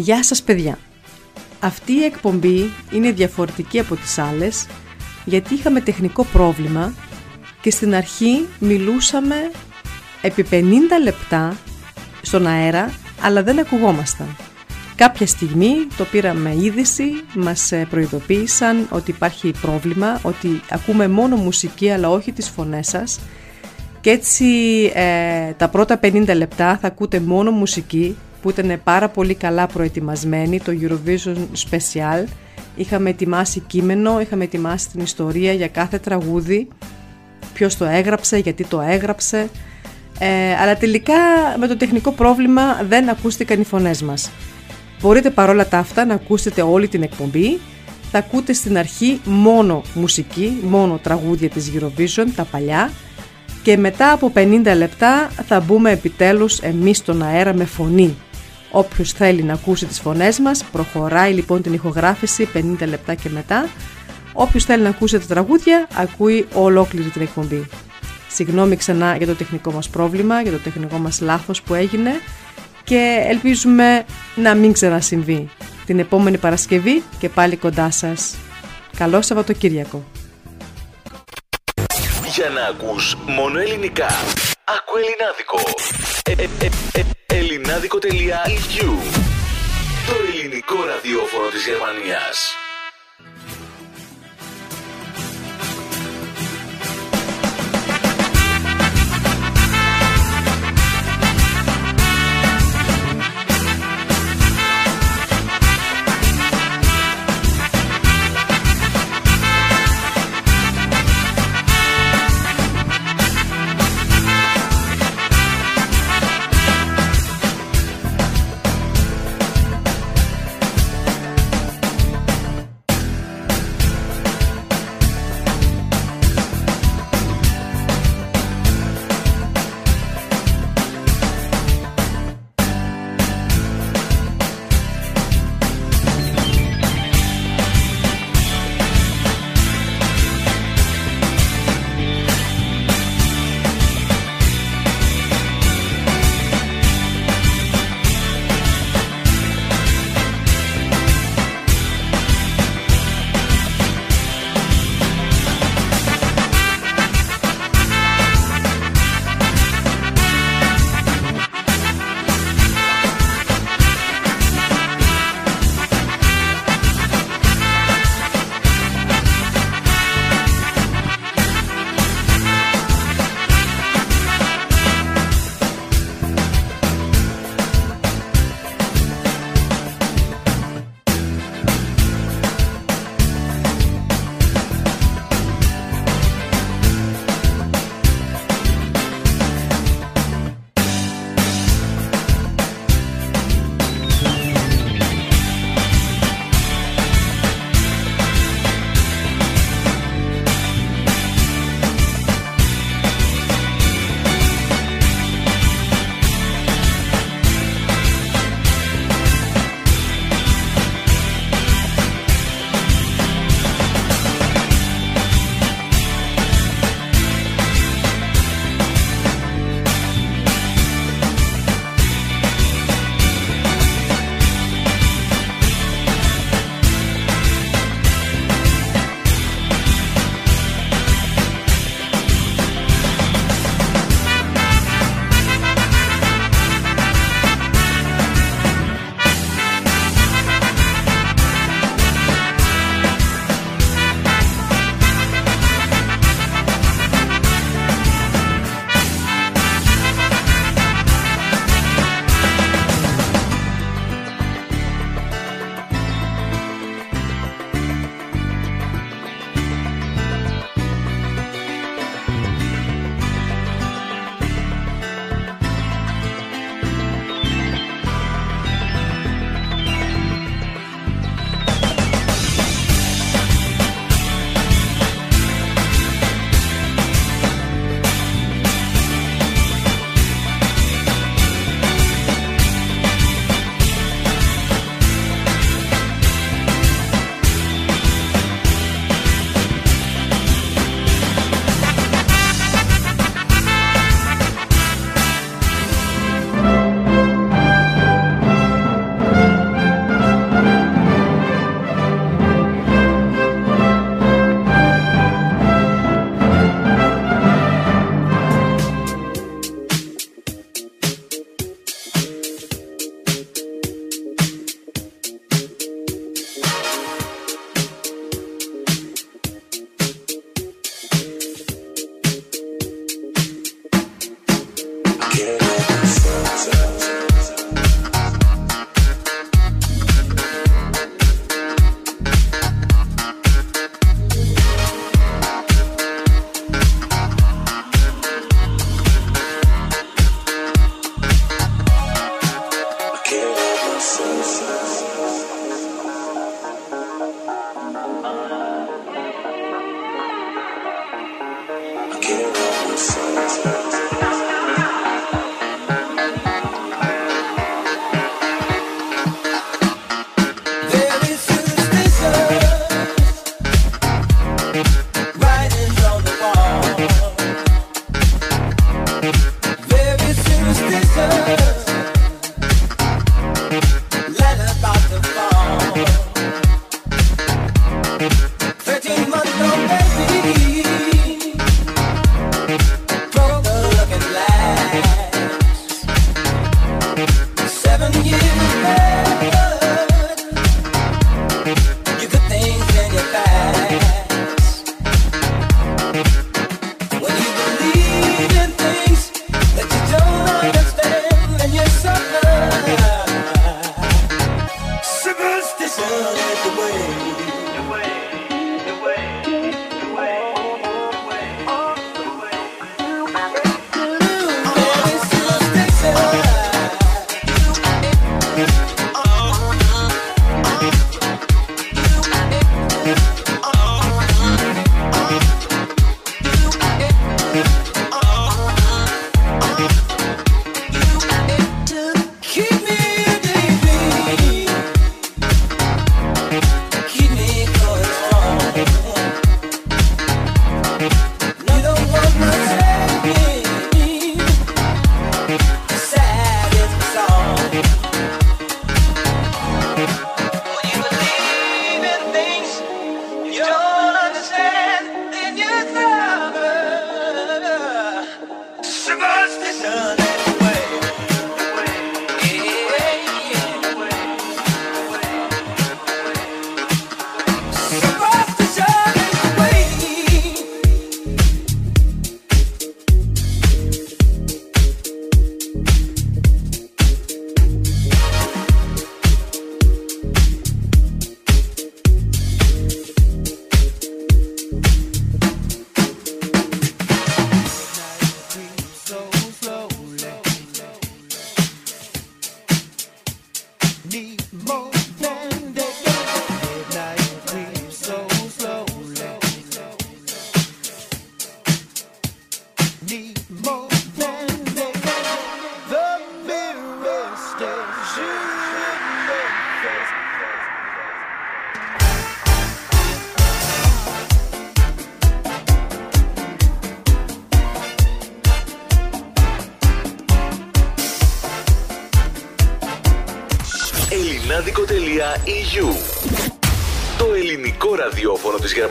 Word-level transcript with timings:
Γεια 0.00 0.22
σας 0.22 0.42
παιδιά! 0.42 0.78
Αυτή 1.60 1.92
η 1.92 2.04
εκπομπή 2.04 2.70
είναι 2.92 3.12
διαφορετική 3.12 3.78
από 3.78 3.96
τις 3.96 4.18
άλλες 4.18 4.66
γιατί 5.24 5.54
είχαμε 5.54 5.80
τεχνικό 5.80 6.24
πρόβλημα 6.24 6.94
και 7.60 7.70
στην 7.70 7.94
αρχή 7.94 8.46
μιλούσαμε 8.58 9.50
επί 10.22 10.46
50 10.50 10.62
λεπτά 11.02 11.56
στον 12.22 12.46
αέρα 12.46 12.92
αλλά 13.20 13.42
δεν 13.42 13.58
ακουγόμασταν. 13.58 14.36
Κάποια 14.96 15.26
στιγμή 15.26 15.74
το 15.96 16.04
πήραμε 16.04 16.54
είδηση, 16.60 17.24
μας 17.34 17.72
προειδοποίησαν 17.90 18.86
ότι 18.90 19.10
υπάρχει 19.10 19.52
πρόβλημα, 19.60 20.20
ότι 20.22 20.60
ακούμε 20.70 21.08
μόνο 21.08 21.36
μουσική 21.36 21.90
αλλά 21.90 22.10
όχι 22.10 22.32
τις 22.32 22.48
φωνές 22.48 22.86
σας 22.88 23.20
και 24.00 24.10
έτσι 24.10 24.46
ε, 24.94 25.52
τα 25.52 25.68
πρώτα 25.68 26.00
50 26.02 26.36
λεπτά 26.36 26.78
θα 26.80 26.86
ακούτε 26.86 27.20
μόνο 27.20 27.50
μουσική 27.50 28.16
που 28.42 28.50
ήταν 28.50 28.80
πάρα 28.84 29.08
πολύ 29.08 29.34
καλά 29.34 29.66
προετοιμασμένη, 29.66 30.60
το 30.60 30.72
Eurovision 30.80 31.36
Special. 31.36 32.24
Είχαμε 32.76 33.10
ετοιμάσει 33.10 33.60
κείμενο, 33.60 34.20
είχαμε 34.20 34.44
ετοιμάσει 34.44 34.88
την 34.88 35.00
ιστορία 35.00 35.52
για 35.52 35.68
κάθε 35.68 35.98
τραγούδι, 35.98 36.68
ποιος 37.54 37.76
το 37.76 37.84
έγραψε, 37.84 38.36
γιατί 38.36 38.64
το 38.64 38.80
έγραψε. 38.80 39.48
Ε, 40.18 40.56
αλλά 40.56 40.76
τελικά 40.76 41.14
με 41.58 41.66
το 41.66 41.76
τεχνικό 41.76 42.12
πρόβλημα 42.12 42.82
δεν 42.88 43.08
ακούστηκαν 43.08 43.60
οι 43.60 43.64
φωνές 43.64 44.02
μας. 44.02 44.30
Μπορείτε 45.00 45.30
παρόλα 45.30 45.66
τα 45.68 45.78
αυτά 45.78 46.04
να 46.04 46.14
ακούσετε 46.14 46.62
όλη 46.62 46.88
την 46.88 47.02
εκπομπή. 47.02 47.58
Θα 48.10 48.18
ακούτε 48.18 48.52
στην 48.52 48.78
αρχή 48.78 49.20
μόνο 49.24 49.82
μουσική, 49.94 50.60
μόνο 50.62 50.98
τραγούδια 51.02 51.48
της 51.48 51.72
Eurovision, 51.74 52.26
τα 52.36 52.44
παλιά. 52.44 52.90
Και 53.62 53.76
μετά 53.76 54.12
από 54.12 54.32
50 54.34 54.76
λεπτά 54.76 55.30
θα 55.46 55.60
μπούμε 55.60 55.90
επιτέλους 55.90 56.58
εμείς 56.58 56.96
στον 56.96 57.22
αέρα 57.22 57.54
με 57.54 57.64
φωνή. 57.64 58.16
Όποιος 58.70 59.12
θέλει 59.12 59.42
να 59.42 59.52
ακούσει 59.52 59.86
τις 59.86 60.00
φωνές 60.00 60.38
μας, 60.38 60.64
προχωράει 60.64 61.32
λοιπόν 61.32 61.62
την 61.62 61.72
ηχογράφηση 61.72 62.48
50 62.54 62.86
λεπτά 62.86 63.14
και 63.14 63.28
μετά. 63.28 63.68
Όποιος 64.32 64.64
θέλει 64.64 64.82
να 64.82 64.88
ακούσει 64.88 65.18
τα 65.18 65.26
τραγούδια, 65.26 65.88
ακούει 65.94 66.46
ολόκληρη 66.54 67.08
την 67.08 67.22
εκπομπή. 67.22 67.66
Συγγνώμη 68.28 68.76
ξανά 68.76 69.16
για 69.16 69.26
το 69.26 69.34
τεχνικό 69.34 69.72
μας 69.72 69.88
πρόβλημα, 69.88 70.42
για 70.42 70.52
το 70.52 70.58
τεχνικό 70.58 70.98
μας 70.98 71.20
λάθος 71.20 71.62
που 71.62 71.74
έγινε 71.74 72.10
και 72.84 73.24
ελπίζουμε 73.28 74.04
να 74.34 74.54
μην 74.54 74.72
ξανασυμβεί. 74.72 75.48
Την 75.86 75.98
επόμενη 75.98 76.38
Παρασκευή 76.38 77.02
και 77.18 77.28
πάλι 77.28 77.56
κοντά 77.56 77.90
σας. 77.90 78.36
Καλό 78.96 79.22
Σαββατοκύριακο. 79.22 80.04
Για 82.34 82.48
να 82.48 82.66
ακούς 82.66 83.16
μόνο 83.26 83.58
ελληνικά. 83.58 84.08
Άκου 84.76 84.96
ελληνάδικο. 84.96 85.60
Ε, 86.24 86.32
ε, 86.32 86.66
ε, 86.66 87.00
ε 87.00 87.36
ελληνάδικο.eu 87.38 88.92
Το 90.06 90.14
ελληνικό 90.28 90.84
ραδιόφωνο 90.84 91.48
της 91.48 91.66
Γερμανίας. 91.66 92.54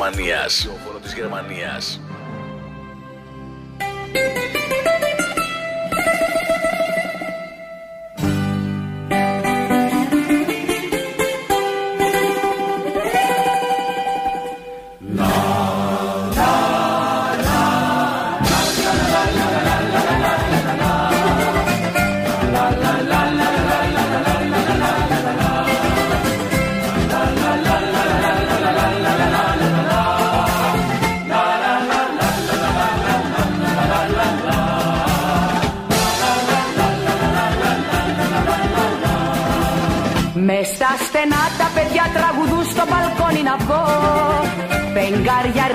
Γερμανίας. 0.09 0.67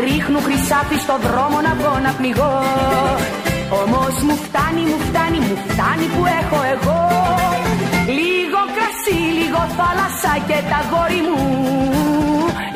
Ρίχνουν 0.07 0.43
χρυσάφι 0.43 0.99
στο 1.05 1.17
δρόμο 1.27 1.59
να 1.67 1.73
βγω 1.79 1.99
να 2.07 2.13
πνιγώ. 2.19 2.55
Όμως 3.83 4.15
μου 4.27 4.37
φτάνει, 4.45 4.83
μου 4.91 4.99
φτάνει, 5.07 5.39
μου 5.47 5.57
φτάνει 5.67 6.07
που 6.15 6.23
έχω 6.41 6.59
εγώ. 6.75 7.01
Λίγο 8.19 8.61
κρασί, 8.75 9.19
λίγο 9.39 9.61
θάλασσα 9.77 10.33
και 10.49 10.59
τα 10.71 10.81
γόρι 10.91 11.21
μου. 11.29 11.43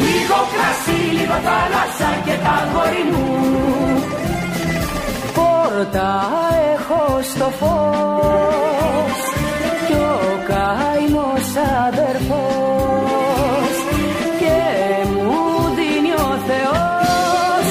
Λίγο 0.06 0.38
κρασί, 0.52 1.00
λίγο 1.18 1.36
θάλασσα 1.48 2.10
και 2.26 2.36
τα 2.44 2.56
γόρι 2.72 3.04
μου. 3.10 3.26
Πόρτα 5.36 6.10
έχω 6.74 7.02
στο 7.30 7.48
φως. 7.58 8.08
κι 8.08 8.24
ο 9.04 9.06
καημός 9.06 9.37
αδερφός 11.88 13.74
και 14.40 14.56
μου 15.24 15.42
δίνει 15.76 16.12
ο 16.12 16.30
Θεός. 16.48 17.64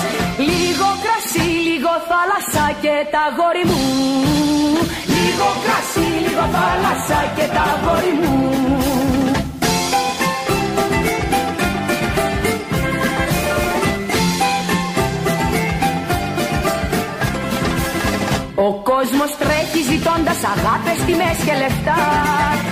Λίγο 0.49 0.87
κρασί, 1.03 1.47
λίγο 1.67 1.93
θάλασσα 2.09 2.65
και 2.81 2.95
τα 3.13 3.23
γόρι 3.37 3.65
μου. 3.69 3.81
Λίγο 5.15 5.47
κρασί, 5.63 6.07
λίγο 6.25 6.45
θάλασσα 6.55 7.19
και 7.35 7.45
τα 7.55 7.67
γόρι 7.83 8.13
μου. 8.21 8.35
Ο 18.59 18.73
κόσμος 18.83 19.31
τρέχει 19.39 19.81
ζητώντας 19.91 20.39
αγάπες, 20.43 21.05
τιμές 21.05 21.37
και 21.45 21.53
λεφτά. 21.61 21.95
Και 22.47 22.63
το 22.63 22.66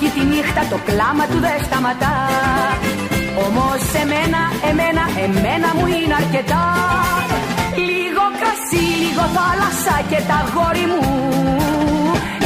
μπουζούκι 0.00 0.18
τη 0.18 0.24
νύχτα 0.26 0.62
το 0.70 0.78
κλάμα 0.86 1.24
του 1.26 1.38
δεν 1.40 1.58
σταματά. 1.66 2.14
Όμως 3.46 3.82
εμένα, 4.02 4.42
εμένα, 4.70 5.04
εμένα 5.24 5.68
μου 5.76 5.86
είναι 5.86 6.14
αρκετά. 6.22 6.64
Λίγο 7.88 8.24
κρασί, 8.38 8.84
λίγο 9.02 9.24
θάλασσα 9.36 9.96
και 10.10 10.20
τα 10.30 10.38
γόρι 10.52 10.86
μου. 10.92 11.02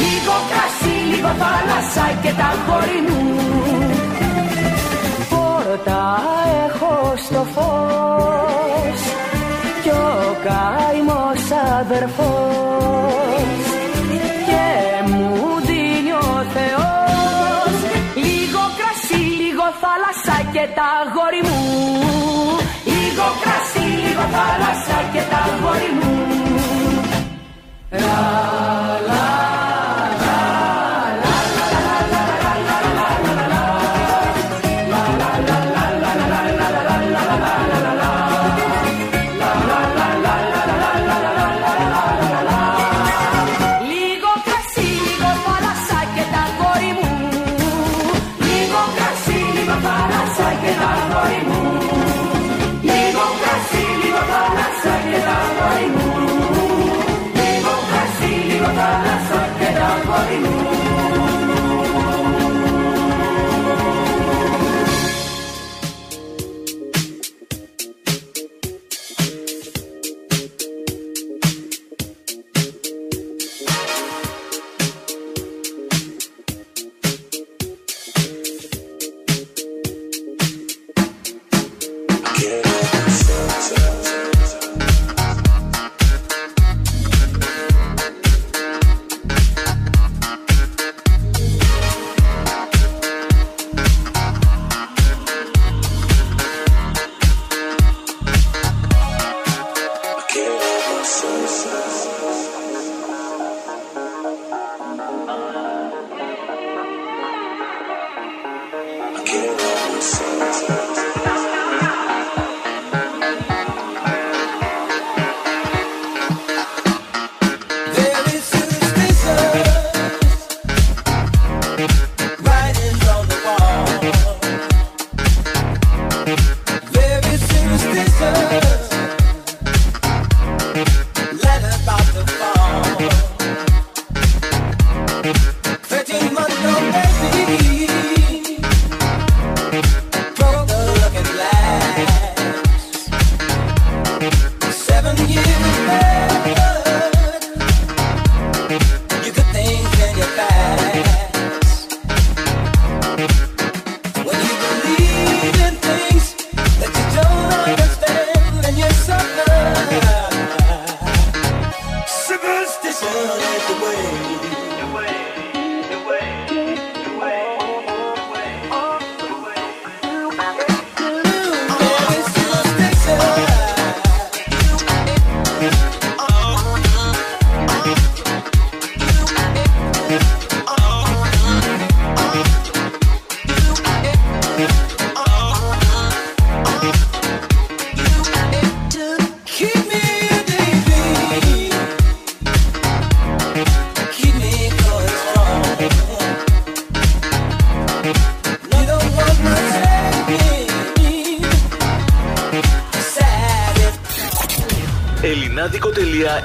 Λίγο 0.05 0.35
κρασί, 0.51 0.97
λίγο 1.13 1.31
θάλασσα 1.43 2.05
και 2.23 2.33
τα 2.41 2.51
γόρι 2.65 3.01
μου. 3.07 3.23
Πόρτα 5.31 6.03
έχω 6.67 7.15
στο 7.25 7.43
φως 7.55 9.01
κι 9.83 9.91
ο 9.91 10.37
καημός 10.47 11.45
αδερφός 11.81 13.14
θάλασσα 19.83 20.37
και 20.55 20.65
τα 20.79 20.91
γόρι 21.13 21.43
μου. 21.49 21.61
Λίγο 22.95 23.27
κρασί, 23.43 23.87
λίγο 24.05 24.25
θάλασσα 24.35 24.99
και 25.13 25.23
τα 25.33 25.43
γόρι 25.61 25.91
μου 25.99 26.15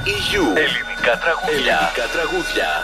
y 0.04 0.34
EU. 0.34 0.54
Elínica 0.56 1.18
Traguglia. 1.18 1.78
Elínica 1.78 2.06
Traguglia. 2.12 2.79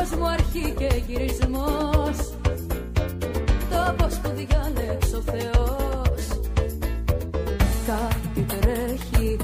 κόσμο 0.00 0.26
αρχή 0.26 0.74
και 0.78 1.02
γυρισμός. 1.06 2.16
Τόπος 3.70 4.14
που 4.22 4.30
διάλεξε 4.34 5.16
ο 5.16 5.20
Θεός. 5.20 6.22
Κάτι 7.86 8.40
τρέχει, 8.48 9.36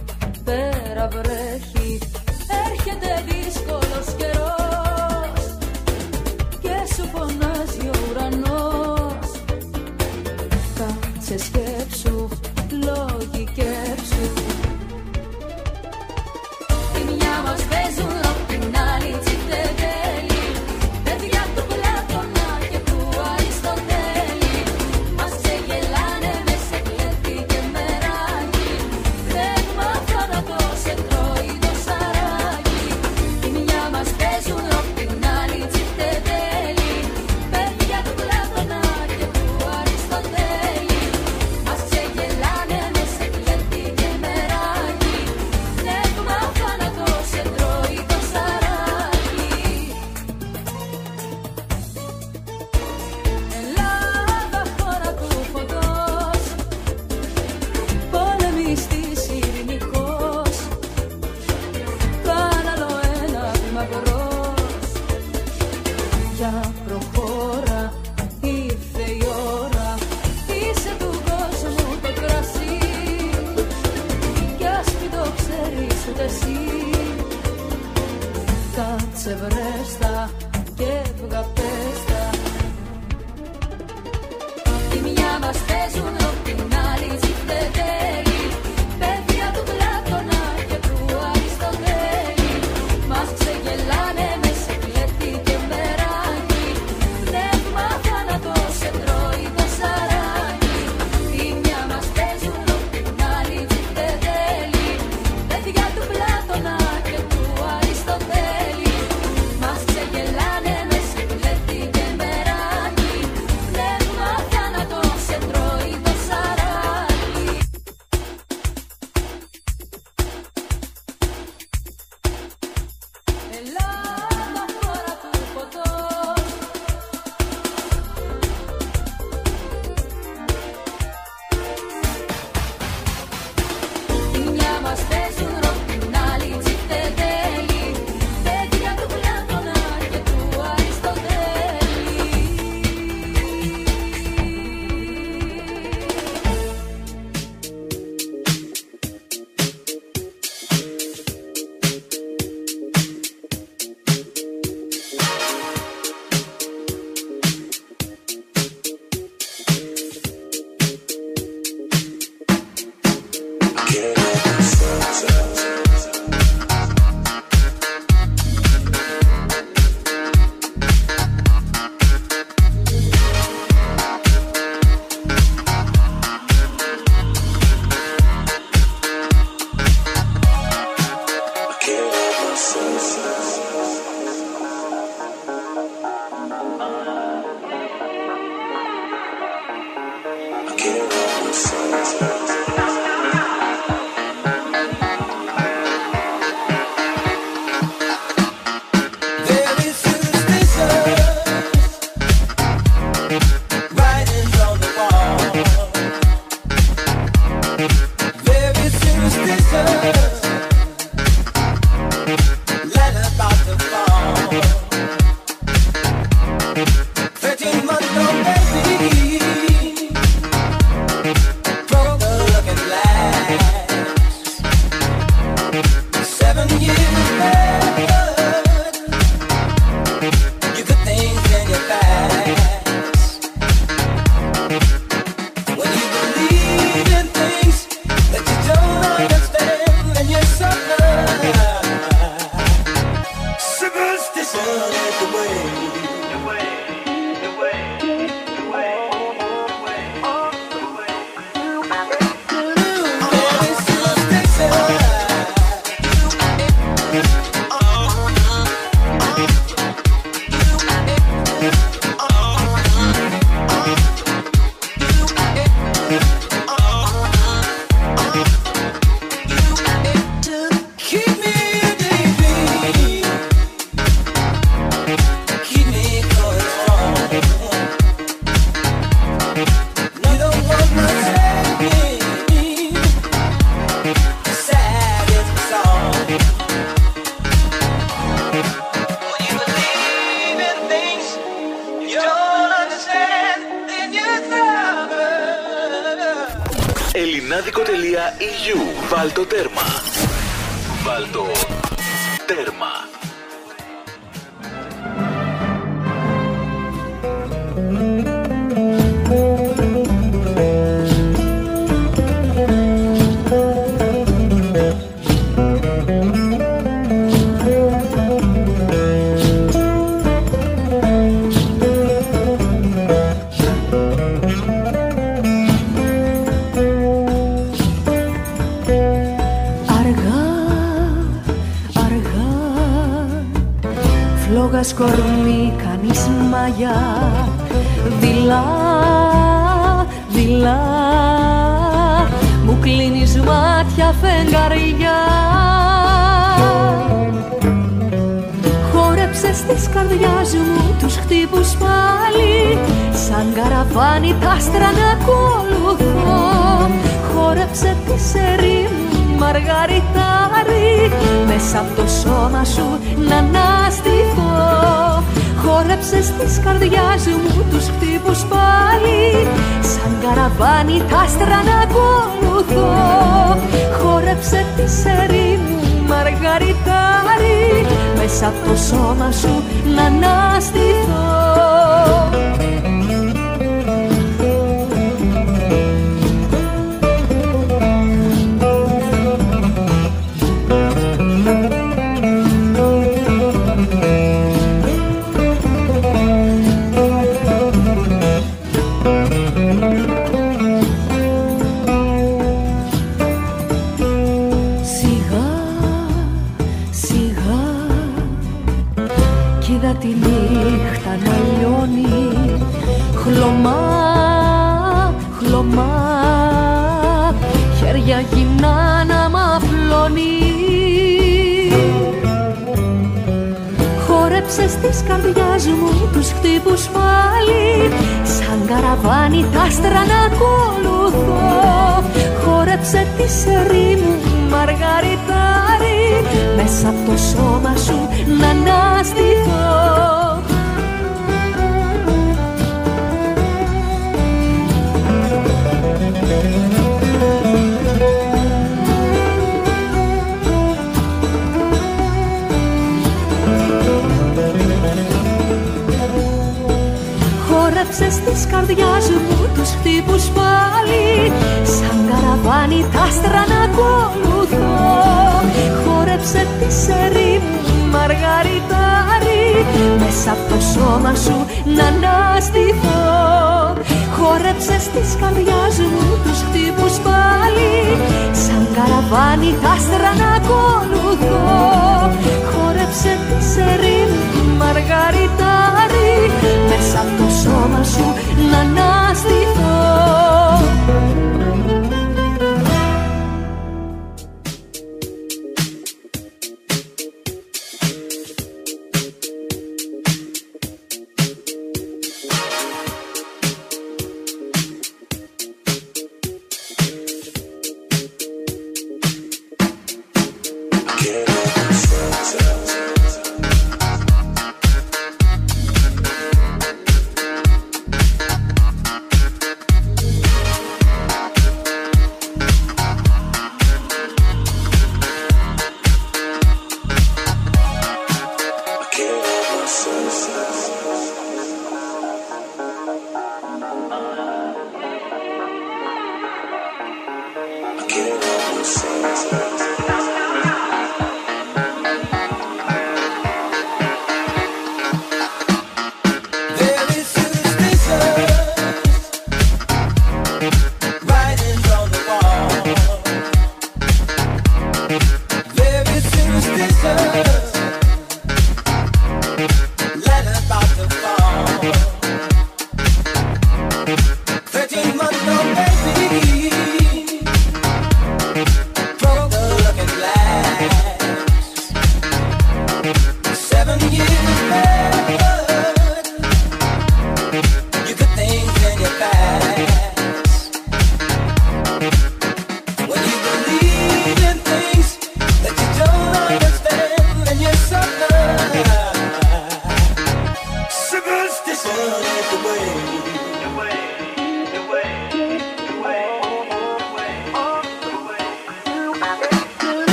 πέρα 0.44 1.08
βρέχει. 1.08 1.98
Έρχεται 2.66 3.24
δύσκολος 3.28 4.06
καιρός. 4.16 5.56
Και 6.60 6.94
σου 6.94 7.08
φωνάζει 7.14 7.88
ο 7.88 7.98
ουρανός. 8.10 9.30
Κάτσε 10.78 11.38
σκέψη 11.38 11.85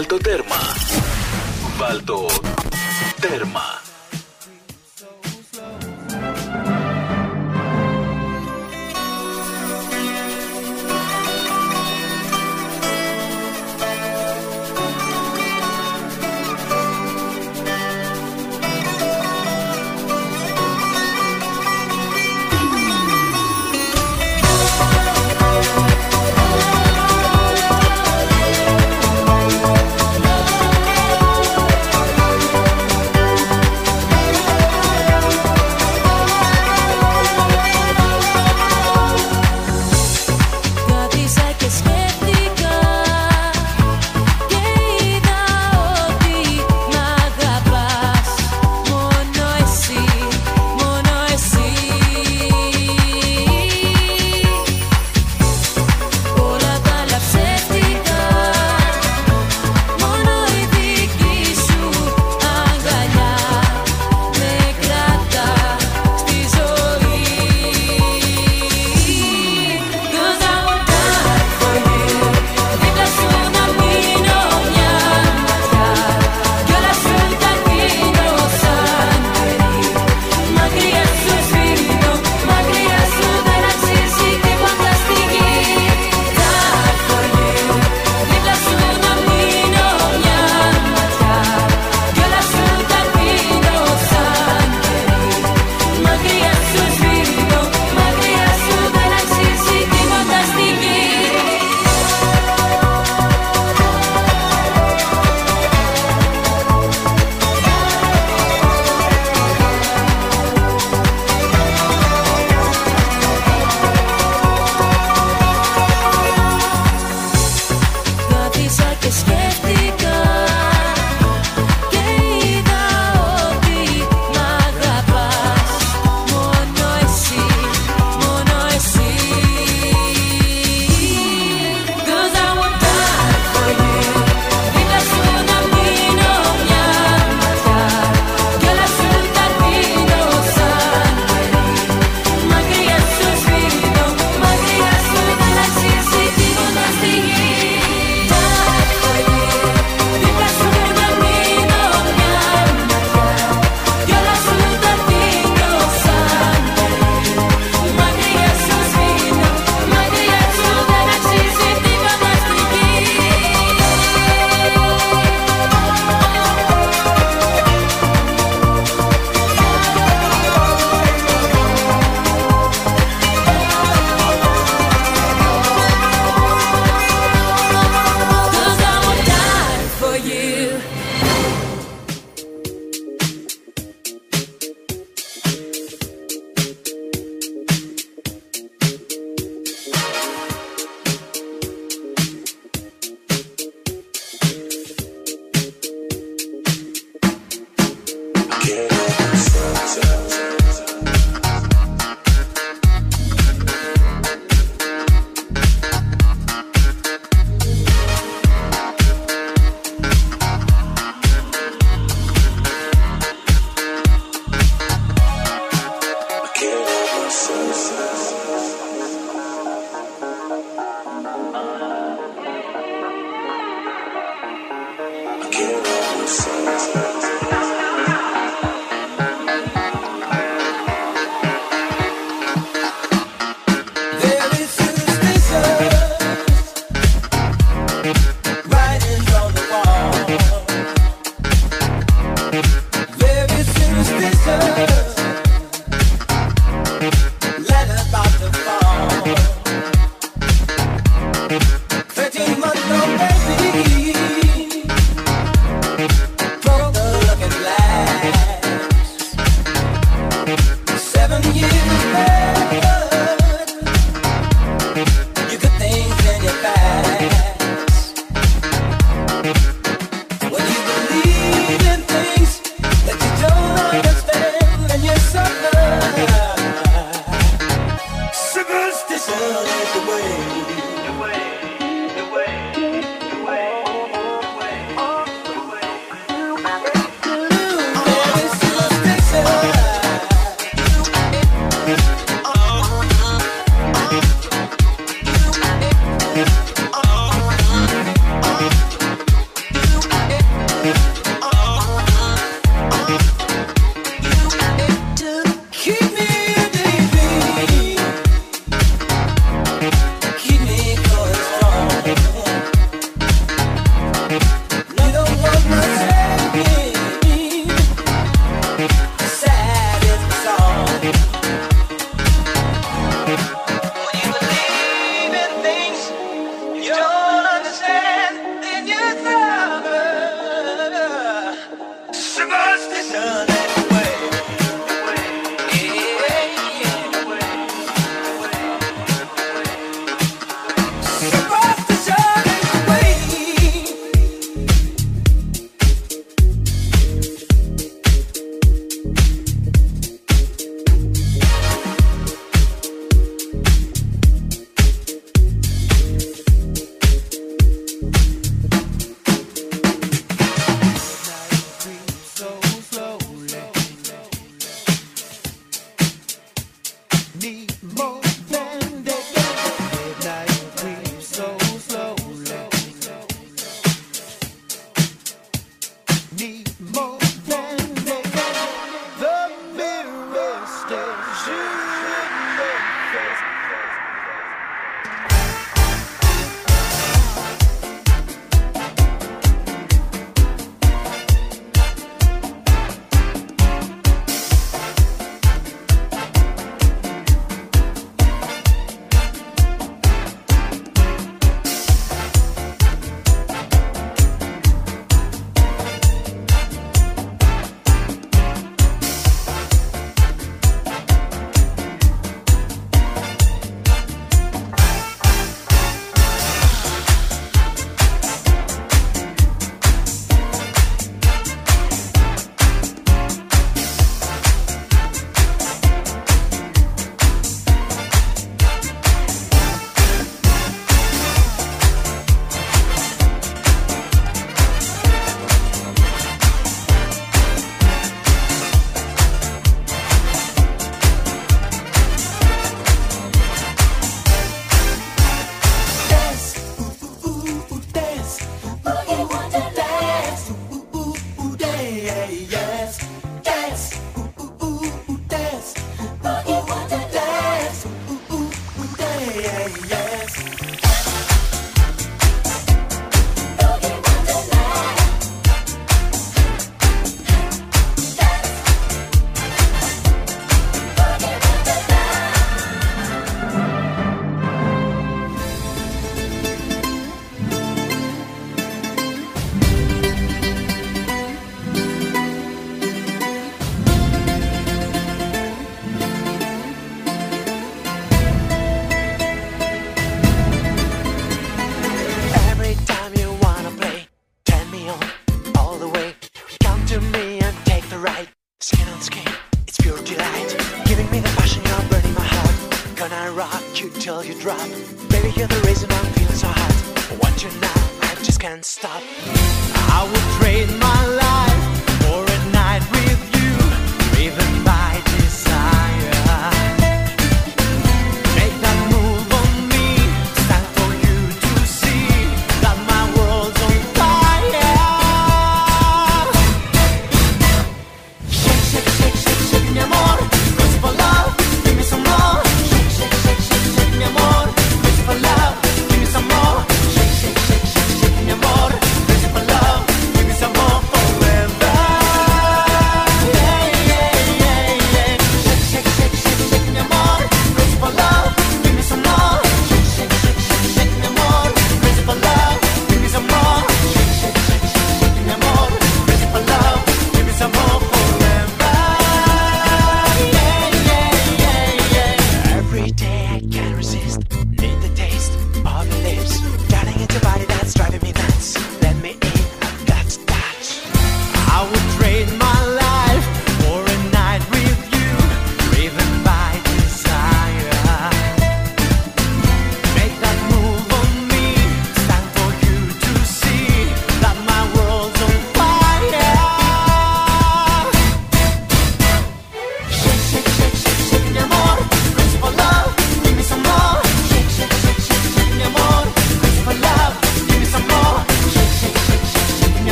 ελληνάδικο.eu 0.00 0.08
Βάλτο 0.08 0.39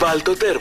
Βάλτο 0.00 0.36
τέρμα. 0.36 0.59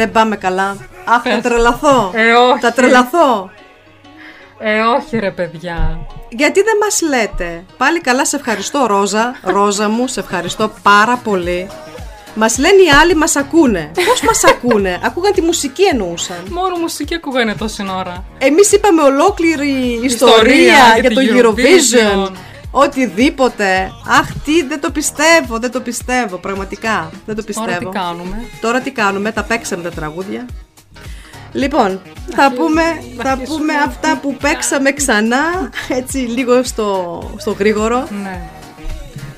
Δεν 0.00 0.10
πάμε 0.12 0.36
καλά. 0.36 0.76
Αχ, 1.04 1.22
θα 1.22 1.30
Πες. 1.30 1.40
τρελαθώ. 1.42 2.10
Ε, 2.14 2.32
όχι. 2.32 2.60
Θα 2.60 2.72
τρελαθώ. 2.72 3.50
Ε, 4.58 4.80
όχι 4.80 5.18
ρε 5.18 5.30
παιδιά. 5.30 5.98
Γιατί 6.28 6.62
δεν 6.62 6.76
μας 6.82 7.02
λέτε; 7.02 7.64
Πάλι 7.76 8.00
καλά, 8.00 8.24
σε 8.24 8.36
ευχαριστώ 8.36 8.86
Ρόζα. 8.86 9.34
Ρόζα 9.42 9.88
μου, 9.88 10.06
σε 10.06 10.20
ευχαριστώ 10.20 10.72
πάρα 10.82 11.16
πολύ. 11.24 11.68
Μας 12.34 12.58
λένε 12.58 12.82
οι 12.82 12.88
άλλοι 13.02 13.14
μας 13.14 13.36
ακούνε. 13.36 13.90
Πώς 14.06 14.20
μας 14.22 14.44
ακούνε; 14.44 15.00
Ακούγαν 15.04 15.32
τη 15.32 15.40
μουσική 15.40 15.82
εννοούσαν. 15.82 16.36
Μόνο 16.50 16.76
μουσική 16.76 17.14
ακούγανε 17.14 17.54
τόση 17.54 17.84
ώρα. 17.98 18.24
Εμείς 18.38 18.72
είπαμε 18.72 19.02
ολόκληρη 19.02 20.00
ιστορία, 20.02 20.04
Ιστορία 20.04 20.62
για, 20.62 20.98
για 21.00 21.10
το 21.10 21.20
την 21.20 21.36
Eurovision. 21.36 22.26
Eurovision. 22.26 22.32
Οτιδήποτε. 22.70 23.92
Αχ, 24.20 24.28
τι, 24.44 24.62
δεν 24.66 24.80
το 24.80 24.90
πιστεύω, 24.90 25.58
δεν 25.58 25.70
το 25.70 25.80
πιστεύω. 25.80 26.36
Πραγματικά, 26.36 27.10
δεν 27.26 27.34
το 27.36 27.42
πιστεύω. 27.42 27.66
Τώρα 27.68 27.78
τι 27.78 27.98
κάνουμε; 27.98 28.44
Τώρα 28.60 28.80
τι 28.80 28.90
κάνουμε, 28.90 29.32
τα 29.32 29.42
παίξαμε 29.42 29.82
τα 29.82 29.90
τραγούδια. 29.90 30.46
Λοιπόν, 31.52 32.00
θα 32.34 32.52
πούμε, 32.52 32.82
θα 33.16 33.30
αρχίσουμε 33.30 33.58
πούμε 33.58 33.72
αυτά 33.86 34.18
που 34.22 34.36
παίξαμε 34.40 34.92
ξανά, 34.92 35.70
έτσι 35.88 36.16
λίγο 36.18 36.62
στο, 36.62 37.20
στο 37.36 37.50
γρήγορο. 37.58 38.08
Ναι. 38.22 38.40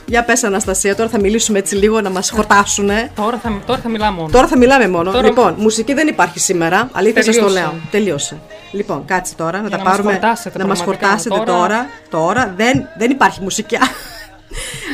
Για 0.07 0.25
πες 0.25 0.45
Αναστασία, 0.45 0.97
τώρα 0.97 1.09
θα 1.09 1.21
μιλήσουμε 1.21 1.59
έτσι 1.59 1.75
λίγο 1.75 2.01
να 2.01 2.11
μας 2.11 2.31
χορτάσουνε. 2.31 3.11
Τώρα 3.15 3.39
θα, 3.39 3.61
τώρα 3.67 3.81
θα 3.81 3.89
μιλάμε 3.89 4.17
μόνο. 4.17 4.29
Τώρα 4.33 4.47
θα 4.47 4.59
μιλάμε 4.59 4.89
μόνο. 4.89 5.11
Τώρα- 5.11 5.27
Λοιπόν, 5.27 5.55
μουσική 5.59 5.95
δεν 5.95 6.09
υπάρχει 6.09 6.39
σήμερα. 6.39 6.89
Αλήθεια 6.93 7.23
σας 7.23 7.35
το 7.37 7.41
Τελείωσε. 7.45 7.61
λέω. 7.61 7.75
Τελείωσε. 7.91 8.41
Λοιπόν, 8.73 9.05
κάτσε 9.05 9.35
τώρα 9.35 9.61
να 9.61 9.69
Για 9.69 9.77
τα 9.77 9.77
να 9.77 9.83
μας 9.89 9.93
πάρουμε. 9.93 10.13
χορτάσετε 10.13 10.59
να 10.59 10.67
μας 10.67 10.77
πραγματικά. 10.79 11.07
χορτάσετε 11.09 11.35
τώρα. 11.37 11.47
Τώρα- 11.59 11.87
Τώρα, 12.11 12.55
δεν, 12.57 12.87
δεν 12.99 13.11
υπάρχει 13.11 13.41
μουσική. 13.43 13.77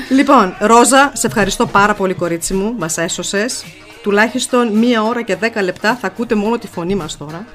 λοιπόν, 0.09 0.55
Ρόζα, 0.59 1.11
σε 1.14 1.26
ευχαριστώ 1.26 1.66
πάρα 1.66 1.95
πολύ, 1.95 2.14
κορίτσι 2.14 2.55
μου. 2.55 2.74
Μας 2.79 2.99
έσωσες. 2.99 3.64
Τουλάχιστον 4.03 4.68
μία 4.79 5.03
ώρα 5.03 5.22
και 5.22 5.37
δέκα 5.37 5.62
λεπτά 5.62 5.95
θα 5.97 6.07
ακούτε 6.07 6.35
μόνο 6.35 6.59
τη 6.59 6.66
φωνή 6.66 6.95
μας 6.95 7.16
τώρα. 7.16 7.47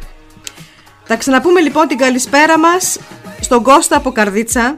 Θα 1.03 1.15
ξαναπούμε 1.17 1.59
λοιπόν 1.61 1.88
την 1.88 1.97
καλησπέρα 1.97 2.59
μας 2.59 2.99
στον 3.39 3.63
Κώστα 3.63 3.97
από 3.97 4.11
Καρδίτσα. 4.11 4.76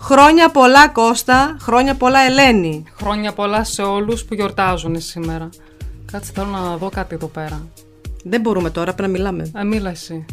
Χρόνια 0.00 0.48
πολλά 0.50 0.88
Κώστα, 0.88 1.56
χρόνια 1.60 1.94
πολλά 1.94 2.18
Ελένη. 2.20 2.84
Χρόνια 3.02 3.32
πολλά 3.32 3.64
σε 3.64 3.82
όλους 3.82 4.24
που 4.24 4.34
γιορτάζουν 4.34 5.00
σήμερα. 5.00 5.48
Κάτσε 6.12 6.32
θέλω 6.34 6.46
να 6.46 6.76
δω 6.76 6.88
κάτι 6.88 7.14
εδώ 7.14 7.26
πέρα. 7.26 7.66
Δεν 8.24 8.40
μπορούμε 8.40 8.70
τώρα, 8.70 8.94
πρέπει 8.94 9.10
να 9.12 9.18
μιλάμε. 9.18 9.50
Ε, 9.56 9.64
μίλα 9.64 9.90
εσύ. 9.90 10.24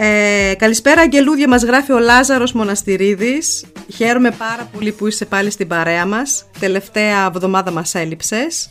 Ε, 0.00 0.54
καλησπέρα 0.58 1.00
Αγγελούδια, 1.00 1.48
μας 1.48 1.62
γράφει 1.62 1.92
ο 1.92 1.98
Λάζαρος 1.98 2.52
Μοναστηρίδης. 2.52 3.64
Χαίρομαι 3.94 4.30
πάρα 4.30 4.68
πολύ 4.72 4.92
που 4.92 5.06
είσαι 5.06 5.24
πάλι 5.24 5.50
στην 5.50 5.68
παρέα 5.68 6.06
μας. 6.06 6.44
Τελευταία 6.60 7.26
εβδομάδα 7.26 7.70
μας 7.70 7.94
έλειψες. 7.94 8.70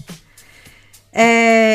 Ε, 1.11 1.23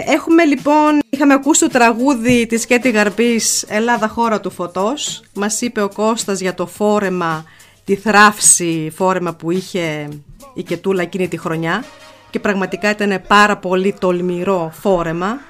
έχουμε 0.07 0.44
λοιπόν, 0.44 1.00
είχαμε 1.11 1.34
ακούσει 1.34 1.61
το 1.61 1.68
τραγούδι 1.68 2.46
της 2.46 2.66
Κέτη 2.66 2.90
Γαρμπής 2.90 3.64
«Ελλάδα 3.68 4.09
χώρα 4.09 4.40
του 4.40 4.50
φωτός». 4.50 5.22
Μας 5.34 5.61
είπε 5.61 5.82
ο 5.82 5.88
Κώστας 5.88 6.40
για 6.40 6.55
το 6.55 6.66
φόρεμα, 6.66 7.44
τη 7.84 7.96
θράψη 7.96 8.92
φόρεμα 8.96 9.34
που 9.34 9.50
είχε 9.50 10.09
η 10.55 10.62
Κετούλα 10.62 11.03
εκείνη 11.03 11.28
τη 11.28 11.36
χρονιά 11.36 11.84
και 12.30 12.38
πραγματικά 12.38 12.90
ήταν 12.90 13.22
πάρα 13.26 13.57
πολύ 13.57 13.94
τολμηρό 13.98 14.72
φόρεμα. 14.80 15.40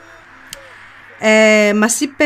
Ε, 1.24 1.72
μας 1.74 2.00
είπε 2.00 2.24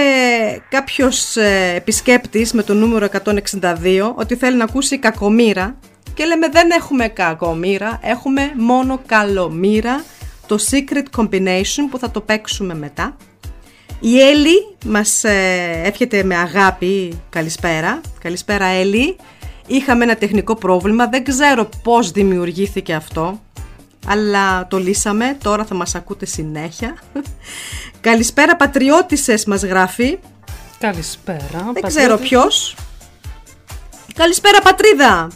κάποιος 0.69 1.37
ε, 1.37 1.73
επισκέπτης 1.77 2.53
με 2.53 2.63
το 2.63 2.75
νούμερο 2.75 3.09
162 3.25 4.13
ότι 4.15 4.37
θέλει 4.37 4.57
να 4.57 4.65
ακούσει 4.65 4.99
κακομήρα 4.99 5.77
και 6.15 6.25
λέμε 6.25 6.49
δεν 6.49 6.71
έχουμε 6.71 7.09
κακομήρα, 7.09 8.01
έχουμε 8.03 8.53
μόνο 8.57 9.01
καλομήρα, 9.07 10.05
το 10.47 10.59
Secret 10.71 11.21
Combination 11.21 11.87
που 11.91 11.99
θα 11.99 12.11
το 12.11 12.21
παίξουμε 12.21 12.75
μετά. 12.75 13.17
Η 14.01 14.21
Έλλη 14.21 14.77
μας 14.87 15.25
ε, 15.25 15.81
εύχεται 15.85 16.23
με 16.23 16.37
αγάπη 16.37 17.21
καλησπέρα. 17.31 18.01
Καλησπέρα 18.21 18.67
Έλλη. 18.67 19.17
Είχαμε 19.67 20.05
ένα 20.05 20.17
τεχνικό 20.17 20.55
πρόβλημα, 20.55 21.07
δεν 21.07 21.25
ξέρω 21.25 21.69
πώς 21.83 22.11
δημιουργήθηκε 22.11 22.95
αυτό 22.95 23.41
αλλά 24.07 24.67
το 24.67 24.79
λύσαμε, 24.79 25.37
τώρα 25.43 25.65
θα 25.65 25.75
μας 25.75 25.95
ακούτε 25.95 26.27
συνέχεια. 26.27 26.97
Καλησπέρα 28.01 28.57
πατριώτησες 28.57 29.45
μας 29.45 29.63
γράφει, 29.63 30.19
Καλησπέρα. 30.79 31.71
δεν 31.73 31.83
ξέρω 31.87 32.17
ποιος. 32.19 32.75
Καλησπέρα 34.15 34.61
πατρίδα. 34.61 35.29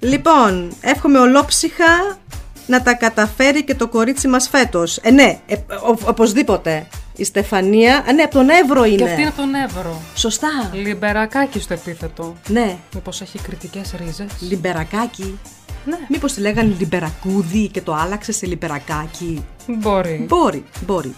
λοιπόν, 0.00 0.72
εύχομαι 0.80 1.18
ολόψυχα 1.18 2.18
να 2.66 2.82
τα 2.82 2.94
καταφέρει 2.94 3.64
και 3.64 3.74
το 3.74 3.88
κορίτσι 3.88 4.28
μας 4.28 4.48
φέτος. 4.48 4.96
Ε, 4.96 5.10
ναι, 5.10 5.38
ε, 5.46 5.54
ο- 5.54 5.98
οπωσδήποτε. 6.04 6.86
Η 7.16 7.24
Στεφανία, 7.24 7.96
α, 8.08 8.12
ναι, 8.12 8.22
από 8.22 8.34
τον 8.34 8.48
Εύρο 8.48 8.84
είναι. 8.84 8.96
Και 8.96 9.04
αυτή 9.04 9.20
είναι 9.20 9.28
από 9.28 9.40
τον 9.40 9.54
Εύρο. 9.54 10.00
Σωστά. 10.14 10.48
Λιμπερακάκι 10.72 11.60
στο 11.60 11.72
επίθετο. 11.74 12.36
Ναι, 12.48 12.76
Μήπως 12.94 13.20
έχει 13.20 13.38
κρητικές 13.38 13.92
ρίζες. 13.96 14.30
Λιμπερακάκι. 14.40 15.38
Ναι. 15.86 15.96
Μήπως 16.08 16.32
τη 16.32 16.40
λέγανε 16.40 16.74
Λιμπερακούδι 16.78 17.68
και 17.68 17.80
το 17.80 17.94
άλλαξε 17.94 18.32
σε 18.32 18.46
Λιμπερακάκι; 18.46 19.44
Μπορεί. 19.66 20.24
Μπορεί, 20.28 20.64
μπορεί. 20.86 21.14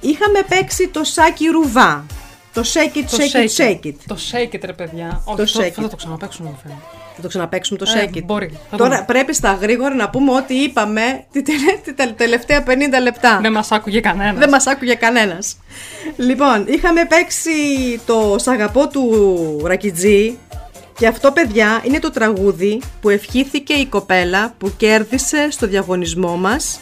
Είχαμε 0.00 0.42
παίξει 0.48 0.88
το 0.88 1.04
Σάκη 1.04 1.46
Ρουβά. 1.46 2.04
Το 2.52 2.60
shake 2.72 2.96
it, 2.98 3.04
Το 3.10 3.16
shake 3.16 3.36
it, 3.36 3.62
shake 3.64 3.86
it. 3.86 3.94
Το 4.06 4.16
shake 4.32 4.54
it, 4.54 4.60
ρε 4.64 4.72
παιδιά. 4.72 5.22
Όχι, 5.24 5.36
Το 5.36 5.44
το, 5.52 5.64
shake 5.64 5.70
θα 5.70 5.84
it. 5.86 5.90
το 5.90 5.96
ξαναπαίξουμε, 5.96 6.48
μου 6.48 6.58
φαίνεται. 6.62 6.80
Θα 7.16 7.22
το 7.22 7.28
ξαναπαίξουμε 7.28 7.78
το 7.78 7.86
Ε, 7.96 8.04
shake 8.12 8.16
it. 8.16 8.22
μπορεί. 8.24 8.58
Θα 8.70 8.76
Τώρα 8.76 8.90
δούμε. 8.90 9.04
πρέπει 9.06 9.34
στα 9.34 9.52
γρήγορα 9.52 9.94
να 9.94 10.10
πούμε 10.10 10.32
ότι 10.32 10.54
είπαμε 10.54 11.24
τη 11.32 11.42
τελε- 11.42 11.82
τη 11.84 11.94
τε- 11.94 12.16
τελευταία 12.16 12.62
50 12.66 12.70
λεπτά. 13.02 13.38
Δεν 13.42 13.52
μας 13.52 13.70
άκουγε 13.72 14.00
κανένας. 14.00 14.38
Δεν 14.38 14.48
μας 14.48 14.66
άκουγε 14.66 14.94
κανένας. 14.94 15.56
Λοιπόν, 16.16 16.64
είχαμε 16.68 17.04
παίξει 17.04 17.50
το 18.06 18.36
«Σ' 18.38 18.48
του 18.92 19.60
Ρακιτζή 19.64 20.38
και 20.98 21.06
αυτό, 21.06 21.32
παιδιά, 21.32 21.82
είναι 21.84 21.98
το 21.98 22.10
τραγούδι 22.10 22.82
που 23.00 23.08
ευχήθηκε 23.08 23.72
η 23.72 23.86
κοπέλα 23.86 24.54
που 24.58 24.72
κέρδισε 24.76 25.48
στο 25.50 25.66
διαγωνισμό 25.66 26.36
μας 26.36 26.80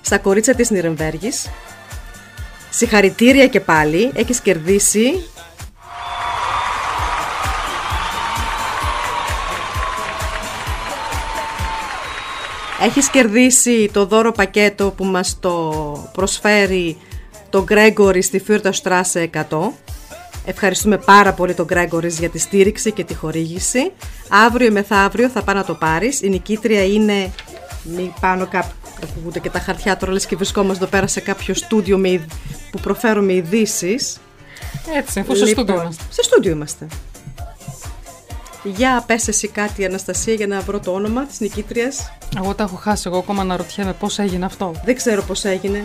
στα 0.00 0.18
κορίτσια 0.18 0.54
της 0.54 0.70
Νιρεμβέργης. 0.70 1.50
Συγχαρητήρια 2.70 3.46
και 3.46 3.60
πάλι, 3.60 4.10
έχεις 4.14 4.40
κερδίσει 4.40 5.12
Έχεις 12.82 13.10
κερδίσει 13.10 13.90
το 13.92 14.06
δώρο 14.06 14.32
πακέτο 14.32 14.90
που 14.96 15.04
μας 15.04 15.36
το 15.40 16.10
προσφέρει 16.12 16.96
το 17.50 17.62
Γκρέγκορι 17.62 18.22
στη 18.22 18.38
Φύρτα 18.38 18.72
Στράσε 18.72 19.30
100. 19.32 19.42
Ευχαριστούμε 20.44 20.98
πάρα 20.98 21.32
πολύ 21.32 21.54
τον 21.54 21.64
Γκρέγκορι 21.66 22.08
για 22.08 22.28
τη 22.28 22.38
στήριξη 22.38 22.92
και 22.92 23.04
τη 23.04 23.14
χορήγηση. 23.14 23.92
Αύριο 24.28 24.66
ή 24.66 24.70
μεθαύριο 24.70 25.28
θα 25.28 25.42
πάει 25.42 25.54
να 25.56 25.64
το 25.64 25.74
πάρεις. 25.74 26.20
Η 26.20 26.28
νικήτρια 26.28 26.84
είναι 26.84 27.30
μη 27.82 28.14
πάνω 28.20 28.46
κάπου. 28.46 28.72
Ακούγονται 29.02 29.38
και 29.38 29.50
τα 29.50 29.58
χαρτιά 29.58 29.96
τώρα 29.96 30.12
λες 30.12 30.26
και 30.26 30.36
βρισκόμαστε 30.36 30.82
εδώ 30.84 30.92
πέρα 30.92 31.06
σε 31.06 31.20
κάποιο 31.20 31.54
στούντιο 31.54 31.98
με, 31.98 32.08
ειδ- 32.10 32.30
που 32.70 32.78
προφέρουμε 32.80 33.32
ειδήσεις. 33.32 34.16
Έτσι, 34.96 35.20
αφού 35.20 35.36
στο 35.36 35.46
στούντιο 35.46 35.74
είμαστε. 35.74 35.90
Λοιπόν, 35.90 36.06
Σε 36.14 36.22
στούντιο 36.22 36.50
είμαστε. 36.52 36.86
Για 38.64 39.04
πες 39.06 39.28
εσύ 39.28 39.48
κάτι 39.48 39.84
Αναστασία 39.84 40.34
για 40.34 40.46
να 40.46 40.60
βρω 40.60 40.80
το 40.80 40.92
όνομα 40.92 41.24
της 41.26 41.40
νικήτριας. 41.40 42.12
Εγώ 42.36 42.54
τα 42.54 42.62
έχω 42.62 42.76
χάσει. 42.76 43.02
Εγώ 43.06 43.18
ακόμα 43.18 43.40
αναρωτιέμαι 43.42 43.92
πώς 43.92 44.18
έγινε 44.18 44.44
αυτό. 44.44 44.72
Δεν 44.84 44.96
ξέρω 44.96 45.22
πώς 45.22 45.44
έγινε. 45.44 45.84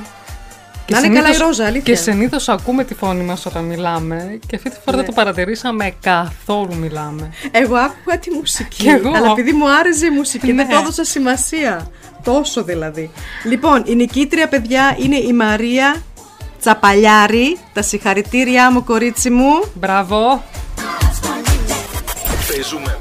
Να 0.94 1.00
είναι 1.00 1.16
καλά 1.22 1.34
η 1.36 1.38
Ρόζα, 1.38 1.66
αλήθεια. 1.66 1.94
Και 1.94 2.00
συνήθως 2.00 2.50
ακούμε 2.50 2.84
τη 2.84 2.94
φωνή 2.94 3.24
μας 3.24 3.46
όταν 3.46 3.64
μιλάμε 3.64 4.40
και 4.48 4.56
αυτή 4.56 4.70
τη 4.70 4.76
φορά 4.86 4.98
Ναι. 4.98 5.04
δεν 5.04 5.06
το 5.06 5.12
παρατηρήσαμε 5.22 5.94
καθόλου 6.02 6.76
μιλάμε. 6.76 7.30
Εγώ 7.52 7.76
άκουγα 7.76 8.20
τη 8.20 8.32
μουσική. 8.32 8.84
Κι 8.84 8.90
εγώ. 8.90 9.12
Αλλά 9.16 9.32
επειδή 9.32 9.52
μου 9.52 9.70
άρεσε 9.70 10.06
η 10.06 10.10
μουσική, 10.10 10.46
δεν 10.54 10.56
Ναι. 10.56 10.74
το 10.74 10.80
έδωσα 10.80 11.04
σημασία. 11.04 11.92
Τόσο 12.24 12.64
δηλαδή. 12.64 13.12
Λοιπόν, 13.44 13.84
η 13.86 13.96
νικήτρια, 13.96 14.48
παιδιά, 14.48 14.96
είναι 15.00 15.16
η 15.18 15.34
Μαρία 15.34 15.96
Τσαπαλιάρη. 16.60 17.58
Τα 17.74 17.82
συγχαρητήριά 17.82 18.72
μου, 18.72 18.84
κορίτσι 18.84 19.30
μου. 19.30 19.52
Μπράβο! 19.74 20.44
Παίζουμε. 22.52 22.98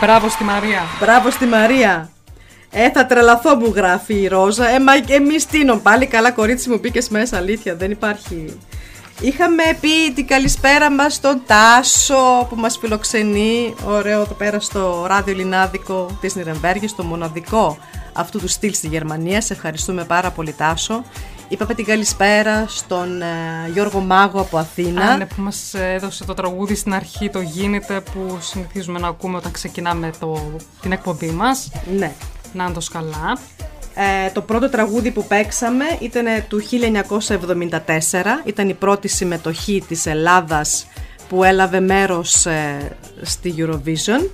Μπράβο 0.00 0.28
στη 0.28 0.44
Μαρία. 0.44 0.82
Μπράβο 1.00 1.30
στη 1.30 1.46
Μαρία. 1.46 2.10
Ε, 2.70 2.90
θα 2.90 3.06
τρελαθώ 3.06 3.56
μου 3.56 3.72
γράφει 3.74 4.14
η 4.14 4.28
Ρόζα. 4.28 4.68
Ε, 4.68 4.80
μα 4.80 4.92
εμείς 5.08 5.46
τίνο 5.46 5.76
πάλι. 5.76 6.06
Καλά, 6.06 6.30
κορίτσι 6.30 6.68
μου, 6.68 6.78
μπήκες 6.78 7.08
μέσα. 7.08 7.36
Αλήθεια, 7.36 7.74
δεν 7.74 7.90
υπάρχει. 7.90 8.58
Είχαμε 9.20 9.62
πει 9.80 10.12
την 10.14 10.26
καλησπέρα 10.26 10.90
μας 10.90 11.14
στον 11.14 11.42
Τάσο 11.46 12.46
που 12.48 12.56
μας 12.56 12.78
φιλοξενεί. 12.78 13.74
Ωραίο 13.86 14.20
εδώ 14.20 14.34
πέρα 14.34 14.60
στο 14.60 15.04
ράδιο 15.08 15.34
Λινάδικο 15.34 16.18
της 16.20 16.34
Νιρεμβέργης, 16.34 16.94
το 16.94 17.02
μοναδικό 17.02 17.78
αυτού 18.12 18.38
του 18.38 18.48
στυλ 18.48 18.74
στη 18.74 18.86
Γερμανία. 18.86 19.40
Σε 19.40 19.52
ευχαριστούμε 19.52 20.04
πάρα 20.04 20.30
πολύ 20.30 20.52
Τάσο. 20.52 21.04
Είπαμε 21.52 21.74
την 21.74 21.84
καλησπέρα 21.84 22.64
στον 22.68 23.22
ε, 23.22 23.26
Γιώργο 23.72 24.00
Μάγο 24.00 24.40
από 24.40 24.58
Αθήνα. 24.58 25.02
Α, 25.02 25.16
ναι, 25.16 25.26
που 25.26 25.42
μας 25.42 25.74
έδωσε 25.74 26.24
το 26.24 26.34
τραγούδι 26.34 26.74
στην 26.74 26.94
αρχή, 26.94 27.30
το 27.30 27.40
γίνεται 27.40 28.00
που 28.00 28.38
συνηθίζουμε 28.40 28.98
να 28.98 29.08
ακούμε 29.08 29.36
όταν 29.36 29.52
ξεκινάμε 29.52 30.10
το, 30.20 30.56
την 30.80 30.92
εκπομπή 30.92 31.30
μας. 31.30 31.70
ναι. 31.98 32.12
Να 32.52 32.64
είναι 32.64 32.72
το 32.72 32.80
σκαλά. 32.80 33.38
Ε, 33.94 34.30
το 34.32 34.40
πρώτο 34.40 34.68
τραγούδι 34.68 35.10
που 35.10 35.24
παίξαμε 35.26 35.84
ήταν 36.00 36.24
του 36.48 36.62
1974. 37.28 37.78
Ήταν 38.44 38.68
η 38.68 38.74
πρώτη 38.74 39.08
συμμετοχή 39.08 39.84
της 39.88 40.06
Ελλάδας 40.06 40.86
που 41.28 41.44
έλαβε 41.44 41.80
μέρος 41.80 42.46
ε, 42.46 42.96
στη 43.22 43.54
Eurovision. 43.58 44.28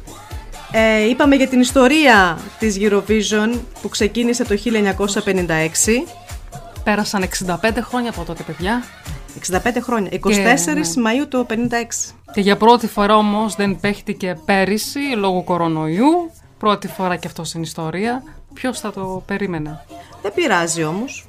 Ε, 0.71 1.09
είπαμε 1.09 1.37
για 1.37 1.49
την 1.49 1.61
ιστορία 1.61 2.39
της 2.59 2.77
Eurovision 2.81 3.59
που 3.83 3.89
ξεκίνησε 3.89 4.45
το 4.45 4.57
1956. 5.25 6.26
Πέρασαν 6.87 7.29
65 7.63 7.71
χρόνια 7.81 8.11
από 8.11 8.25
τότε, 8.25 8.43
παιδιά. 8.43 8.83
65 9.51 9.59
χρόνια. 9.81 10.11
24 10.13 10.19
ναι. 10.35 10.81
Μαΐου 11.05 11.27
του 11.29 11.47
56. 11.51 11.55
Και 12.33 12.41
για 12.41 12.57
πρώτη 12.57 12.87
φορά 12.87 13.17
όμως 13.17 13.55
δεν 13.55 13.81
παίχτηκε 13.81 14.39
πέρυσι 14.45 14.99
λόγω 15.17 15.43
κορονοϊού. 15.43 16.31
Πρώτη 16.59 16.89
φορά 16.89 17.17
και 17.17 17.27
αυτό 17.27 17.45
στην 17.45 17.63
ιστορία. 17.63 18.23
Ποιος 18.55 18.81
θα 18.81 18.93
το 18.93 19.23
περίμενε; 19.27 19.85
Δεν 20.23 20.35
πειράζει 20.35 20.85
όμως. 20.85 21.27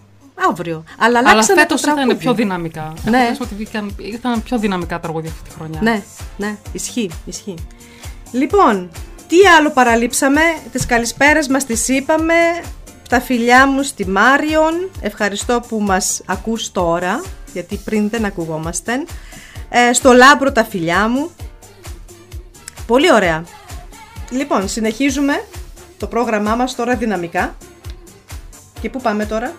Αύριο. 0.50 0.84
Αλλά 1.00 1.20
Αλλά 1.20 1.30
αλλάξαμε 1.30 1.60
φέτος 1.60 1.82
το 1.82 1.88
ήταν 1.92 1.96
τραγούδι. 1.96 2.24
πιο 2.24 2.34
δυναμικά. 2.34 2.94
Ναι. 3.04 3.18
Έχω 3.18 3.32
δει 3.34 3.42
ότι 3.44 3.56
βγήκαν- 3.56 3.94
ήταν 4.00 4.44
πιο 4.44 4.58
δυναμικά 4.60 5.00
τραγούδια 5.00 5.30
αυτή 5.30 5.50
τη 5.50 5.56
χρονιά. 5.56 5.80
Ναι, 5.82 6.02
ναι, 6.38 6.58
ισχύει, 6.72 7.10
ισχύει. 7.26 7.56
Λοιπόν, 8.32 8.90
τι 9.28 9.36
άλλο 9.58 9.72
παραλείψαμε, 9.72 10.42
τις 10.72 10.86
καλησπέρες 10.86 11.48
μας 11.48 11.66
τις 11.66 11.88
είπαμε, 11.88 12.34
τα 13.08 13.20
φιλιά 13.22 13.68
μου 13.68 13.84
στη 13.84 14.08
Μάριον, 14.08 14.90
ευχαριστώ 15.02 15.64
που 15.68 15.80
μας 15.82 16.22
ακούς 16.26 16.72
τώρα, 16.72 17.24
γιατί 17.54 17.76
πριν 17.86 18.10
δεν 18.10 18.26
ακουγόμαστε. 18.26 19.04
Ε, 19.70 19.94
στο 19.94 20.12
Λάμπρο 20.14 20.52
τα 20.52 20.64
φιλιά 20.64 21.08
μου. 21.08 21.32
Πολύ 22.88 23.14
ωραία. 23.14 23.44
Λοιπόν, 24.30 24.70
συνεχίζουμε 24.70 25.44
το 25.98 26.08
πρόγραμμά 26.08 26.56
μας 26.56 26.76
τώρα 26.76 26.96
δυναμικά. 26.96 27.56
Και 28.82 28.90
πού 28.90 29.02
πάμε 29.02 29.26
τώρα, 29.26 29.54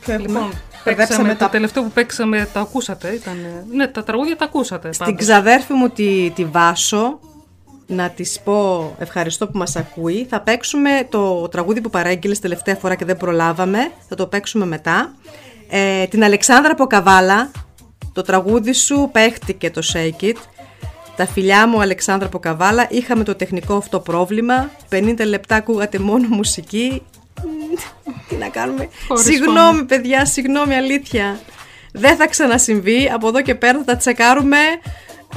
ποιο 0.00 0.12
έχουμε, 0.12 0.28
Λοιπόν, 0.28 0.52
Μπερδέψαμε 0.84 1.22
παίξαμε, 1.22 1.34
τα 1.34 1.44
το 1.44 1.50
τελευταίο 1.50 1.82
που 1.82 1.90
παίξαμε, 1.90 2.48
τα 2.52 2.60
ακούσατε. 2.60 3.08
Ήταν, 3.08 3.36
ναι, 3.72 3.86
τα 3.86 4.04
τραγούδια 4.04 4.36
τα 4.36 4.44
ακούσατε. 4.44 4.92
Στην 4.92 5.06
πάντως. 5.06 5.20
ξαδέρφη 5.20 5.72
μου 5.72 5.88
τη, 5.88 6.30
τη 6.30 6.44
Βάσο 6.44 7.20
να 7.90 8.10
της 8.10 8.40
πω 8.44 8.94
ευχαριστώ 8.98 9.46
που 9.46 9.58
μας 9.58 9.76
ακούει. 9.76 10.26
Θα 10.30 10.40
παίξουμε 10.40 11.06
το 11.08 11.48
τραγούδι 11.48 11.80
που 11.80 11.90
παρέγγειλες 11.90 12.38
τελευταία 12.38 12.74
φορά 12.74 12.94
και 12.94 13.04
δεν 13.04 13.16
προλάβαμε. 13.16 13.78
Θα 14.08 14.14
το 14.14 14.26
παίξουμε 14.26 14.66
μετά. 14.66 15.14
Ε, 15.68 16.06
την 16.06 16.24
Αλεξάνδρα 16.24 16.74
Ποκαβάλα. 16.74 17.50
Το 18.12 18.22
τραγούδι 18.22 18.72
σου 18.72 19.08
παίχτηκε 19.12 19.70
το 19.70 19.82
Shake 19.92 20.24
It. 20.24 20.36
Τα 21.16 21.26
φιλιά 21.26 21.68
μου 21.68 21.80
Αλεξάνδρα 21.80 22.28
Ποκαβάλα. 22.28 22.86
Είχαμε 22.90 23.24
το 23.24 23.34
τεχνικό 23.34 23.74
αυτό 23.74 24.00
πρόβλημα. 24.00 24.70
50 24.90 25.14
λεπτά 25.26 25.56
ακούγατε 25.56 25.98
μόνο 25.98 26.28
μουσική. 26.28 27.02
Τι 28.28 28.34
να 28.36 28.48
κάνουμε; 28.48 28.88
Χωρίς 29.08 29.24
συγγνώμη 29.24 29.76
φωνή. 29.76 29.84
παιδιά, 29.84 30.24
συγγνώμη 30.24 30.74
αλήθεια. 30.74 31.40
Δεν 31.92 32.16
θα 32.16 32.26
ξανασυμβεί. 32.28 33.10
Από 33.14 33.28
εδώ 33.28 33.42
και 33.42 33.54
πέρα 33.54 33.78
θα 33.78 33.84
τα 33.84 33.96
τσεκάρουμε 33.96 34.58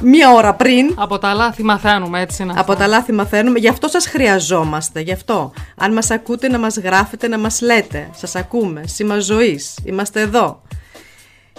μία 0.01 0.31
ώρα 0.31 0.53
πριν. 0.53 0.93
Από 0.95 1.17
τα 1.17 1.33
λάθη 1.33 1.63
μαθαίνουμε, 1.63 2.21
έτσι 2.21 2.43
είναι. 2.43 2.51
Από 2.51 2.59
αυτό. 2.71 2.75
τα 2.75 2.87
λάθη 2.87 3.11
μαθαίνουμε. 3.11 3.59
Γι' 3.59 3.67
αυτό 3.67 3.87
σας 3.87 4.07
χρειαζόμαστε. 4.07 4.99
Γι' 4.99 5.11
αυτό. 5.11 5.53
Αν 5.77 5.93
μας 5.93 6.11
ακούτε 6.11 6.47
να 6.47 6.59
μας 6.59 6.77
γράφετε, 6.77 7.27
να 7.27 7.37
μας 7.37 7.61
λέτε. 7.61 8.09
Σας 8.15 8.35
ακούμε. 8.35 8.81
Σήμα 8.85 9.19
ζωής. 9.19 9.77
Είμαστε 9.83 10.21
εδώ. 10.21 10.61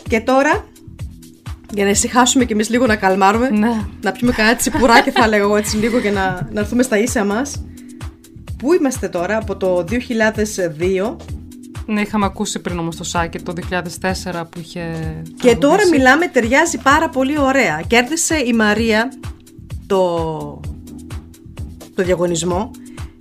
Και 0.08 0.20
τώρα, 0.20 0.64
για 1.74 1.84
να 1.84 1.90
ησυχάσουμε 1.90 2.44
κι 2.44 2.52
εμείς 2.52 2.68
λίγο 2.68 2.86
να 2.86 2.96
καλμάρουμε. 2.96 3.50
Ναι. 3.50 3.80
Να 4.00 4.12
πιούμε 4.12 4.32
κανένα 4.32 4.56
τσιπουράκι 4.56 5.10
θα 5.10 5.28
λέγω 5.28 5.44
εγώ 5.44 5.56
έτσι 5.56 5.76
λίγο 5.76 5.98
για 5.98 6.12
να, 6.12 6.48
να 6.52 6.60
έρθουμε 6.60 6.82
στα 6.82 6.98
ίσα 6.98 7.24
μας. 7.24 7.64
Πού 8.58 8.72
είμαστε 8.72 9.08
τώρα, 9.08 9.36
από 9.36 9.56
το 9.56 9.84
2002 9.90 11.16
Ναι, 11.86 12.00
είχαμε 12.00 12.24
ακούσει 12.24 12.58
πριν 12.58 12.78
όμως 12.78 12.96
το 12.96 13.04
Σάκη 13.04 13.38
το 13.38 13.52
2004 13.70 14.42
που 14.50 14.58
είχε. 14.60 14.80
Και 15.40 15.56
τώρα 15.56 15.58
τραγουδήσει. 15.58 15.90
μιλάμε, 15.90 16.26
ταιριάζει 16.26 16.78
πάρα 16.78 17.08
πολύ 17.08 17.38
ωραία. 17.38 17.82
Κέρδισε 17.86 18.34
η 18.46 18.52
Μαρία 18.52 19.08
το, 19.86 20.60
το 21.94 22.02
διαγωνισμό 22.02 22.70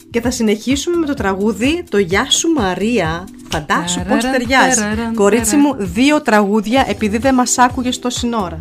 και 0.09 0.21
θα 0.21 0.31
συνεχίσουμε 0.31 0.97
με 0.97 1.05
το 1.05 1.13
τραγούδι 1.13 1.83
το 1.89 1.97
«Γεια 1.97 2.29
σου 2.29 2.49
Μαρία». 2.49 3.27
Φαντάσου 3.49 3.99
πώς 3.99 4.07
Ταραραν, 4.07 4.31
ταιριάζει. 4.31 4.79
ταραραν, 4.79 5.13
Κορίτσι 5.13 5.55
μου, 5.55 5.71
ταραραν. 5.71 5.93
δύο 5.93 6.21
τραγούδια 6.21 6.85
επειδή 6.87 7.17
δεν 7.17 7.33
μας 7.33 7.57
άκουγες 7.57 7.99
τόση 7.99 8.29
ώρα. 8.41 8.59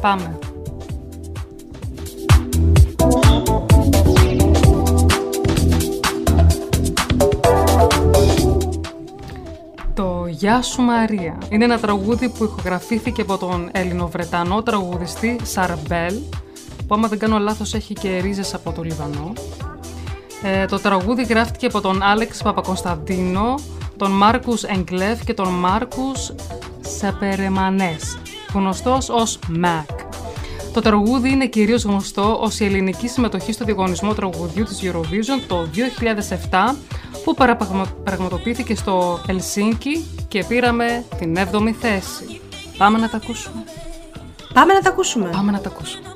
Πάμε. 0.00 0.38
«Γεια 10.40 10.62
σου 10.62 10.82
Μαρία» 10.82 11.38
είναι 11.48 11.64
ένα 11.64 11.78
τραγούδι 11.78 12.28
που 12.28 12.44
ηχογραφήθηκε 12.44 13.22
από 13.22 13.38
τον 13.38 13.68
Ελληνοβρετανό 13.72 14.62
τραγουδιστή 14.62 15.40
Σαρμπέλ 15.42 16.14
που 16.86 16.94
άμα 16.94 17.08
δεν 17.08 17.18
κάνω 17.18 17.38
λάθος 17.38 17.74
έχει 17.74 17.94
και 17.94 18.18
ρίζες 18.18 18.54
από 18.54 18.72
το 18.72 18.82
Λιβανό. 18.82 19.32
Ε, 20.42 20.66
το 20.66 20.78
τραγούδι 20.78 21.22
γράφτηκε 21.22 21.66
από 21.66 21.80
τον 21.80 22.02
Άλεξ 22.02 22.42
Παπακοσταντίνο, 22.42 23.54
τον 23.96 24.10
Μάρκους 24.10 24.62
Εγκλεφ 24.62 25.24
και 25.24 25.34
τον 25.34 25.48
Μάρκους 25.48 26.32
Σαπερεμανές, 26.80 28.18
γνωστός 28.54 29.08
ως 29.08 29.38
Mac. 29.64 29.94
Το 30.72 30.80
τραγούδι 30.80 31.30
είναι 31.30 31.46
κυρίως 31.46 31.82
γνωστό 31.82 32.38
ως 32.40 32.60
η 32.60 32.64
ελληνική 32.64 33.08
συμμετοχή 33.08 33.52
στο 33.52 33.64
διαγωνισμό 33.64 34.14
τραγουδιού 34.14 34.64
της 34.64 34.80
Eurovision 34.82 35.44
το 35.48 35.68
2007 36.50 36.74
που 37.24 37.34
παραπραγμα- 37.34 37.94
πραγματοποιήθηκε 38.04 38.74
στο 38.74 39.20
Ελσίνκι 39.26 40.06
και 40.28 40.44
πήραμε 40.44 41.04
την 41.18 41.36
7η 41.36 41.72
θέση. 41.80 42.40
Πάμε 42.78 42.98
να 42.98 43.08
τα 43.08 43.16
ακούσουμε. 43.16 43.64
Πάμε 44.52 44.72
να 44.72 44.80
τα 44.80 44.88
ακούσουμε. 44.90 45.28
Πάμε 45.32 45.50
να 45.52 45.60
τα 45.60 45.68
ακούσουμε. 45.68 46.08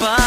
Up, 0.00 0.17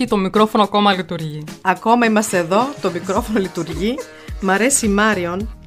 Όχι, 0.00 0.10
το 0.10 0.16
μικρόφωνο 0.16 0.62
ακόμα 0.62 0.92
λειτουργεί. 0.92 1.44
Ακόμα 1.60 2.06
είμαστε 2.06 2.36
εδώ, 2.36 2.68
το 2.80 2.90
μικρόφωνο 2.90 3.38
λειτουργεί. 3.38 3.94
Μ' 4.40 4.50
αρέσει 4.50 4.86
η 4.86 4.88
Μάριον. 4.88 5.58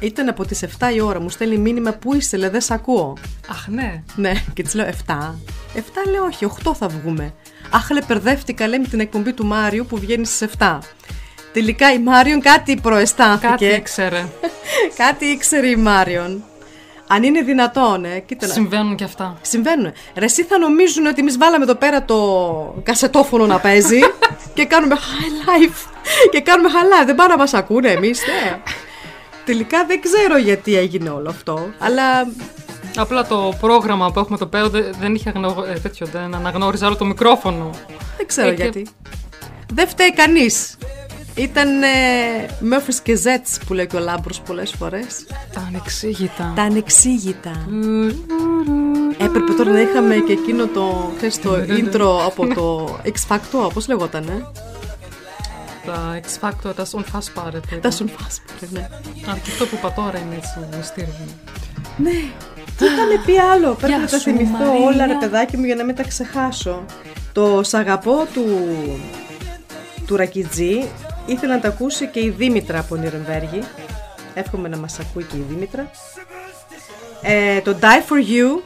Ήταν 0.00 0.28
από 0.28 0.44
τις 0.44 0.62
7 0.62 0.94
η 0.94 1.00
ώρα, 1.00 1.20
μου 1.20 1.28
στέλνει 1.28 1.56
μήνυμα 1.56 1.92
που 1.92 2.14
είστε, 2.14 2.36
λέει, 2.36 2.48
δεν 2.48 2.60
σ' 2.60 2.70
ακούω. 2.70 3.16
Αχ, 3.50 3.68
ναι. 3.68 4.02
Ναι, 4.16 4.32
και 4.54 4.62
της 4.62 4.74
λέω 4.74 4.86
7. 4.86 5.34
7 5.74 5.80
λέω 6.10 6.24
όχι, 6.24 6.46
8 6.64 6.74
θα 6.74 6.88
βγούμε. 6.88 7.34
Αχ, 7.70 7.90
λέει, 7.90 8.02
μπερδεύτηκα, 8.06 8.68
λέει, 8.68 8.78
με 8.78 8.86
την 8.86 9.00
εκπομπή 9.00 9.32
του 9.32 9.46
Μάριου 9.46 9.86
που 9.86 9.98
βγαίνει 9.98 10.24
στις 10.24 10.48
7. 10.58 10.78
Τελικά 11.52 11.92
η 11.92 11.98
Μάριον 11.98 12.40
κάτι 12.40 12.76
προαισθάνθηκε. 12.76 13.46
Κάτι 13.48 13.64
ήξερε. 13.64 14.26
κάτι 15.04 15.24
ήξερε 15.24 15.68
η 15.68 15.76
Μάριον. 15.76 16.44
Αν 17.12 17.22
είναι 17.22 17.40
δυνατόν, 17.42 18.04
ε, 18.04 18.18
κοίτα 18.18 18.46
να- 18.46 18.52
Συμβαίνουν 18.52 18.96
και 18.96 19.04
αυτά. 19.04 19.36
Συμβαίνουν. 19.42 19.92
Ρε, 20.14 20.24
εσύ 20.24 20.42
θα 20.42 20.58
νομίζουν 20.58 21.06
ότι 21.06 21.20
εμείς 21.20 21.38
βάλαμε 21.38 21.64
εδώ 21.64 21.74
πέρα 21.74 22.04
το 22.04 22.74
κασετόφωνο 22.82 23.46
να 23.46 23.58
παίζει 23.58 23.98
και 24.54 24.64
κάνουμε 24.64 24.94
high 24.96 25.48
life. 25.48 25.90
Και 26.30 26.40
κάνουμε 26.40 26.68
high 26.72 27.02
life. 27.02 27.06
Δεν 27.06 27.14
πάνε 27.14 27.28
να 27.30 27.36
μας 27.38 27.54
ακούνε 27.54 27.88
εμείς, 27.88 28.20
ναι. 28.26 28.58
Τελικά 29.44 29.84
δεν 29.86 30.00
ξέρω 30.00 30.36
γιατί 30.36 30.76
έγινε 30.76 31.08
όλο 31.10 31.28
αυτό. 31.28 31.68
Αλλά 31.78 32.02
Απλά 32.96 33.26
το 33.26 33.52
πρόγραμμα 33.60 34.12
που 34.12 34.18
έχουμε 34.18 34.34
εδώ 34.34 34.46
πέρα 34.46 34.68
δεν, 34.68 34.84
δεν 35.00 35.14
είχε 35.14 35.28
αγνω... 35.28 35.64
ε, 35.74 35.78
τέτοιο, 35.78 36.06
δεν 36.06 36.34
αναγνώριζε 36.34 36.84
άλλο 36.86 36.96
το 36.96 37.04
μικρόφωνο. 37.04 37.70
δεν 38.16 38.26
ξέρω 38.26 38.48
Ε, 38.48 38.54
και- 38.54 38.62
γιατί. 38.62 38.86
Δεν 39.74 39.88
φταίει 39.88 40.12
κανείς. 40.14 40.76
Ήταν 41.40 41.82
ε, 41.82 41.86
Murphys 42.72 42.98
και 43.02 43.18
Zets 43.24 43.60
που 43.66 43.74
λέει 43.74 43.86
και 43.86 43.96
ο 43.96 43.98
Λάμπρος 43.98 44.40
πολλές 44.40 44.74
φορές. 44.78 45.26
Τα 45.52 45.60
ανεξήγητα. 45.68 46.52
Τα 46.56 46.62
ανεξήγητα. 46.62 47.66
Έπρεπε 49.18 49.52
τώρα 49.52 49.70
να 49.70 49.80
είχαμε 49.80 50.14
και 50.14 50.32
εκείνο 50.32 50.66
το, 50.66 51.12
ξέρεις, 51.16 51.40
το 51.40 51.54
intro 51.54 52.18
από 52.28 52.54
το 52.54 52.98
X 53.04 53.34
Factor, 53.34 53.70
πώς 53.74 53.88
λεγότανε. 53.88 54.46
Τα 55.86 56.20
X 56.20 56.48
Factor, 56.48 56.70
das 56.74 57.00
Unfassbare. 57.00 57.78
Τα 57.80 57.90
σου 57.90 58.08
φάσπρε, 58.08 58.66
ναι. 58.70 58.88
Αλλά 59.26 59.38
και 59.38 59.50
αυτό 59.50 59.66
που 59.66 59.74
είπα 59.74 59.92
τώρα 59.92 60.18
είναι 60.18 60.34
έτσι 60.36 60.76
μυστήριο. 60.76 61.14
Ναι. 61.96 62.10
Τι 62.76 62.84
είχαμε 62.84 63.22
πει 63.26 63.38
άλλο, 63.38 63.74
πρέπει 63.74 63.92
Γεια 63.92 63.98
να 63.98 64.06
τα 64.06 64.18
σου, 64.18 64.22
θυμηθώ 64.22 64.64
Μαρία. 64.64 64.86
όλα 64.86 65.06
ρε 65.06 65.16
παιδάκι 65.20 65.56
μου 65.56 65.64
για 65.64 65.74
να 65.74 65.84
μην 65.84 65.94
τα 65.94 66.02
ξεχάσω. 66.02 66.84
Το 67.32 67.60
«Σ' 67.62 67.74
αγαπώ» 67.74 68.26
του, 68.34 68.44
του 70.06 70.16
Ρακιτζή 70.16 70.88
ήθελε 71.32 71.54
να 71.54 71.60
τα 71.60 71.68
ακούσει 71.68 72.06
και 72.06 72.20
η 72.20 72.30
Δήμητρα 72.30 72.78
από 72.78 72.96
Νιρεμβέργη. 72.96 73.62
Εύχομαι 74.34 74.68
να 74.68 74.76
μας 74.76 74.98
ακούει 74.98 75.24
και 75.24 75.36
η 75.36 75.44
Δήμητρα. 75.48 75.90
Ε, 77.22 77.60
το 77.60 77.76
«Die 77.80 78.12
for 78.12 78.18
You» 78.18 78.62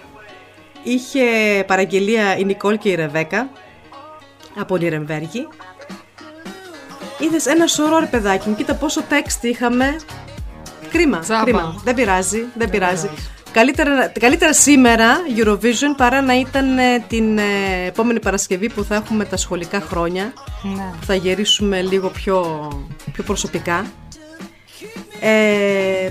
είχε 0.83 1.25
παραγγελία 1.67 2.37
η 2.37 2.45
Νικόλ 2.45 2.79
και 2.79 2.89
η 2.89 2.95
Ρεβέκα 2.95 3.49
από 4.59 4.77
Νιρεμβέργη. 4.77 5.49
Είδες 7.19 7.47
ένα 7.47 7.67
σωρό 7.67 7.99
ρε 7.99 8.07
παιδάκι 8.07 8.49
μου, 8.49 8.55
κοίτα 8.55 8.75
πόσο 8.75 9.03
text 9.11 9.45
είχαμε. 9.45 9.97
Κρίμα, 10.91 11.19
Τζάμπα. 11.19 11.43
κρίμα. 11.43 11.81
Δεν 11.85 11.95
πειράζει, 11.95 12.45
δεν 12.55 12.71
πειράζει. 12.71 13.07
πειράζει. 13.09 13.34
Καλύτερα, 13.55 14.13
καλύτερα 14.21 14.53
σήμερα 14.53 15.17
Eurovision 15.37 15.95
παρά 15.97 16.23
να 16.23 16.39
ήταν 16.39 16.79
ε, 16.79 17.05
την 17.09 17.39
ε, 17.39 17.43
επόμενη 17.87 18.21
Παρασκευή 18.21 18.71
που 18.71 18.85
θα 18.85 18.95
έχουμε 18.95 19.25
τα 19.25 19.37
σχολικά 19.37 19.81
χρόνια. 19.81 20.33
Ναι. 20.63 20.91
που 20.99 21.05
Θα 21.05 21.15
γυρίσουμε 21.15 21.83
λίγο 21.83 22.09
πιο, 22.09 22.69
πιο 23.13 23.23
προσωπικά. 23.23 23.87
Ε, 25.21 26.09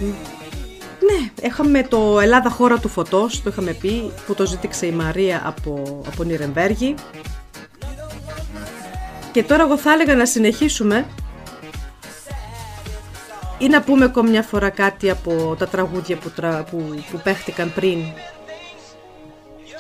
ναι, 0.99 1.31
είχαμε 1.41 1.83
το 1.83 2.19
Ελλάδα 2.19 2.49
χώρα 2.49 2.79
του 2.79 2.89
φωτός, 2.89 3.43
το 3.43 3.49
είχαμε 3.49 3.71
πει, 3.71 4.11
που 4.25 4.33
το 4.33 4.45
ζήτηξε 4.45 4.85
η 4.85 4.91
Μαρία 4.91 5.41
από, 5.45 6.01
από 6.07 6.23
Νιρεμβέργη. 6.23 6.95
Και 9.31 9.43
τώρα 9.43 9.63
εγώ 9.63 9.77
θα 9.77 9.91
έλεγα 9.91 10.15
να 10.15 10.25
συνεχίσουμε 10.25 11.05
ή 13.63 13.67
να 13.69 13.81
πούμε 13.81 14.05
ακόμη 14.05 14.29
μια 14.29 14.41
φορά 14.41 14.69
κάτι 14.69 15.09
από 15.09 15.55
τα 15.59 15.67
τραγούδια 15.67 16.15
που, 16.15 16.29
τρα, 16.29 16.63
που, 16.71 17.03
που 17.11 17.19
παίχτηκαν 17.23 17.71
πριν; 17.75 17.97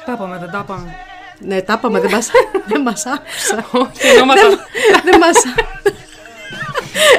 Τα 0.05 0.11
είπαμε, 0.11 0.37
δεν 0.37 0.49
τα 0.51 0.61
είπαμε. 0.63 0.95
Ναι, 1.39 1.61
τα 1.61 1.73
είπαμε, 1.77 1.99
δεν 1.99 2.11
μας, 2.11 2.29
δεν 2.69 2.81
μας 2.81 3.05
άκουσα. 3.05 3.65
Όχι, 3.71 4.07
ενώ 4.15 4.25
μας 4.25 4.39
τα- 4.41 4.65
δεν 5.03 5.19
μας 5.19 5.37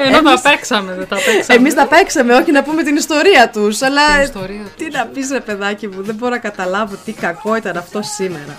ενώ 0.07 0.23
τα 0.23 0.41
παίξαμε, 0.43 0.95
δεν 0.95 1.09
τα 1.09 1.17
παίξαμε. 1.17 1.59
Εμείς 1.59 1.75
τα 1.75 1.87
παίξαμε, 1.87 2.35
όχι 2.35 2.53
να 2.53 2.63
πούμε 2.63 2.83
την 2.83 2.97
ιστορία 2.97 3.51
τους, 3.53 3.83
αλλά 3.83 4.13
Την 4.15 4.23
ιστορία 4.23 4.63
τους. 4.63 4.75
τι 4.77 4.91
να 4.97 5.07
πεις 5.07 5.31
ρε 5.31 5.41
παιδάκι 5.41 5.89
μου, 5.89 6.03
δεν 6.03 6.15
μπορώ 6.15 6.31
να 6.31 6.39
καταλάβω 6.39 6.97
τι 7.05 7.13
κακό 7.13 7.57
ήταν 7.57 7.77
αυτό 7.77 8.03
σήμερα. 8.03 8.57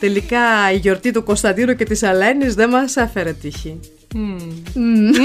Τελικά 0.00 0.38
η 0.72 0.76
γιορτή 0.76 1.10
του 1.10 1.22
Κωνσταντίνου 1.24 1.74
και 1.76 1.84
της 1.84 2.02
Αλένης 2.02 2.54
δεν 2.54 2.68
μας 2.68 2.96
έφερε 2.96 3.32
τύχη. 3.32 3.80
Μμμ. 4.14 5.10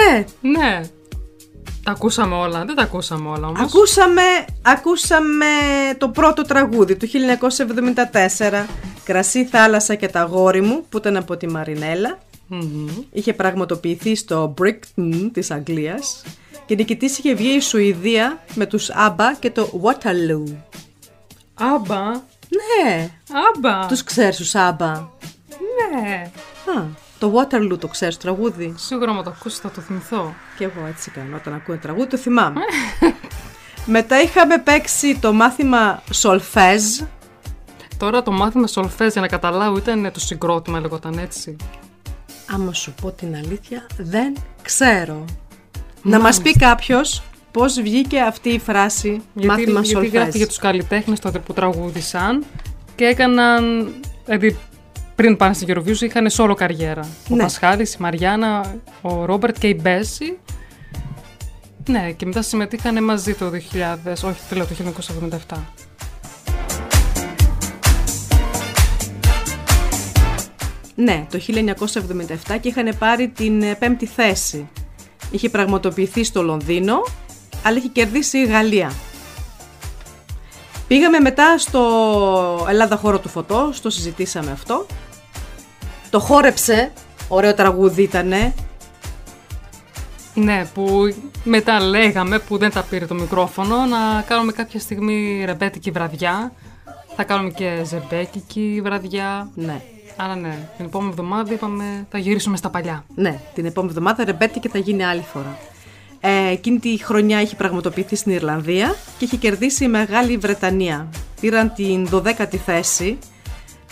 Ναι, 0.00 0.24
Ναι. 0.40 0.80
Τα 1.84 1.90
ακούσαμε 1.90 2.34
όλα. 2.34 2.64
Δεν 2.64 2.74
τα 2.76 2.82
ακούσαμε 2.82 3.28
όλα 3.28 3.46
όμως. 3.46 3.60
Ακούσαμε, 3.60 4.22
ακούσαμε 4.62 5.46
το 5.98 6.08
πρώτο 6.08 6.42
τραγούδι 6.42 6.96
του 6.96 7.06
1974 7.06 8.66
«Κρασί, 9.04 9.44
θάλασσα 9.44 9.94
και 9.94 10.08
τα 10.08 10.22
γόρι 10.22 10.60
μου» 10.60 10.84
που 10.88 10.96
ήταν 10.98 11.16
από 11.16 11.36
τη 11.36 11.48
Μαρινέλα. 11.48 12.18
Μμμ. 12.46 12.88
Είχε 13.12 13.32
πραγματοποιηθεί 13.34 14.14
στο 14.16 14.54
Brighton 14.60 15.30
της 15.32 15.50
Αγγλίας 15.50 16.22
και 16.66 16.74
νικητής 16.74 17.18
είχε 17.18 17.34
βγει 17.34 17.48
η 17.54 17.60
Σουηδία 17.60 18.42
με 18.54 18.66
τους 18.66 18.90
ABBA 19.06 19.36
και 19.38 19.50
το 19.50 19.80
Waterloo. 19.84 20.54
Άμπα. 21.54 22.10
Ναι, 22.48 23.10
Άμπα. 23.54 23.86
τους 23.86 24.04
ξέρεις 24.04 24.36
τους 24.36 24.52
ABBA; 24.54 25.06
Ναι. 25.92 26.30
Α, 26.78 26.82
το 27.20 27.32
Waterloo 27.34 27.78
το 27.78 27.88
ξέρεις 27.88 28.16
το 28.16 28.22
τραγούδι; 28.22 28.74
Σίγουρα 28.76 29.12
μου 29.12 29.22
το 29.22 29.30
ακούσεις 29.30 29.58
θα 29.58 29.70
το 29.70 29.80
θυμηθώ. 29.80 30.34
Και 30.58 30.64
εγώ 30.64 30.86
έτσι 30.88 31.10
κάνω 31.10 31.36
όταν 31.36 31.54
ακούω 31.54 31.74
ένα 31.74 31.82
τραγούδι 31.82 32.08
το 32.08 32.16
θυμάμαι. 32.16 32.60
Μετά 33.86 34.22
είχαμε 34.22 34.58
παίξει 34.58 35.18
το 35.20 35.32
μάθημα 35.32 36.02
Solfège 36.22 37.06
Τώρα 38.00 38.22
το 38.22 38.30
μάθημα 38.30 38.66
σολφές 38.66 39.12
για 39.12 39.20
να 39.20 39.28
καταλάβω 39.28 39.76
ήταν 39.76 40.10
το 40.12 40.20
συγκρότημα 40.20 40.80
λεγόταν 40.80 41.18
έτσι. 41.18 41.56
Άμα 42.50 42.72
σου 42.72 42.94
πω 43.02 43.10
την 43.10 43.36
αλήθεια, 43.36 43.86
δεν 43.96 44.36
ξέρω. 44.62 45.24
Να 46.02 46.20
μας 46.20 46.40
πει 46.40 46.52
κάποιος 46.52 47.22
πώς 47.50 47.80
βγήκε 47.80 48.20
αυτή 48.20 48.48
η 48.48 48.58
φράση 48.58 49.22
Γιατί, 49.34 49.48
μάθημα 49.48 49.80
γιατί 49.80 50.06
γράφει 50.06 50.10
για 50.10 50.22
σολφές. 50.22 50.46
τους 50.46 50.58
καλλιτέχνες 50.58 51.20
τότε 51.20 51.38
που 51.38 51.52
τραγούδησαν 51.52 52.44
και 52.94 53.04
έκαναν, 53.04 53.94
δηλαδή 54.24 54.58
πριν 55.20 55.36
πάνε 55.36 55.54
στην 55.54 55.74
Eurovision 55.74 56.00
είχαν 56.00 56.30
σόλο 56.30 56.54
καριέρα. 56.54 57.08
Ο 57.30 57.34
Ναι. 57.34 57.42
Πασχάλης, 57.42 57.94
η 57.94 57.96
Μαριάννα, 58.00 58.74
ο 59.00 59.24
Ρόμπερτ 59.24 59.58
και 59.58 59.66
η 59.68 59.78
Μπέση. 59.82 60.38
Ναι, 61.88 62.10
και 62.16 62.26
μετά 62.26 62.42
συμμετείχαν 62.42 63.04
μαζί 63.04 63.34
το 63.34 63.50
2000, 63.50 64.24
όχι 64.24 64.40
το 64.48 64.56
λέω 64.56 64.66
το 64.66 64.74
1977. 64.74 65.56
Ναι, 70.94 71.26
το 71.30 71.38
1977 71.38 72.58
και 72.60 72.68
είχαν 72.68 72.96
πάρει 72.98 73.28
την 73.28 73.62
ε, 73.62 73.74
πέμπτη 73.74 74.06
θέση. 74.06 74.68
Είχε 75.30 75.48
πραγματοποιηθεί 75.48 76.24
στο 76.24 76.42
Λονδίνο, 76.42 77.04
αλλά 77.62 77.76
είχε 77.76 77.88
κερδίσει 77.88 78.38
η 78.38 78.46
Γαλλία. 78.46 78.92
Πήγαμε 80.88 81.18
μετά 81.18 81.58
στο 81.58 82.66
Ελλάδα 82.68 82.96
χώρο 82.96 83.18
του 83.18 83.28
φωτό, 83.28 83.72
το 83.82 83.90
συζητήσαμε 83.90 84.50
αυτό. 84.50 84.86
Το 86.10 86.20
χόρεψε, 86.20 86.92
ωραίο 87.28 87.54
τραγούδι 87.54 88.02
ήτανε. 88.02 88.54
Ναι, 90.34 90.66
που 90.74 91.14
μετά 91.44 91.80
λέγαμε 91.80 92.38
που 92.38 92.58
δεν 92.58 92.70
τα 92.70 92.82
πήρε 92.90 93.06
το 93.06 93.14
μικρόφωνο 93.14 93.76
να 93.76 94.22
κάνουμε 94.26 94.52
κάποια 94.52 94.80
στιγμή 94.80 95.42
ρεμπέτικη 95.44 95.90
βραδιά. 95.90 96.52
Θα 97.16 97.24
κάνουμε 97.24 97.50
και 97.50 97.82
ζεμπέκικη 97.84 98.80
βραδιά. 98.82 99.50
Ναι. 99.54 99.80
Άρα 100.16 100.36
ναι, 100.36 100.68
την 100.76 100.84
επόμενη 100.84 101.10
εβδομάδα 101.10 101.52
είπαμε 101.52 102.06
θα 102.10 102.18
γυρίσουμε 102.18 102.56
στα 102.56 102.70
παλιά. 102.70 103.04
Ναι, 103.14 103.40
την 103.54 103.64
επόμενη 103.64 103.92
εβδομάδα 103.92 104.24
ρεμπέτει 104.24 104.60
και 104.60 104.68
θα 104.68 104.78
γίνει 104.78 105.04
άλλη 105.04 105.24
φορά. 105.32 105.58
Ε, 106.20 106.50
εκείνη 106.50 106.78
τη 106.78 107.04
χρονιά 107.04 107.40
είχε 107.40 107.56
πραγματοποιηθεί 107.56 108.16
στην 108.16 108.32
Ιρλανδία 108.32 108.94
και 109.18 109.24
είχε 109.24 109.36
κερδίσει 109.36 109.84
η 109.84 109.88
Μεγάλη 109.88 110.36
Βρετανία. 110.36 111.08
Πήραν 111.40 111.72
την 111.74 112.08
12η 112.12 112.56
θέση. 112.56 113.18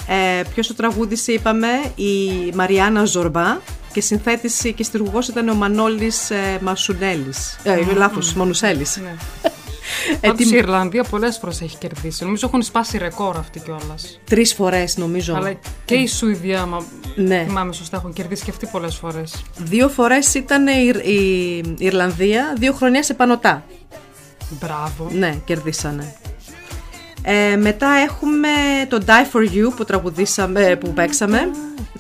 Ε, 0.07 0.43
ποιος 0.55 0.67
το 0.67 0.75
τραγούδισε 0.75 1.33
είπαμε 1.33 1.69
η 1.95 2.51
Μαριάννα 2.55 3.05
Ζορμπά 3.05 3.57
και 3.93 4.01
συνθέτηση 4.01 4.73
και 4.73 4.83
στιργουργός 4.83 5.29
ήταν 5.29 5.49
ο 5.49 5.55
Μανώλης 5.55 6.31
ε, 6.31 6.59
Μασουνέλης. 6.61 7.59
Ε, 7.63 7.81
λάθος, 7.97 8.33
Μανουσέλης. 8.35 8.97
Ναι. 8.97 9.15
Ε, 9.43 10.17
Πάντως 10.29 10.47
τι- 10.47 10.55
η 10.55 10.57
Ιρλανδία 10.57 11.03
πολλές 11.05 11.39
φορές 11.39 11.61
έχει 11.61 11.77
κερδίσει. 11.77 12.25
Νομίζω 12.25 12.47
έχουν 12.47 12.63
σπάσει 12.63 12.99
ρεκόρ 12.99 13.37
αυτή 13.37 13.61
κιόλας. 13.61 14.21
Τρεις 14.25 14.55
φορές 14.55 14.97
νομίζω. 14.97 15.35
Αλλά 15.35 15.53
και 15.85 15.95
η 15.95 16.07
Σουηδία, 16.07 16.67
μα 16.67 16.85
Ναι. 17.17 17.45
θυμάμαι 17.47 17.73
σωστά, 17.73 17.97
έχουν 17.97 18.13
κερδίσει 18.13 18.45
και 18.45 18.51
αυτοί 18.51 18.67
πολλές 18.67 18.95
φορές. 18.97 19.43
Δύο 19.57 19.89
φορές 19.89 20.35
ήταν 20.35 20.67
η, 20.67 20.73
Ιρ- 20.87 21.07
η 21.07 21.57
Ιρλανδία, 21.79 22.55
δύο 22.59 22.73
χρονιά 22.73 23.03
σε 23.03 23.15
πανωτά. 23.15 23.65
Μπράβο. 24.61 25.09
Ναι, 25.13 25.35
κερδίσανε. 25.45 26.15
Ε, 27.23 27.57
μετά 27.57 27.89
έχουμε 27.89 28.49
το 28.89 28.99
Die 29.07 29.35
For 29.37 29.55
You 29.55 29.73
που 29.77 29.85
τραγουδήσαμε, 29.85 30.77
που 30.81 30.93
παίξαμε, 30.93 31.51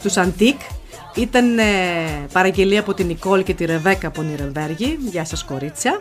τους 0.02 0.14
Antique. 0.16 0.70
Ήταν 1.14 1.58
ε, 1.58 1.62
παραγγελία 2.32 2.80
από 2.80 2.94
την 2.94 3.06
Νικόλ 3.06 3.42
και 3.42 3.54
τη 3.54 3.64
Ρεβέκα 3.64 4.06
από 4.06 4.22
Νιρεμβέργη. 4.22 4.98
Γεια 5.10 5.24
σας 5.24 5.44
κορίτσια. 5.44 6.00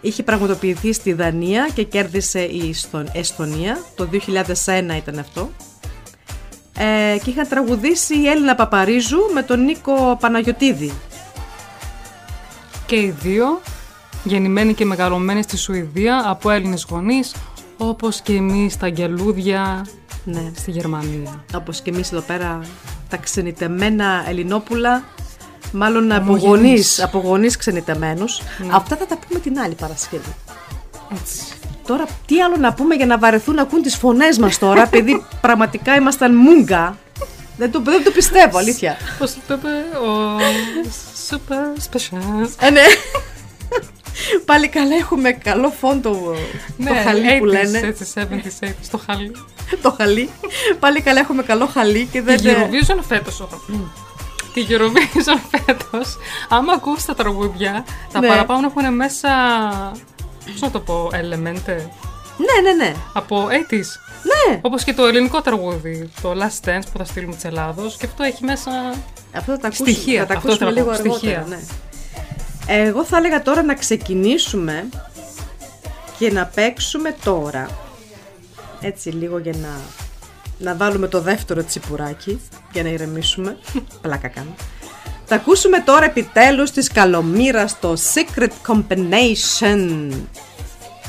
Είχε 0.00 0.22
πραγματοποιηθεί 0.22 0.92
στη 0.92 1.12
Δανία 1.12 1.68
και 1.74 1.82
κέρδισε 1.82 2.40
η 2.40 2.68
Εσθο- 2.68 3.08
Εσθονία. 3.12 3.78
Το 3.94 4.04
2001 4.12 4.96
ήταν 4.96 5.18
αυτό. 5.18 5.50
Ε, 6.78 7.18
και 7.24 7.30
είχαν 7.30 7.48
τραγουδήσει 7.48 8.18
η 8.18 8.28
Έλληνα 8.28 8.54
Παπαρίζου 8.54 9.18
με 9.34 9.42
τον 9.42 9.64
Νίκο 9.64 10.16
Παναγιωτίδη. 10.20 10.92
Και 12.86 12.96
οι 12.96 13.14
δύο, 13.22 13.60
γεννημένοι 14.24 14.74
και 14.74 14.84
μεγαλωμένοι 14.84 15.42
στη 15.42 15.56
Σουηδία 15.56 16.22
από 16.26 16.50
Έλληνες 16.50 16.86
γονείς, 16.90 17.34
όπως 17.76 18.20
και 18.20 18.32
εμείς 18.34 18.72
στα 18.72 18.86
αγγελούδια 18.86 19.86
Ναι. 20.24 20.50
στη 20.56 20.70
Γερμανία. 20.70 21.44
όπως 21.54 21.80
και 21.80 21.90
εμείς 21.90 22.12
εδώ 22.12 22.20
πέρα 22.20 22.60
τα 23.08 23.16
ξενιτεμένα 23.16 24.24
Ελληνόπουλα 24.28 25.02
μάλλον 25.72 26.12
από 26.12 26.22
Ομογενείς. 26.32 26.46
γονείς, 26.48 27.02
από 27.02 27.18
γονείς 27.18 27.56
ξενιτεμένους 27.56 28.40
αυτά 28.70 28.96
θα 28.96 29.06
τα 29.06 29.18
πούμε 29.28 29.40
την 29.40 29.58
άλλη 29.58 29.74
Παρασκευή 29.74 30.34
Έτσι. 31.20 31.42
τώρα 31.86 32.04
τι 32.26 32.40
άλλο 32.42 32.56
να 32.56 32.72
πούμε 32.74 32.94
για 32.94 33.06
να 33.06 33.18
βαρεθούν 33.18 33.54
να 33.54 33.62
ακούν 33.62 33.82
τις 33.82 33.96
φωνές 33.96 34.38
μας 34.38 34.58
τώρα 34.58 34.82
επειδή 34.92 35.24
πραγματικά 35.40 35.94
ήμασταν 35.96 36.34
μούγκα 36.36 36.96
δεν 37.56 37.70
το, 37.70 37.80
δεν 37.82 38.04
το 38.04 38.10
πιστεύω 38.10 38.58
αλήθεια 38.58 38.96
Πώς 39.18 39.36
το 39.46 39.54
είπε 39.54 39.68
ο 40.06 40.36
Super 41.30 41.80
Special. 41.92 42.48
ε, 42.60 42.70
ναι. 42.70 42.80
Πάλι 44.44 44.68
καλά 44.68 44.96
έχουμε 44.96 45.32
καλό 45.32 45.70
φόντο 45.80 46.10
το 46.84 46.94
χαλί 47.04 47.38
που 47.38 47.44
80s, 47.44 47.48
λένε 47.50 47.80
Ναι, 47.80 47.86
Έτσι, 47.86 48.12
70s, 48.14 48.64
80s, 48.66 48.72
το 48.90 48.98
χαλί. 49.06 49.30
το 49.82 49.94
χαλί 49.98 50.30
πάλι 50.78 51.00
καλά 51.00 51.20
έχουμε 51.20 51.42
καλό 51.42 51.66
χαλί 51.66 52.08
και 52.12 52.22
δεν 52.22 52.36
Τη 52.36 52.42
Eurovision 52.46 52.98
φέτος, 53.08 53.40
όπα. 53.40 53.56
Τη 54.54 54.66
Eurovision 54.68 55.38
φέτος, 55.50 56.16
άμα 56.48 56.72
ακούσει 56.72 57.06
τα 57.06 57.14
τραγούδια, 57.14 57.84
τα 58.12 58.20
Ναι. 58.20 58.26
παραπάνω 58.28 58.66
έχουν 58.76 58.94
μέσα, 58.94 59.28
πώς 60.52 60.60
να 60.60 60.70
το 60.70 60.80
πω, 60.80 61.08
elemente, 61.12 61.76
ναι 62.36 62.60
ναι 62.62 62.72
ναι 62.84 62.94
από 63.12 63.46
80s. 63.50 63.86
ναι 64.22 64.58
Όπως 64.62 64.84
και 64.84 64.94
το 64.94 65.04
ελληνικό 65.06 65.40
τραγούδι, 65.40 66.10
το 66.22 66.32
Last 66.32 66.68
Dance 66.68 66.82
που 66.92 66.98
θα 66.98 67.04
στείλουμε 67.04 67.34
της 67.34 67.44
Ελλάδος 67.44 67.96
και 67.96 68.06
αυτό 68.06 68.22
έχει 68.22 68.44
μέσα... 68.44 68.70
Αυτό 69.36 69.52
θα 69.52 69.58
τα 69.58 69.66
ακούσουμε, 69.66 69.90
Στοιχεία, 69.90 70.20
θα 70.20 70.26
τα 70.26 70.34
αυτό 70.34 70.48
ακούσουμε 70.52 70.72
θέλω 70.72 70.86
να 70.86 70.92
λίγο 70.92 71.10
πω, 71.10 71.12
αργότερα. 71.12 71.42
στοιχεία. 71.42 71.44
Ναι. 71.48 71.58
Εγώ 72.66 73.04
θα 73.04 73.16
έλεγα 73.16 73.42
τώρα 73.42 73.62
να 73.62 73.74
ξεκινήσουμε 73.74 74.88
και 76.18 76.30
να 76.32 76.46
παίξουμε 76.46 77.16
τώρα. 77.24 77.68
Έτσι 78.80 79.08
λίγο 79.08 79.38
για 79.38 79.54
να, 79.56 79.80
να 80.58 80.74
βάλουμε 80.74 81.08
το 81.08 81.20
δεύτερο 81.20 81.64
τσιπουράκι 81.64 82.40
για 82.72 82.82
να 82.82 82.88
ηρεμήσουμε. 82.88 83.58
Πλάκα 84.02 84.28
κάνω. 84.28 84.54
Θα 85.24 85.34
ακούσουμε 85.34 85.80
τώρα 85.80 86.04
επιτέλους 86.04 86.70
της 86.70 86.92
Καλομήρας 86.92 87.78
το 87.78 87.94
Secret 88.14 88.50
Combination. 88.66 90.10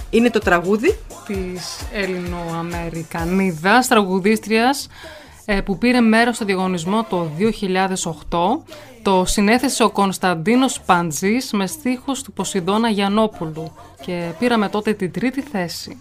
Είναι 0.10 0.30
το 0.30 0.40
τραγούδι. 0.40 0.98
της 1.26 1.80
Ελληνοαμερικανίδας 1.94 3.88
τραγουδίστριας 3.88 4.84
ε, 4.86 4.90
που 5.66 5.78
πήρε 5.78 6.00
μέρος 6.00 6.36
στο 6.36 6.46
διαγωνισμό 6.46 7.06
το 7.10 7.30
2008. 8.30 8.38
Το 9.02 9.24
συνέθεσε 9.26 9.84
ο 9.84 9.90
Κωνσταντίνος 9.90 10.80
Παντζής 10.86 11.52
με 11.52 11.68
στίχους 11.68 12.22
του 12.22 12.32
Ποσειδώνα 12.32 12.90
Γιαννόπουλου 12.90 13.72
και 14.06 14.30
πήραμε 14.40 14.70
τότε 14.70 14.94
την 14.94 15.12
τρίτη 15.12 15.42
θέση. 15.42 15.98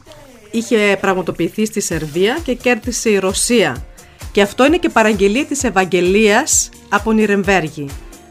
είχε 0.51 0.99
πραγματοποιηθεί 1.01 1.67
στη 1.67 1.81
Σερβία 1.81 2.39
και 2.45 2.55
κέρδισε 2.55 3.11
η 3.11 3.19
Ρωσία. 3.19 3.85
Και 4.33 4.43
αυτό 4.43 4.67
είναι 4.67 4.77
και 4.77 4.89
παραγγελία 4.89 5.45
της 5.45 5.65
Ευαγγελίας 5.65 6.69
από 6.89 7.13
Νιρεμβέργη. 7.13 7.89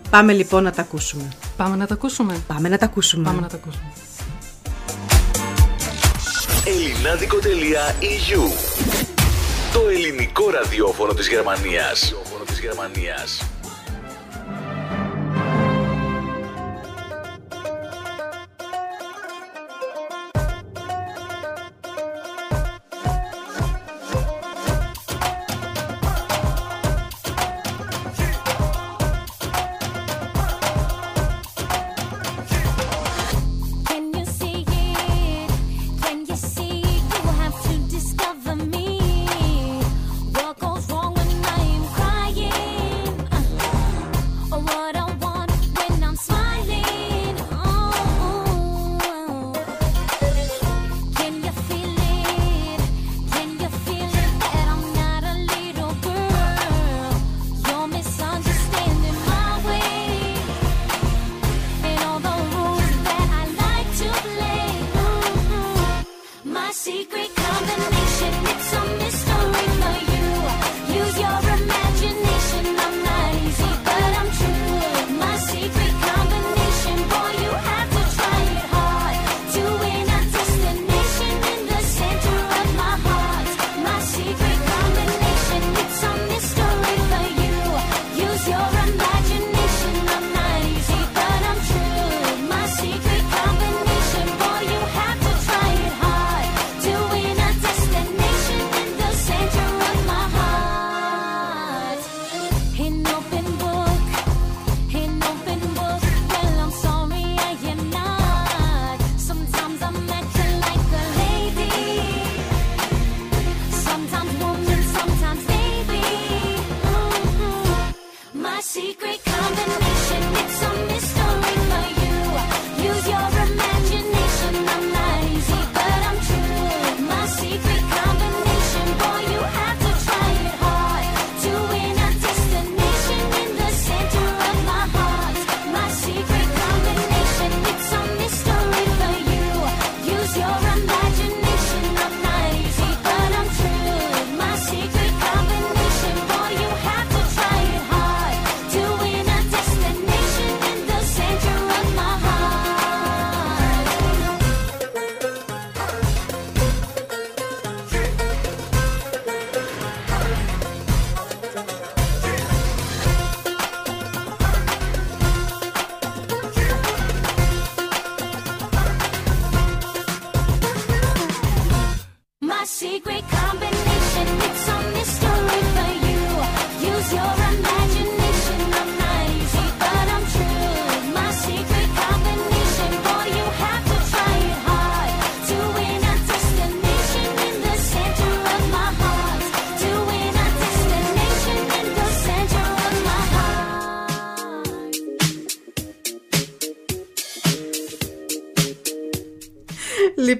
Πάμε 0.09 0.33
λοιπόν 0.33 0.63
να 0.63 0.71
τα 0.71 0.81
ακούσουμε. 0.81 1.31
Πάμε 1.57 1.75
να 1.75 1.87
τα 1.87 1.93
ακούσουμε. 1.93 2.43
Πάμε 2.47 2.69
να 2.69 2.77
τα 2.77 2.85
ακούσουμε. 2.85 3.23
Πάμε 3.23 3.41
να 3.41 3.47
τα 3.47 3.55
ακούσουμε. 3.55 3.91
ελληνάδικο.eu 6.65 9.22
Το 9.73 9.89
ελληνικό 9.89 10.49
ραδιόφωνο 10.49 11.13
της 11.13 11.27
Γερμανίας. 12.59 13.52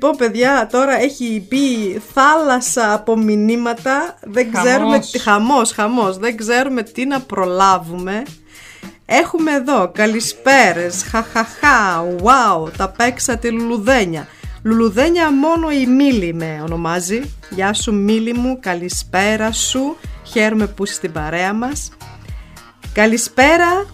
Λοιπόν, 0.04 0.18
παιδιά, 0.18 0.68
τώρα 0.72 1.02
έχει 1.02 1.46
μπει 1.50 2.02
θάλασσα 2.14 2.94
από 2.94 3.18
μηνύματα. 3.18 4.18
Δεν 4.22 4.50
Χαμός. 4.54 4.64
ξέρουμε. 4.70 5.00
τι- 5.00 5.20
Χαμός, 5.20 5.72
χαμός. 5.72 6.18
Δεν 6.18 6.38
ξέρουμε 6.38 6.82
τι 6.84 7.06
να 7.06 7.20
προλάβουμε. 7.22 8.24
Έχουμε 9.06 9.52
εδώ 9.52 9.92
καλησπέρες, 9.94 11.04
χαχαχά, 11.12 12.06
wow, 12.24 12.72
τα 12.78 12.90
παίξατε 12.90 13.50
λουλουδένια. 13.50 14.28
Λουλουδένια 14.64 15.32
μόνο 15.32 15.72
η 15.72 15.86
Μίλη 15.86 16.34
με 16.34 16.60
ονομάζει. 16.64 17.22
Γεια 17.50 17.74
σου 17.74 17.94
Μίλη 17.94 18.34
μου, 18.34 18.58
καλησπέρα 18.62 19.52
σου. 19.52 19.98
Χαίρομαι 20.24 20.68
που 20.68 20.84
είσαι 20.84 20.94
στην 20.94 21.12
παρέα 21.12 21.54
μας. 21.54 21.92
Καλησπέρα, 22.94 23.86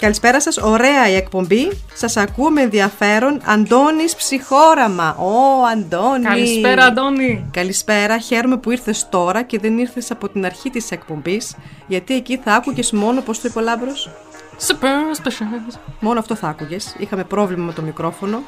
καλησπέρα 0.00 0.40
σας, 0.40 0.56
ωραία 0.56 1.08
η 1.08 1.14
εκπομπή. 1.14 1.82
Σας 1.94 2.16
ακούω 2.16 2.50
με 2.50 2.60
ενδιαφέρον. 2.60 3.40
Αντώνης 3.44 4.14
Ψυχόραμα. 4.16 5.16
Ω, 5.18 5.64
Αντώνη. 5.72 6.24
Καλησπέρα, 6.24 6.84
Αντώνη. 6.84 7.46
Καλησπέρα, 7.50 8.18
χαίρομαι 8.18 8.56
που 8.56 8.70
ήρθες 8.70 9.08
τώρα 9.08 9.42
και 9.42 9.58
δεν 9.58 9.78
ήρθες 9.78 10.10
από 10.10 10.28
την 10.28 10.44
αρχή 10.44 10.70
της 10.70 10.90
εκπομπής, 10.90 11.54
γιατί 11.86 12.14
εκεί 12.14 12.40
θα 12.44 12.54
άκουγες 12.54 12.92
μόνο, 12.92 13.20
πώς 13.20 13.40
το 13.40 13.48
είπε 13.48 13.58
ο 13.58 13.62
Λάμπρος, 13.62 14.10
Super 14.66 15.22
special. 15.24 15.78
μόνο 16.00 16.18
αυτό 16.18 16.34
θα 16.34 16.48
άκουγες. 16.48 16.94
Είχαμε 16.98 17.24
πρόβλημα 17.24 17.64
με 17.64 17.72
το 17.72 17.82
μικρόφωνο. 17.82 18.42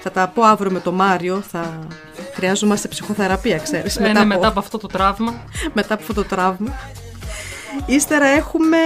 Θα 0.00 0.10
τα 0.10 0.28
πω 0.34 0.42
αύριο 0.42 0.70
με 0.70 0.80
τον 0.80 0.94
Μάριο, 0.94 1.42
θα 1.50 1.78
χρειάζομαστε 2.34 2.88
ψυχοθεραπεία, 2.88 3.58
ξέρεις, 3.58 3.96
Ε, 3.96 4.12
ναι, 4.12 4.24
μετά 4.24 4.46
από 4.48 4.58
αυτό 4.58 4.78
το 4.78 4.86
τραύμα. 4.86 5.34
μετά 5.72 5.94
από 5.94 6.02
αυτό 6.02 6.14
το 6.14 6.24
τραύμα. 6.24 6.74
Ύστερα 7.86 8.26
έχουμε 8.26 8.78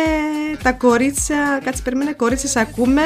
τα 0.63 0.73
κορίτσια, 0.73 1.61
κάτσε 1.65 1.83
περίμενε, 1.83 2.13
κορίτσια 2.13 2.61
ακούμε 2.61 3.03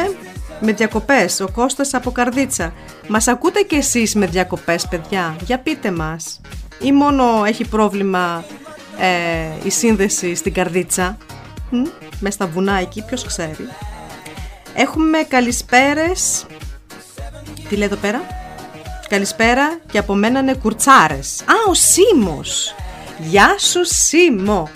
με 0.61 0.73
διακοπές, 0.73 1.41
ο 1.41 1.49
Κώστας 1.49 1.95
από 1.95 2.11
Καρδίτσα. 2.11 2.73
Μας 3.09 3.29
ακούτε 3.29 3.63
κι 3.63 3.75
εσείς 3.75 4.15
με 4.15 4.27
διακοπές, 4.27 4.87
παιδιά, 4.89 5.37
για 5.45 5.59
πείτε 5.59 5.91
μας. 5.91 6.41
Ή 6.81 6.93
μόνο 6.93 7.45
έχει 7.45 7.69
πρόβλημα 7.69 8.45
ε, 8.99 9.67
η 9.67 9.71
σύνδεση 9.71 10.35
στην 10.35 10.53
Καρδίτσα, 10.53 11.17
μ, 11.71 11.83
μες 12.21 12.35
στα 12.35 12.47
βουνά 12.47 12.75
εκεί, 12.75 13.05
ποιος 13.07 13.25
ξέρει. 13.25 13.69
Έχουμε 14.75 15.19
καλησπέρες, 15.19 16.47
τι 17.69 17.77
λέει 17.77 17.87
εδώ 17.87 17.97
πέρα, 17.97 18.37
Καλησπέρα 19.09 19.79
και 19.91 19.99
από 19.99 20.15
μένα 20.15 20.39
είναι 20.39 20.55
κουρτσάρες. 20.55 21.41
Α, 21.41 21.55
ο 21.69 21.75
Σίμος. 21.75 22.75
Γεια 23.19 23.55
σου 23.59 23.81
Σίμο. 23.85 24.71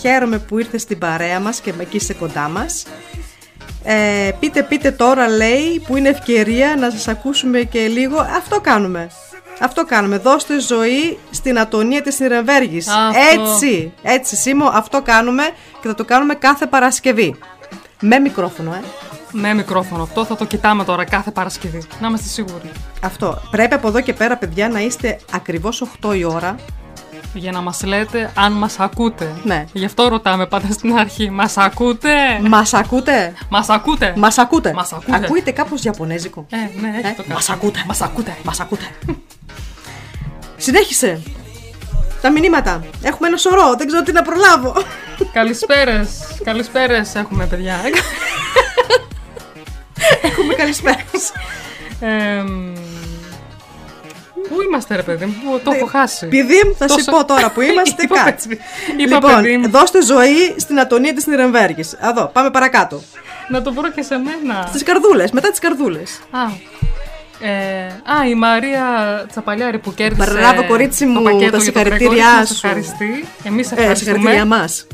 Χαίρομαι 0.00 0.38
που 0.38 0.58
ήρθες 0.58 0.82
στην 0.82 0.98
παρέα 0.98 1.40
μας 1.40 1.60
και 1.60 1.72
εκεί 1.78 1.96
είσαι 1.96 2.14
κοντά 2.14 2.48
μας. 2.48 2.84
Ε, 3.84 4.30
πείτε 4.40 4.62
πείτε 4.62 4.90
τώρα 4.90 5.28
λέει 5.28 5.82
που 5.86 5.96
είναι 5.96 6.08
ευκαιρία 6.08 6.76
να 6.78 6.90
σας 6.90 7.08
ακούσουμε 7.08 7.60
και 7.60 7.86
λίγο. 7.86 8.20
Αυτό 8.36 8.60
κάνουμε. 8.60 9.10
Αυτό 9.60 9.84
κάνουμε. 9.84 10.16
Δώστε 10.18 10.60
ζωή 10.60 11.18
στην 11.30 11.58
ατονία 11.58 12.02
της 12.02 12.18
Ιρεμβέργης. 12.18 12.88
Αυτό. 12.88 13.40
Έτσι, 13.40 13.92
έτσι 14.02 14.36
Σίμω, 14.36 14.64
αυτό 14.72 15.02
κάνουμε 15.02 15.42
και 15.80 15.88
θα 15.88 15.94
το 15.94 16.04
κάνουμε 16.04 16.34
κάθε 16.34 16.66
Παρασκευή. 16.66 17.38
Με 18.00 18.18
μικρόφωνο, 18.18 18.72
ε. 18.72 18.80
Με 19.32 19.54
μικρόφωνο. 19.54 20.02
Αυτό 20.02 20.24
θα 20.24 20.36
το 20.36 20.44
κοιτάμε 20.44 20.84
τώρα 20.84 21.04
κάθε 21.04 21.30
Παρασκευή. 21.30 21.82
Να 22.00 22.08
είμαστε 22.08 22.28
σίγουροι. 22.28 22.70
Αυτό. 23.02 23.42
Πρέπει 23.50 23.74
από 23.74 23.88
εδώ 23.88 24.00
και 24.00 24.12
πέρα, 24.12 24.36
παιδιά, 24.36 24.68
να 24.68 24.80
είστε 24.80 25.18
ακριβώς 25.32 25.82
8 26.02 26.16
η 26.16 26.24
ώρα 26.24 26.56
Για 27.34 27.52
να 27.52 27.60
μας 27.60 27.82
λέτε 27.84 28.30
αν 28.34 28.52
μας 28.52 28.78
ακούτε. 28.78 29.32
Ναι. 29.44 29.64
Γι' 29.72 29.84
αυτό 29.84 30.08
ρωτάμε 30.08 30.46
πάντα 30.46 30.72
στην 30.72 30.98
αρχή. 30.98 31.30
Μας 31.30 31.56
ακούτε; 31.56 32.10
Μας 32.40 32.74
ακούτε! 32.74 33.34
Μας 33.48 33.68
ακούτε. 33.68 34.12
Μας 34.16 34.38
ακούτε! 34.38 34.72
Μας 34.72 34.92
ακούτε. 34.92 35.16
Ακούγεται 35.16 35.50
κάπως 35.50 35.84
Ιαπωνέζικο; 35.84 36.46
Ε, 36.50 36.56
ναι, 36.56 36.88
έχει 36.88 37.06
Ε, 37.06 37.10
το 37.10 37.16
κάτι. 37.16 37.32
μας 37.32 37.50
ακούτε. 37.50 37.82
Μας 37.86 38.00
ακούτε. 38.00 38.36
Μας 38.42 38.60
ακούτε. 38.60 38.84
Συνέχισε. 40.56 41.22
Τα 42.20 42.30
μηνύματα. 42.30 42.84
Έχουμε 43.02 43.28
ένα 43.28 43.36
σωρό. 43.36 43.74
Δεν 43.78 43.86
ξέρω 43.86 44.02
τι 44.02 44.12
να 44.12 44.22
προλάβω. 44.22 44.72
Καλησπέρες. 45.32 46.08
Καλησπέρες 46.44 47.14
έχουμε, 47.14 47.46
παιδιά. 47.46 47.80
Έχουμε 50.22 50.54
καλησπέρα. 50.54 50.96
Εμ, 52.00 52.72
Πού 54.48 54.60
είμαστε, 54.68 54.96
ρε 54.96 55.02
παιδί 55.02 55.24
μου, 55.24 55.58
το 55.64 55.70
έχω 55.70 55.86
χάσει; 55.86 56.26
Επειδή 56.26 56.54
θα 56.78 56.88
σου 56.88 56.96
Τόσο- 56.96 57.10
πω 57.10 57.24
τώρα 57.24 57.50
που 57.50 57.60
είμαστε, 57.70 58.02
Είπα, 58.02 58.22
κάτσε. 58.24 58.48
παιδί- 58.48 58.60
είπα, 59.00 59.18
παιδί 59.18 59.36
μου. 59.36 59.40
Λοιπόν, 59.56 59.70
δώστε 59.70 60.02
ζωή 60.02 60.54
στην 60.56 60.80
ατονία 60.80 61.14
της 61.14 61.26
Νιρεμβέργης. 61.26 61.92
Εδώ, 62.10 62.30
πάμε 62.32 62.50
παρακάτω. 62.50 63.02
Να 63.48 63.62
το 63.62 63.72
βρω 63.72 63.90
και 63.90 64.02
σε 64.02 64.16
μένα. 64.16 64.64
Στις 64.68 64.82
καρδούλες, 64.82 65.30
μετά 65.30 65.50
τις 65.50 65.58
καρδούλες. 65.58 66.20
Α, 66.30 66.40
ε, 67.48 67.86
α, 67.86 68.28
η 68.28 68.34
Μαρία 68.34 68.84
Τσαπαλιάρη 69.30 69.78
που 69.78 69.94
κέρδισε. 69.94 70.30
Μπράβο, 70.30 70.66
κορίτσι 70.66 71.04
το 71.04 71.10
μου, 71.10 71.22
πακέτο 71.22 71.38
τα 71.38 71.42
για 71.42 71.50
το 71.52 71.60
συγχαρητήριά 71.60 72.06
Γρηγόρη, 72.08 72.38
να 72.38 72.44
σε 72.44 72.54
σου. 72.54 72.66
ευχαριστεί. 72.66 73.24
Εμείς 73.44 73.70
Ε, 73.70 73.74
συγχαρητήρια 73.74 74.12
ευχαριστούμε. 74.14 74.44
μας. 74.44 74.86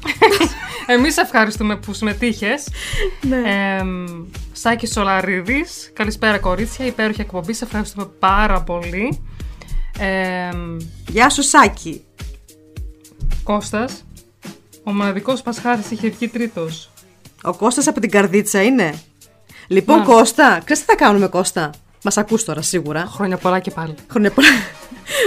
Εμείς 0.86 1.16
ευχαριστούμε 1.16 1.76
που 1.76 1.92
συμμετείχες. 1.92 2.68
Ναι. 3.20 3.36
Ε, 3.36 3.84
Σάκη 4.52 4.86
Σολαρίδης. 4.86 5.90
Καλησπέρα, 5.92 6.38
κορίτσια. 6.38 6.86
Υπέροχη 6.86 7.20
εκπομπή. 7.20 7.52
Σε 7.52 7.64
ευχαριστούμε 7.64 8.06
πάρα 8.18 8.62
πολύ. 8.62 9.22
Ε, 9.98 10.50
Γεια 11.08 11.28
σου 11.28 11.42
Σάκη. 11.42 12.04
Κώστας, 13.42 14.04
ο 14.84 14.92
μοναδικός 14.92 15.42
Πασχάρης 15.42 15.90
είχε 15.90 16.08
βγει 16.08 16.28
τρίτος. 16.28 16.90
Ο 17.42 17.54
Κώστας 17.54 17.86
από 17.86 18.00
την 18.00 18.10
καρδίτσα 18.10 18.62
είναι. 18.62 18.94
Λοιπόν, 19.68 19.98
Να. 19.98 20.04
Κώστα, 20.04 20.60
ξέρεις 20.64 20.84
τι 20.84 20.92
θα 20.92 20.96
κάνουμε, 20.96 21.26
Κώστα; 21.28 21.70
Μας 22.04 22.16
ακούς 22.16 22.44
τώρα 22.44 22.62
σίγουρα. 22.62 23.06
Χρόνια 23.06 23.36
πολλά 23.36 23.58
και 23.60 23.70
πάλι. 23.70 23.94
Χρόνια 24.10 24.30
πολλά. 24.30 24.48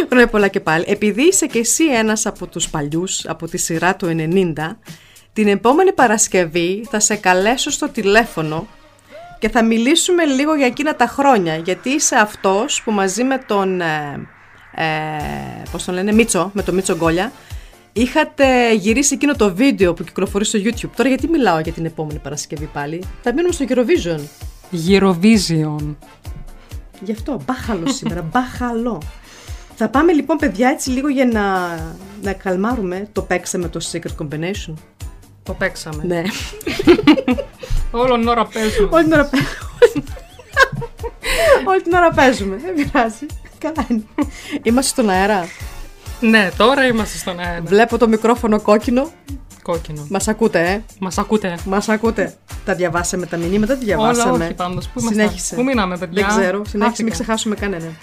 Χρόνια 0.09 0.27
πολλά 0.27 0.47
και 0.47 0.59
πάλι. 0.59 0.83
Επειδή 0.87 1.21
είσαι 1.21 1.45
και 1.45 1.59
εσύ 1.59 1.85
ένας 1.85 2.25
από 2.25 2.47
τους 2.47 2.69
παλιούς, 2.69 3.25
από 3.25 3.47
τη 3.47 3.57
σειρά 3.57 3.95
του 3.95 4.07
90, 4.07 4.77
την 5.33 5.47
επόμενη 5.47 5.93
Παρασκευή 5.93 6.85
θα 6.89 6.99
σε 6.99 7.15
καλέσω 7.15 7.71
στο 7.71 7.89
τηλέφωνο 7.89 8.67
και 9.39 9.49
θα 9.49 9.63
μιλήσουμε 9.63 10.25
λίγο 10.25 10.55
για 10.55 10.65
εκείνα 10.65 10.95
τα 10.95 11.07
χρόνια. 11.07 11.55
Γιατί 11.55 11.89
είσαι 11.89 12.15
αυτός 12.15 12.81
που 12.83 12.91
μαζί 12.91 13.23
με 13.23 13.37
τον, 13.37 13.81
ε, 13.81 14.27
ε, 14.75 14.85
πώς 15.71 15.83
τον 15.83 15.93
λένε, 15.93 16.11
Μίτσο, 16.11 16.51
με 16.53 16.63
τον 16.63 16.75
Μίτσο 16.75 16.95
Γκόλια, 16.95 17.31
είχατε 17.93 18.73
γυρίσει 18.73 19.13
εκείνο 19.13 19.35
το 19.35 19.55
βίντεο 19.55 19.93
που 19.93 20.03
κυκλοφορεί 20.03 20.45
στο 20.45 20.59
YouTube. 20.63 20.89
Τώρα 20.95 21.09
γιατί 21.09 21.27
μιλάω 21.27 21.59
για 21.59 21.71
την 21.71 21.85
επόμενη 21.85 22.19
Παρασκευή 22.19 22.69
πάλι; 22.73 23.03
Θα 23.21 23.33
μείνουμε 23.33 23.53
στο 23.53 23.65
Eurovision. 23.69 24.19
Eurovision. 24.87 25.95
Γι' 27.01 27.11
αυτό, 27.11 27.41
μπάχαλο 27.45 27.87
σήμερα, 27.87 28.21
μπάχαλο. 28.31 29.01
Θα 29.75 29.89
πάμε 29.89 30.11
λοιπόν 30.11 30.37
παιδιά 30.37 30.69
έτσι 30.69 30.89
λίγο 30.89 31.07
για 31.07 31.25
να, 31.25 31.75
να 32.21 32.33
καλμάρουμε 32.33 33.07
το 33.11 33.21
παίξαμε 33.21 33.67
το 33.67 33.79
Secret 33.91 34.23
Combination. 34.23 34.73
Το 35.43 35.53
παίξαμε. 35.53 36.03
Ναι. 36.03 36.21
Όλη 37.91 38.19
την 38.19 38.27
ώρα 38.27 38.45
παίζουμε. 38.45 38.89
Όλη 38.91 39.03
την 39.03 39.13
ώρα 39.13 39.29
παίζουμε. 39.29 40.03
Όλη 41.65 41.81
την 41.81 41.93
ώρα 41.93 42.11
παίζουμε. 42.11 42.55
Δεν 42.55 42.73
πειράζει. 42.73 43.25
Καλά 43.57 43.85
είναι. 43.89 44.03
Είμαστε 44.63 44.91
στον 44.91 45.09
αέρα. 45.09 45.47
ναι, 46.19 46.49
τώρα 46.57 46.85
είμαστε 46.85 47.17
στον 47.17 47.39
αέρα. 47.39 47.61
Βλέπω 47.63 47.97
το 47.97 48.07
μικρόφωνο 48.07 48.61
κόκκινο. 48.61 49.11
Κόκκινο. 49.61 50.05
Μας 50.09 50.27
ακούτε, 50.27 50.59
ε; 50.59 50.81
Μας 50.99 51.17
ακούτε. 51.17 51.57
Μας 51.65 51.89
ακούτε. 51.89 52.33
Τα 52.65 52.75
διαβάσαμε 52.75 53.25
τα 53.25 53.37
μηνύματα, 53.37 53.73
τα 53.73 53.79
διαβάσαμε. 53.79 54.31
Όλα 54.31 54.45
όχι 54.45 54.53
πάντως. 54.53 54.85
Πού 54.87 54.99
ήμασταν; 54.99 55.21
Συνέχισε. 55.25 55.55
Πού 55.55 55.63
μείναμε, 55.63 55.97
παιδιά; 55.97 56.27
Δεν 56.27 56.37
ξέρω. 56.37 56.61
Συνέχισε, 56.65 56.77
Χάθηκα. 56.77 57.03
μην 57.03 57.11
ξεχάσουμε 57.13 57.55
κανέναν. 57.55 57.97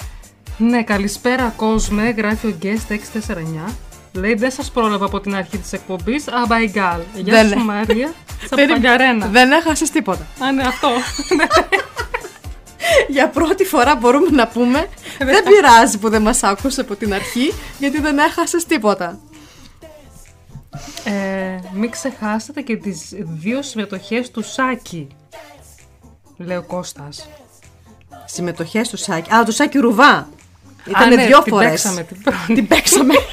Ναι, 0.59 0.83
καλησπέρα 0.83 1.53
κόσμε, 1.57 2.15
γράφει 2.17 2.47
ο 2.47 2.55
Guest 2.63 2.93
649. 2.93 3.73
Λέει 4.13 4.35
δεν 4.35 4.51
σας 4.51 4.71
πρόλαβα 4.71 5.05
από 5.05 5.21
την 5.21 5.35
αρχή 5.35 5.59
της 5.59 5.73
εκπομπής, 5.73 6.29
α, 6.29 6.33
by 6.49 6.77
God. 6.77 7.01
Γεια 7.15 7.35
Δεν- 7.35 7.49
σου 7.49 7.65
Μαρία, 7.65 8.13
Περίμενε. 8.55 8.75
Σαπαγκαρένα. 8.77 9.27
Δεν 9.27 9.53
έχασες 9.53 9.91
τίποτα. 9.91 10.27
Α, 10.45 10.53
ναι, 10.53 10.63
αυτό. 10.63 10.89
Για 13.09 13.29
πρώτη 13.29 13.65
φορά 13.65 13.95
μπορούμε 13.97 14.31
να 14.31 14.49
πούμε 14.49 14.89
δεν 15.19 15.43
πειράζει 15.45 15.99
που 15.99 16.09
δεν 16.09 16.23
μας 16.23 16.43
άκουσες 16.43 16.79
από 16.79 16.97
την 16.97 17.15
αρχή 17.15 17.53
γιατί 17.79 18.01
δεν 18.01 18.19
έχασες 18.19 18.65
τίποτα. 18.65 19.19
ε, 21.05 21.59
μην 21.73 21.91
ξεχάσετε 21.91 22.61
και 22.61 22.77
τις 22.77 23.09
δύο 23.19 23.63
συμμετοχές 23.63 24.31
του 24.31 24.43
Σάκη, 24.43 25.07
λέει 26.37 26.57
ο 26.57 26.63
Κώστας. 26.63 27.29
Συμμετοχές 28.25 28.89
του 28.89 28.97
Σάκη. 28.97 29.35
Α, 29.35 29.45
του 29.45 29.53
Σάκη 29.53 29.79
Ρουβά. 29.79 30.29
Ήταν 30.85 31.09
ναι, 31.09 31.27
δυο 31.27 31.43
την 31.43 31.53
φορές. 31.53 31.69
παίξαμε 31.71 32.03
την 32.03 32.23
πρώτη. 32.23 32.55
Την 32.55 32.67
παίξαμε. 32.67 33.15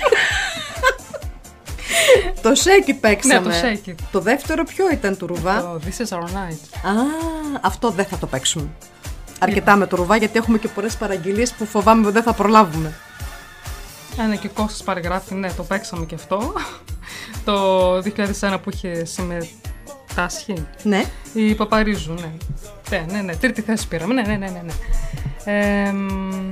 το 2.50 2.56
Σέκι 2.56 2.94
παίξαμε. 2.94 3.40
Ναι, 3.40 3.46
το 3.46 3.52
Σέκι. 3.52 3.96
Το 4.12 4.20
δεύτερο 4.20 4.64
ποιο 4.64 4.90
ήταν 4.92 5.18
του 5.18 5.28
Ρουβά; 5.28 5.62
Το 5.62 5.80
This 5.86 6.06
is 6.06 6.18
our 6.18 6.24
night. 6.24 6.90
Α, 6.90 6.92
αυτό 7.62 7.90
δεν 7.90 8.06
θα 8.06 8.18
το 8.18 8.26
παίξουμε. 8.28 8.70
Αρκετά 9.40 9.76
με 9.76 9.88
το 9.88 9.96
Ρουβά 9.96 10.16
γιατί 10.16 10.38
έχουμε 10.38 10.58
και 10.58 10.68
πολλές 10.68 10.96
παραγγελίες 10.96 11.52
που 11.52 11.66
φοβάμαι 11.66 12.04
ότι 12.04 12.14
δεν 12.14 12.24
θα 12.24 12.34
προλάβουμε. 12.34 12.94
Α, 14.22 14.28
ναι, 14.28 14.36
και 14.36 14.48
ο 14.48 14.50
Κώστας 14.54 14.84
παραγράφει, 14.84 15.34
ναι, 15.34 15.52
το 15.52 15.64
παίξαμε 15.64 16.06
και 16.06 16.16
αυτό. 16.16 16.54
το 17.46 17.98
2001 17.98 18.58
που 18.64 18.70
είχε 18.74 19.06
συμμετάσχει. 19.06 20.66
Ναι. 20.84 21.04
Η 21.34 21.56
Παπαρίζου, 21.56 22.14
ναι. 22.14 22.32
Ναι, 22.90 23.06
ναι, 23.12 23.22
ναι. 23.22 23.36
Τρίτη 23.36 23.62
θέση 23.62 23.88
πήραμε. 23.88 24.14
Ναι, 24.14 24.22
ναι, 24.22 24.36
ναι, 24.36 24.48
ναι. 24.48 24.62
ναι. 24.66 24.74
Ε, 25.46 25.92
μ, 25.92 26.52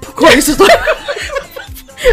Πού 0.00 0.12
κόλλησες 0.14 0.56
τώρα. 0.56 0.74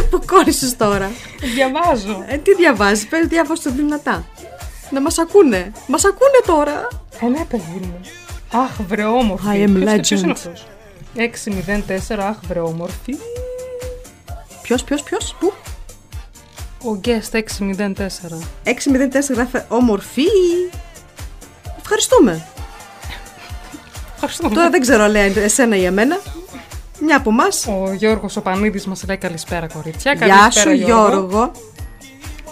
Πού 0.09 0.21
κόλλησες 0.25 0.75
τώρα. 0.77 1.11
διαβάζω. 1.53 2.23
Ε, 2.27 2.37
τι 2.37 2.55
διαβάζεις, 2.55 3.07
πες 3.07 3.27
διάβασε 3.27 3.63
το 3.69 3.75
δυνατά. 3.75 4.25
Να 4.89 5.01
μας 5.01 5.17
ακούνε. 5.17 5.71
Μας 5.87 6.05
ακούνε 6.05 6.39
τώρα. 6.45 6.87
Ε, 7.21 7.25
ναι, 7.25 7.45
παιδί 7.49 7.79
μου. 7.81 7.99
Αχ, 8.51 8.71
βρε 8.87 9.03
όμορφη. 9.03 9.45
I 9.47 9.67
am 9.69 9.71
Ποιος- 9.73 9.99
ποιος 10.01 10.19
legend. 10.19 10.23
είναι 10.23 10.31
αυτός; 10.31 10.65
604, 11.15 12.23
αχ, 12.27 12.37
βρε 12.47 12.59
όμορφη. 12.59 13.17
Ποιος, 14.61 14.83
ποιος, 14.83 15.03
ποιος, 15.03 15.35
πού; 15.39 15.53
Ο 16.89 16.99
guest 17.03 17.33
604. 17.33 18.39
604 18.63 19.33
γράφει 19.33 19.57
όμορφη. 19.67 20.23
Ευχαριστούμε. 21.81 22.45
Ευχαριστούμε. 24.13 24.55
Τώρα 24.55 24.69
δεν 24.69 24.81
ξέρω 24.81 25.03
αν 25.03 25.11
λέει 25.11 25.33
εσένα 25.37 25.75
ή 25.75 25.83
εμένα. 25.85 26.19
Μια 27.01 27.17
από 27.17 27.29
εμά. 27.29 27.43
Ο 27.85 27.93
Γιώργος 27.93 28.35
ο 28.37 28.41
Πανίδης 28.41 28.85
μας 28.85 29.03
λέει 29.07 29.17
καλησπέρα 29.17 29.67
κορίτσια. 29.67 30.13
Γεια 30.13 30.27
Καλησπέρα, 30.27 30.69
σου 30.69 30.71
Γιώργο. 30.83 31.51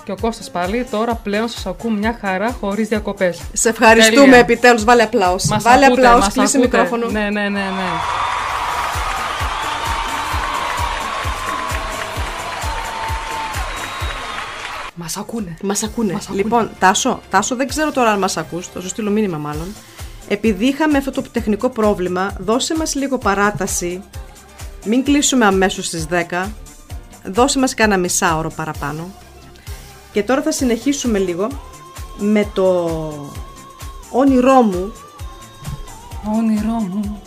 Και 0.03 0.11
ο 0.11 0.18
Κώστας 0.22 0.52
πάλι 0.52 0.84
τώρα 0.91 1.14
πλέον 1.15 1.48
σας 1.48 1.65
ακούω 1.65 1.91
μια 1.91 2.18
χαρά 2.22 2.52
χωρίς 2.60 2.88
διακοπές. 2.88 3.41
Σε 3.53 3.69
ευχαριστούμε 3.69 4.22
Τέλεια. 4.22 4.38
επιτέλους. 4.38 4.84
Βάλε 4.84 5.03
απλάους. 5.03 5.45
Μας 5.45 5.64
Βάλε 5.64 5.86
ακούτε, 5.86 6.02
απλάους, 6.02 6.24
μας 6.26 6.34
κλείσε 6.34 6.57
ακούτε. 6.57 6.78
μικρόφωνο. 6.78 7.11
Ναι, 7.11 7.19
ναι, 7.30 7.41
ναι, 7.41 7.49
ναι. 7.49 7.90
Μας 14.95 15.18
ακούνε. 15.18 15.57
Μας 15.64 15.84
ακούνε. 15.84 16.14
Μας 16.14 16.26
ακούνε. 16.26 16.41
Λοιπόν, 16.41 16.69
Τάσο, 16.80 17.19
Τάσο, 17.30 17.56
δεν 17.56 17.68
ξέρω 17.68 17.91
τώρα 17.91 18.11
αν 18.11 18.19
μας 18.19 18.38
ακούς, 18.38 18.68
θα 18.68 18.82
σου 18.82 18.88
στείλω 18.88 19.10
μήνυμα 19.10 19.38
μάλλον. 19.38 19.76
Επειδή 20.28 20.65
είχαμε 20.65 20.98
αυτό 20.98 21.11
το 21.11 21.22
τεχνικό 21.32 21.69
πρόβλημα, 21.69 22.34
δώσε 22.40 22.76
μας 22.78 22.95
λίγο 22.95 23.18
παράταση. 23.18 24.02
Μην 24.88 25.03
κλείσουμε 25.03 25.45
αμέσως 25.45 25.85
στις 25.85 26.07
10. 26.09 26.49
Δώσε 27.23 27.59
μας 27.59 27.73
κάνα 27.73 27.97
μισάωρο 27.97 28.49
παραπάνω. 28.49 29.11
Και 30.11 30.23
τώρα 30.23 30.41
θα 30.41 30.51
συνεχίσουμε 30.51 31.19
λίγο 31.19 31.47
με 32.18 32.49
το 32.53 32.89
όνειρό 34.11 34.61
μου. 34.61 34.93
Όνειρό 36.38 36.73
μου. 36.73 37.22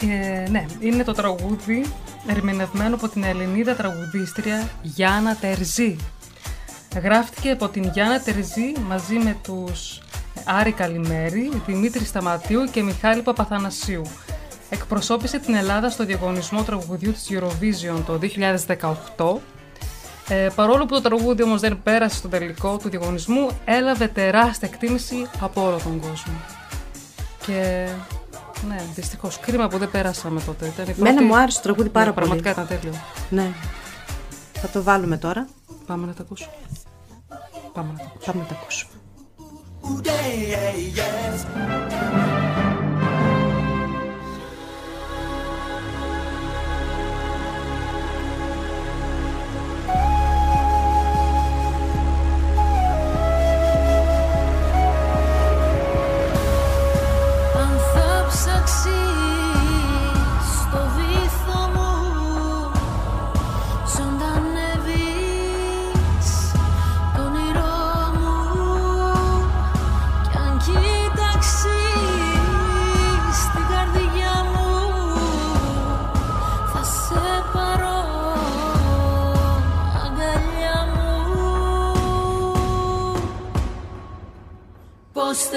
Ε, 0.00 0.48
ναι, 0.50 0.64
είναι 0.80 1.04
το 1.04 1.12
τραγούδι 1.12 1.84
ερμηνευμένο 2.26 2.94
από 2.94 3.08
την 3.08 3.24
Ελληνίδα 3.24 3.74
τραγουδίστρια 3.74 4.70
Γιάννα 4.82 5.36
Τερζή. 5.36 5.96
Γράφτηκε 7.02 7.50
από 7.50 7.68
την 7.68 7.90
Γιάννα 7.92 8.20
Τερζή 8.20 8.72
μαζί 8.88 9.14
με 9.14 9.36
τους 9.42 10.00
Άρη 10.44 10.72
Καλημέρη, 10.72 11.62
Δημήτρη 11.66 12.04
Σταματίου 12.04 12.64
και 12.70 12.82
Μιχάλη 12.82 13.22
Παπαθανασίου. 13.22 14.02
Εκπροσώπησε 14.70 15.38
την 15.38 15.54
Ελλάδα 15.54 15.90
στο 15.90 16.04
διαγωνισμό 16.04 16.62
τραγουδιού 16.62 17.12
της 17.12 17.26
Eurovision 17.30 18.02
το 18.06 18.18
2018 19.16 19.36
ε, 20.28 20.48
παρόλο 20.54 20.86
που 20.86 20.94
το 20.94 21.00
τραγούδι 21.00 21.42
όμως 21.42 21.60
δεν 21.60 21.82
πέρασε 21.82 22.16
στο 22.16 22.28
τελικό 22.28 22.76
του 22.76 22.88
διαγωνισμού, 22.88 23.48
έλαβε 23.64 24.08
τεράστια 24.08 24.68
εκτίμηση 24.72 25.26
από 25.40 25.66
όλο 25.66 25.78
τον 25.82 26.00
κόσμο. 26.00 26.32
Και 27.46 27.86
ναι, 28.68 28.82
δυστυχώς. 28.94 29.38
Κρίμα 29.40 29.68
που 29.68 29.78
δεν 29.78 29.90
πέρασαμε 29.90 30.40
τότε. 30.40 30.66
Ήταν 30.66 30.84
η 30.88 30.94
Μένα 30.96 31.10
πρώτη- 31.14 31.24
μου 31.30 31.36
άρεσε 31.36 31.56
το 31.56 31.62
τραγούδι 31.62 31.88
πάρα 31.88 32.06
Ναι, 32.06 32.12
πολύ. 32.12 32.26
Πραγματικά 32.26 32.62
ήταν 32.62 32.78
τέλειο. 32.80 33.00
Ναι. 33.30 33.50
Θα 34.52 34.68
το 34.68 34.82
βάλουμε 34.82 35.16
τώρα. 35.16 35.46
Πάμε 35.86 36.06
να 36.06 36.12
τα 36.12 36.22
ακούσουμε. 36.22 36.50
Πάμε 37.72 37.92
να 37.92 37.98
τα 37.98 38.04
ακούσουμε. 38.04 38.26
Πάμε 38.26 38.40
να 38.40 38.46
τα 38.46 38.54
ακούσουμε. 38.60 38.90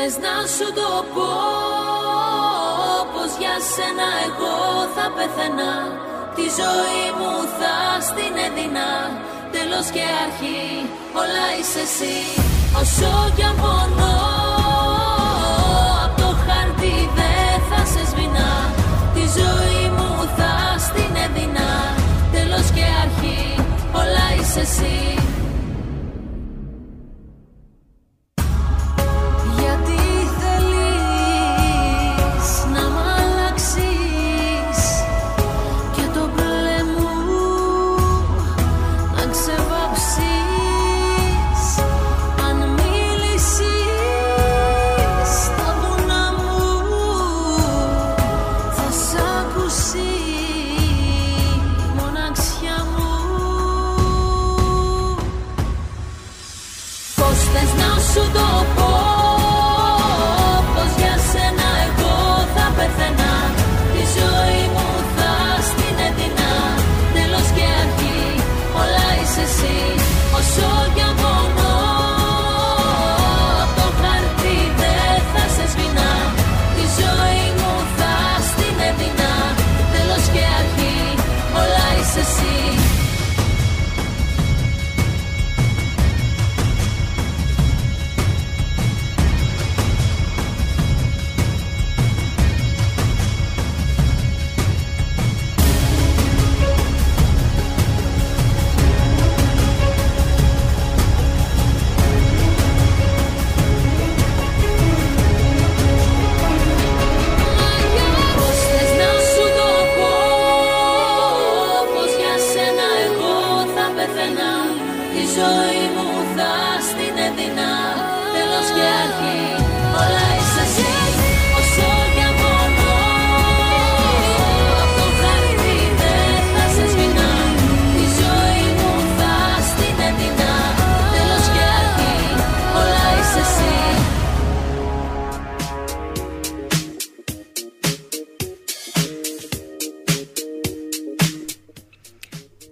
Θες 0.02 0.18
να 0.26 0.36
σου 0.56 0.68
το 0.80 0.90
πω 1.14 1.32
Πως 3.14 3.32
για 3.42 3.56
σένα 3.72 4.08
εγώ 4.26 4.58
πεθαίνα. 5.16 5.74
Τη 6.36 6.46
ζωή 6.60 7.06
μου 7.18 7.34
θα 7.58 7.76
στην 8.08 8.34
έδινα. 8.46 8.90
Τέλος 9.56 9.88
και 9.96 10.06
αρχή 10.26 10.64
όλα 11.22 11.46
είσαι 11.58 11.84
εσύ. 11.88 12.18
Όσο 12.82 13.12
κι 13.36 13.44
αν 13.50 13.56
πονώ 13.62 14.18
Απ' 16.06 16.16
το 16.22 16.30
χαρτί 16.46 16.98
δεν 17.18 17.56
θα 17.70 17.82
σε 17.92 18.02
σβηνά 18.10 18.52
Τη 19.16 19.24
ζωή 19.40 19.84
μου 19.98 20.10
θα 20.38 20.54
στην 20.88 21.14
έδινα. 21.26 21.70
Τέλος 22.36 22.68
και 22.76 22.86
αρχή 23.04 23.42
όλα 24.00 24.26
είσαι 24.38 24.60
εσύ 24.60 25.19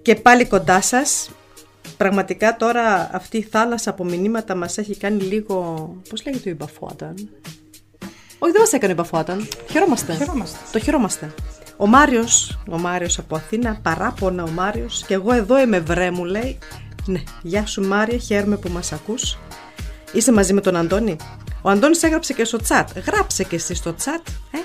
Και 0.07 0.15
πάλι 0.15 0.45
κοντά 0.45 0.81
σας. 0.81 1.29
Πραγματικά 1.97 2.55
τώρα 2.55 3.09
αυτή 3.13 3.38
η 3.38 3.41
θάλασσα 3.41 3.89
από 3.89 4.03
μηνύματα 4.03 4.55
μας 4.55 4.77
έχει 4.77 4.97
κάνει 4.97 5.21
λίγο... 5.21 5.55
Πώς 6.09 6.25
λέγεται 6.25 6.49
ο 6.49 6.51
Ιμπαφόταν. 6.51 7.29
Όχι, 8.39 8.51
δεν 8.51 8.61
μας 8.61 8.73
έκανε 8.73 8.91
ο 8.91 8.95
Ιμπαφόταν. 8.95 9.47
Χαιρόμαστε. 9.71 10.13
Χαιρόμαστε. 10.13 10.57
Το 10.71 10.79
χαιρόμαστε. 10.79 11.34
Ο 11.77 11.88
Μάριος, 11.88 12.59
ο 12.69 12.77
Μάριος 12.77 13.19
από 13.19 13.35
Αθήνα, 13.35 13.79
παράπονα 13.81 14.43
ο 14.43 14.49
Μάριος 14.49 15.03
και 15.07 15.13
εγώ 15.13 15.34
εδώ 15.34 15.59
είμαι 15.59 15.79
βρέ 15.79 16.11
μου 16.11 16.25
λέει. 16.25 16.57
Ναι, 17.05 17.23
γεια 17.41 17.65
σου 17.65 17.81
Μάρια, 17.88 18.17
χαίρομαι 18.17 18.57
που 18.57 18.69
μας 18.69 18.91
ακούς. 18.91 19.38
Είσαι 20.13 20.31
μαζί 20.31 20.53
με 20.53 20.61
τον 20.61 20.75
Αντώνη; 20.75 21.15
Ο 21.61 21.69
Αντώνης 21.69 22.03
έγραψε 22.03 22.34
και 22.34 22.43
στο 22.43 22.59
chat. 22.67 22.85
Γράψε 23.05 23.43
και 23.43 23.55
εσύ 23.55 23.75
στο 23.75 23.95
chat. 24.03 24.31
Ε, 24.51 24.57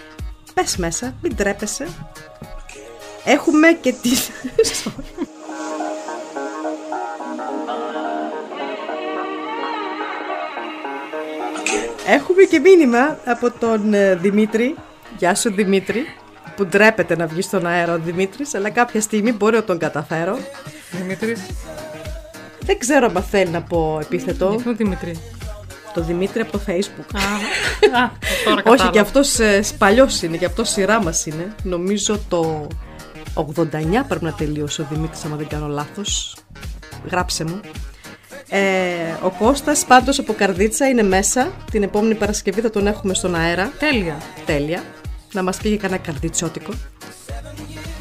πες 0.54 0.76
μέσα, 0.76 1.14
μην 1.22 1.36
τρέπεσαι. 1.36 1.86
Έχουμε 3.24 3.78
και 3.80 3.94
τη... 4.02 4.10
Έχουμε 12.06 12.42
και 12.42 12.58
μήνυμα 12.58 13.18
από 13.24 13.50
τον 13.50 13.94
ε, 13.94 14.14
Δημήτρη. 14.14 14.74
Γεια 15.18 15.34
σου 15.34 15.52
Δημήτρη. 15.54 16.06
Που 16.56 16.66
ντρέπεται 16.66 17.16
να 17.16 17.26
βγει 17.26 17.42
στον 17.42 17.66
αέρα 17.66 17.92
ο 17.92 17.98
Δημήτρης, 17.98 18.54
αλλά 18.54 18.70
κάποια 18.70 19.00
στιγμή 19.00 19.32
μπορεί 19.32 19.56
να 19.56 19.64
τον 19.64 19.78
καταφέρω. 19.78 20.38
Δημήτρης. 20.90 21.40
Δεν 22.60 22.78
ξέρω 22.78 23.10
αν 23.16 23.22
θέλει 23.22 23.50
να 23.50 23.62
πω 23.62 23.98
επίθετο. 24.02 24.50
Γιατί 24.54 24.68
ο 24.68 24.74
Δημήτρη. 24.74 25.20
Το 25.94 26.00
Δημήτρη 26.02 26.40
από 26.40 26.52
το 26.52 26.60
Facebook. 26.66 27.06
Α, 27.14 27.20
α, 28.02 28.10
τώρα 28.44 28.56
Όχι, 28.56 28.62
κατάλαβα. 28.62 28.90
και 28.90 28.98
αυτός 28.98 29.38
ε, 29.38 29.62
παλιός 29.78 30.22
είναι, 30.22 30.36
και 30.36 30.44
αυτός 30.44 30.68
σειρά 30.70 31.02
μας 31.02 31.26
είναι. 31.26 31.54
Νομίζω 31.62 32.18
το 32.28 32.66
89 33.34 33.44
πρέπει 34.08 34.24
να 34.24 34.32
τελείωσε 34.32 34.82
ο 34.82 34.86
Δημήτρης, 34.90 35.24
άμα 35.24 35.36
δεν 35.36 35.46
κάνω 35.46 35.66
λάθος. 35.66 36.36
Γράψε 37.10 37.44
μου. 37.44 37.60
Ε, 38.48 38.60
ο 39.22 39.30
Κώστας 39.30 39.84
πάντως 39.84 40.18
από 40.18 40.32
Καρδίτσα 40.32 40.88
είναι 40.88 41.02
μέσα. 41.02 41.52
Την 41.70 41.82
επόμενη 41.82 42.14
Παρασκευή 42.14 42.60
θα 42.60 42.70
τον 42.70 42.86
έχουμε 42.86 43.14
στον 43.14 43.34
αέρα. 43.34 43.72
Τέλεια. 43.78 44.16
Τέλεια. 44.46 44.82
Να 45.32 45.42
μας 45.42 45.56
πήγε 45.56 45.76
κανένα 45.76 46.00
καρδιτσότικο. 46.00 46.72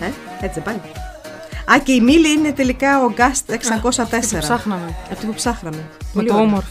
Ε, 0.01 0.05
έτσι 0.45 0.59
δεν 0.59 0.63
πάει. 0.63 0.75
Α, 1.77 1.79
και 1.83 1.91
η 1.91 2.01
Μίλη 2.01 2.31
είναι 2.31 2.51
τελικά 2.51 3.03
ο 3.03 3.11
Γκάστ 3.11 3.51
604. 3.51 3.55
Αυτή 4.03 4.27
που 4.27 4.37
ψάχναμε. 4.39 4.95
Αυτή 5.11 5.25
που 5.25 5.33
ψάχναμε. 5.33 5.77
Με 5.77 5.83
Πολύ 6.13 6.27
το 6.27 6.33
ωραία. 6.33 6.45
όμορφο. 6.45 6.69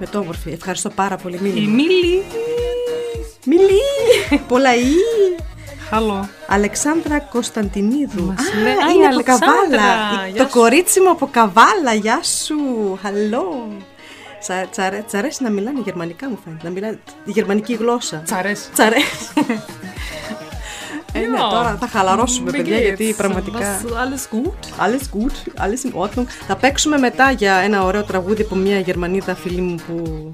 Με 0.00 0.06
το 0.06 0.18
όμορφη. 0.18 0.50
Ευχαριστώ 0.50 0.88
πάρα 0.90 1.16
πολύ, 1.16 1.38
Μίλη. 1.40 1.62
Η 1.62 1.66
Μίλη. 1.66 2.22
Μίλη! 3.46 4.40
Πολλαή! 4.48 4.82
Χαλό. 5.90 6.28
Αλεξάνδρα 6.46 7.20
Κωνσταντινίδου. 7.20 8.22
Μας 8.24 8.40
Α, 8.40 8.60
λέει- 8.62 8.72
Α, 8.72 8.90
είναι 8.94 9.02
η 9.02 9.06
από 9.06 9.14
Αλεξάνδρα. 9.14 9.46
Καβάλα. 9.46 10.26
Γεια 10.32 10.42
Το 10.42 10.48
σου. 10.50 10.58
κορίτσι 10.58 11.00
μου 11.00 11.10
από 11.10 11.28
Καβάλα. 11.32 11.94
Γεια 12.00 12.20
σου. 12.22 12.56
Χαλό. 13.02 13.68
Τσα- 14.40 14.68
τσαρέ- 14.70 15.10
Τ' 15.10 15.14
αρέσει 15.14 15.42
να 15.42 15.50
μιλάνε 15.50 15.80
γερμανικά 15.84 16.28
μου 16.28 16.38
φαίνεται. 16.44 16.66
Να 16.66 16.70
μιλάνε 16.72 16.98
τη 17.24 17.30
γερμανική 17.30 17.74
γλώσσα. 17.74 18.22
Τσαρές. 18.24 18.68
Τ' 18.76 18.80
αρέσει. 18.80 19.28
ε, 21.12 21.18
ναι, 21.18 21.26
Ja. 21.38 21.50
τώρα 21.50 21.76
θα 21.80 21.86
χαλαρώσουμε, 21.88 22.50
Wie 22.50 22.56
παιδιά, 22.56 22.76
geht's? 22.78 22.82
γιατί 22.82 23.14
πραγματικά. 23.16 23.80
Was, 23.80 23.86
alles 23.88 24.34
gut? 24.36 24.84
Alles 24.86 25.02
gut, 25.18 25.64
alles 25.64 25.90
in 25.90 26.06
Ordnung. 26.06 26.24
Θα 26.46 26.56
παίξουμε 26.56 26.98
μετά 26.98 27.30
για 27.30 27.54
ένα 27.54 27.84
ωραίο 27.84 28.02
τραγούδι 28.04 28.42
από 28.42 28.54
μια 28.54 28.78
Γερμανίδα 28.78 29.34
φίλη 29.34 29.60
μου 29.60 29.74
που, 29.86 30.30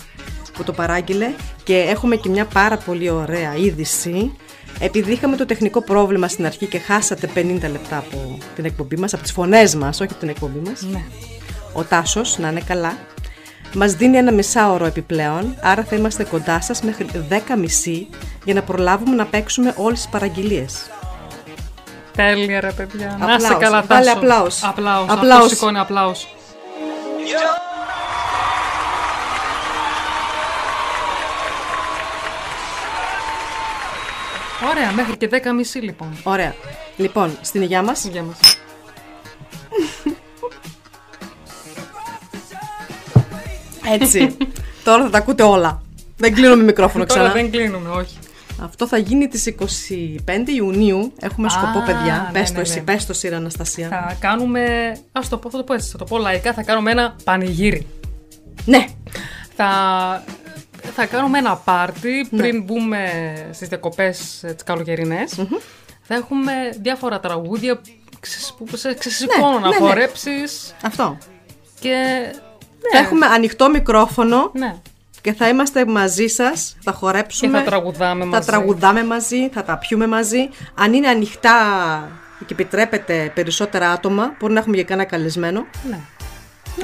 που 0.52 0.64
το 0.64 0.72
παράγγειλε 0.72 1.30
και 1.64 1.78
έχουμε 1.78 2.16
και 2.16 2.28
μια 2.28 2.44
πάρα 2.44 2.76
πολύ 2.76 3.10
ωραία 3.10 3.54
είδηση. 3.56 4.36
Επειδή 4.84 5.12
είχαμε 5.12 5.36
το 5.36 5.46
τεχνικό 5.46 5.80
πρόβλημα 5.82 6.28
στην 6.28 6.46
αρχή 6.46 6.66
και 6.66 6.78
χάσατε 6.78 7.28
50 7.34 7.38
λεπτά 7.60 7.96
από 7.96 8.38
την 8.54 8.64
εκπομπή 8.64 8.96
μας, 8.96 9.14
από 9.14 9.22
τις 9.22 9.32
φωνές 9.32 9.74
μας, 9.74 10.00
όχι 10.00 10.10
από 10.10 10.20
την 10.20 10.28
εκπομπή 10.28 10.68
μας, 10.68 10.82
Ναι. 10.82 11.02
ο 11.72 11.82
Τάσος, 11.82 12.38
να 12.38 12.48
είναι 12.48 12.60
καλά, 12.60 12.96
μας 13.74 13.92
δίνει 13.94 14.16
ένα 14.16 14.32
μισάωρο 14.32 14.86
επιπλέον, 14.86 15.56
άρα 15.62 15.84
θα 15.84 15.96
είμαστε 15.96 16.24
κοντά 16.24 16.60
σας 16.60 16.82
μέχρι 16.82 17.06
10.30 17.28 18.08
για 18.44 18.54
να 18.54 18.62
προλάβουμε 18.62 19.16
να 19.16 19.24
παίξουμε 19.26 19.74
όλες 19.76 19.98
τις 20.00 20.08
παραγγελίες. 20.08 20.90
Τέλεια 22.16 22.60
ρε 22.60 22.72
παιδιά. 22.72 23.06
Να 23.18 23.24
Απλάους. 23.34 23.42
σε 23.42 23.54
καλά 23.54 23.82
Βάλε 23.82 24.04
Τάσο. 24.04 24.18
απλάους. 24.18 24.62
Απλάους. 24.62 25.08
Απλάους. 25.10 25.34
Αυτό 25.42 25.48
σηκώνει 25.54 25.78
απλάους. 25.78 26.26
Ωραία, 34.70 34.92
μέχρι 34.92 35.16
και 35.16 35.28
10.30 35.32 35.38
λοιπόν. 35.82 36.16
Ωραία. 36.22 36.54
Λοιπόν, 36.96 37.36
στην 37.40 37.62
υγειά 37.62 37.82
μας. 37.82 38.04
Γεια 38.04 38.22
μας. 38.22 38.38
Έτσι. 43.92 44.36
Τώρα 44.84 45.02
θα 45.04 45.10
τα 45.10 45.18
ακούτε 45.18 45.42
όλα. 45.42 45.82
Δεν 46.16 46.34
κλείνουμε 46.34 46.62
μικρόφωνο 46.62 47.04
Τώρα 47.06 47.20
ξανά. 47.20 47.34
δεν 47.34 47.50
κλείνουμε, 47.50 47.88
όχι. 47.88 48.16
Αυτό 48.62 48.86
θα 48.86 48.98
γίνει 48.98 49.28
τις 49.28 49.54
25 49.58 49.64
Ιουνίου. 50.56 51.12
Έχουμε 51.20 51.48
σκοπό, 51.48 51.78
Α, 51.78 51.82
παιδιά. 51.82 52.30
ναι, 52.32 52.40
πες 52.40 52.48
ναι, 52.50 52.54
το 52.54 52.60
εσύ, 52.60 52.78
ναι. 52.78 52.82
πες 52.84 53.06
το 53.06 53.12
Σύρα 53.12 53.36
Αναστασία. 53.36 53.88
Θα 53.88 54.16
κάνουμε. 54.20 54.62
Α 55.12 55.20
το 55.28 55.36
πω, 55.38 55.50
θα 55.50 55.56
το 55.58 55.64
πω 55.64 55.74
έτσι. 55.74 55.90
Θα 55.90 55.98
το 55.98 56.04
πω 56.04 56.18
λαϊκά. 56.18 56.52
Θα 56.52 56.62
κάνουμε 56.62 56.90
ένα 56.90 57.16
πανηγύρι. 57.24 57.86
Ναι, 58.64 58.86
Θα, 59.56 59.68
θα 60.94 61.06
κάνουμε 61.06 61.38
ένα 61.38 61.56
πάρτι 61.56 62.26
Ναι. 62.30 62.38
πριν 62.38 62.62
μπούμε 62.62 63.08
στις 63.52 63.68
διακοπές 63.68 64.42
ε, 64.42 64.52
τις 64.52 64.64
καλοκαιρινές. 64.64 65.34
Θα 66.02 66.14
έχουμε 66.14 66.52
διάφορα 66.80 67.20
τραγούδια 67.20 67.80
ξεσ- 68.20 68.54
που 68.66 68.76
σε 68.76 68.94
ξεσηκώνουν 68.94 69.52
Ναι, 69.52 69.58
να 69.60 69.68
ναι, 69.68 69.78
ναι. 69.78 69.86
χορέψεις 69.86 70.74
αυτό. 70.82 71.18
και... 71.80 71.96
Θα 72.92 72.98
έχουμε 72.98 73.26
ανοιχτό 73.26 73.70
μικρόφωνο 73.70 74.50
Ναι. 74.54 74.76
και 75.20 75.32
θα 75.32 75.48
είμαστε 75.48 75.86
μαζί 75.86 76.26
σας, 76.26 76.76
θα 76.82 76.92
χορέψουμε. 76.92 77.50
Και 77.58 77.64
θα 77.64 77.70
τραγουδάμε 77.70 78.22
Θα 78.24 78.28
μαζί. 78.30 78.46
τραγουδάμε 78.46 79.04
μαζί, 79.04 79.48
θα 79.48 79.62
τα 79.64 79.78
πιούμε 79.78 80.06
μαζί. 80.06 80.48
Αν 80.74 80.92
είναι 80.94 81.08
ανοιχτά 81.08 81.52
και 82.46 82.52
επιτρέπεται 82.52 83.30
περισσότερα 83.34 83.90
άτομα, 83.90 84.36
μπορεί 84.40 84.52
να 84.52 84.58
έχουμε 84.60 84.76
και 84.76 84.84
κανένα 84.84 85.08
καλεσμένο. 85.08 85.66
Ναι. 85.88 85.98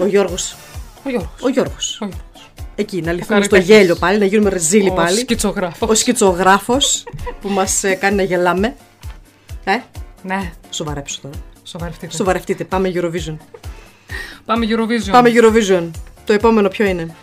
Ο 0.01 0.07
Γιώργος. 0.07 0.57
Ο 1.05 1.09
Γιώργος. 1.09 1.31
Ο 1.43 1.49
Γιώργος. 1.49 1.99
Ο 2.01 2.05
Γιώργος. 2.07 2.28
Εκεί, 2.81 3.01
να 3.01 3.13
λυθούμε 3.13 3.43
στο 3.43 3.51
καλλιτέχνης. 3.51 3.69
γέλιο 3.79 3.95
πάλι, 3.97 4.19
να 4.19 4.25
γίνουμε 4.25 4.51
ρεζίλοι 4.51 4.89
Ο 4.89 4.93
πάλι. 4.93 5.19
σκητσογράφος. 5.19 5.89
Ο 5.91 5.95
σκητσογράφος 5.95 7.05
που 7.41 7.49
μας 7.49 7.85
ε, 7.85 7.95
κάνει 7.95 8.17
να 8.17 8.23
γελάμε. 8.23 8.75
Ε, 9.65 9.77
Ναι, 10.23 10.53
σοβαρέψω 10.71 11.19
τώρα. 11.23 11.35
σοβαρευτείτε. 11.63 12.17
Σοβαρευτείτε, 12.17 12.65
πάμε 12.65 12.93
Eurovision. 12.95 13.37
Πάμε 14.45 14.67
Eurovision. 14.69 15.11
Πάμε 15.11 15.31
Eurovision. 15.35 15.91
Το 16.25 16.33
επόμενο 16.33 16.69
ποιο 16.69 16.87
είναι; 16.87 17.15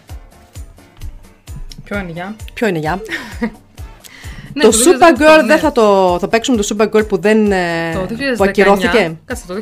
Ποιο 1.83 1.97
είναι, 1.99 2.11
για; 2.11 2.35
Ποιο 2.53 2.67
είναι, 2.67 2.79
για; 2.79 3.01
Ναι, 4.53 4.63
το 4.63 4.69
2018, 4.69 4.71
Supergirl 4.73 5.39
ναι. 5.41 5.45
δεν 5.45 5.59
θα 5.59 5.71
το 5.71 6.17
θα 6.19 6.27
παίξουμε 6.27 6.57
το 6.61 6.75
Supergirl 6.75 7.07
που 7.07 7.17
δεν 7.21 7.51
ε, 7.51 7.93
Το 7.93 8.01
2019, 8.01 8.05
που 8.37 8.43
ακυρώθηκε. 8.43 9.17
Κάτσε, 9.25 9.43
το 9.47 9.53
2019 9.55 9.61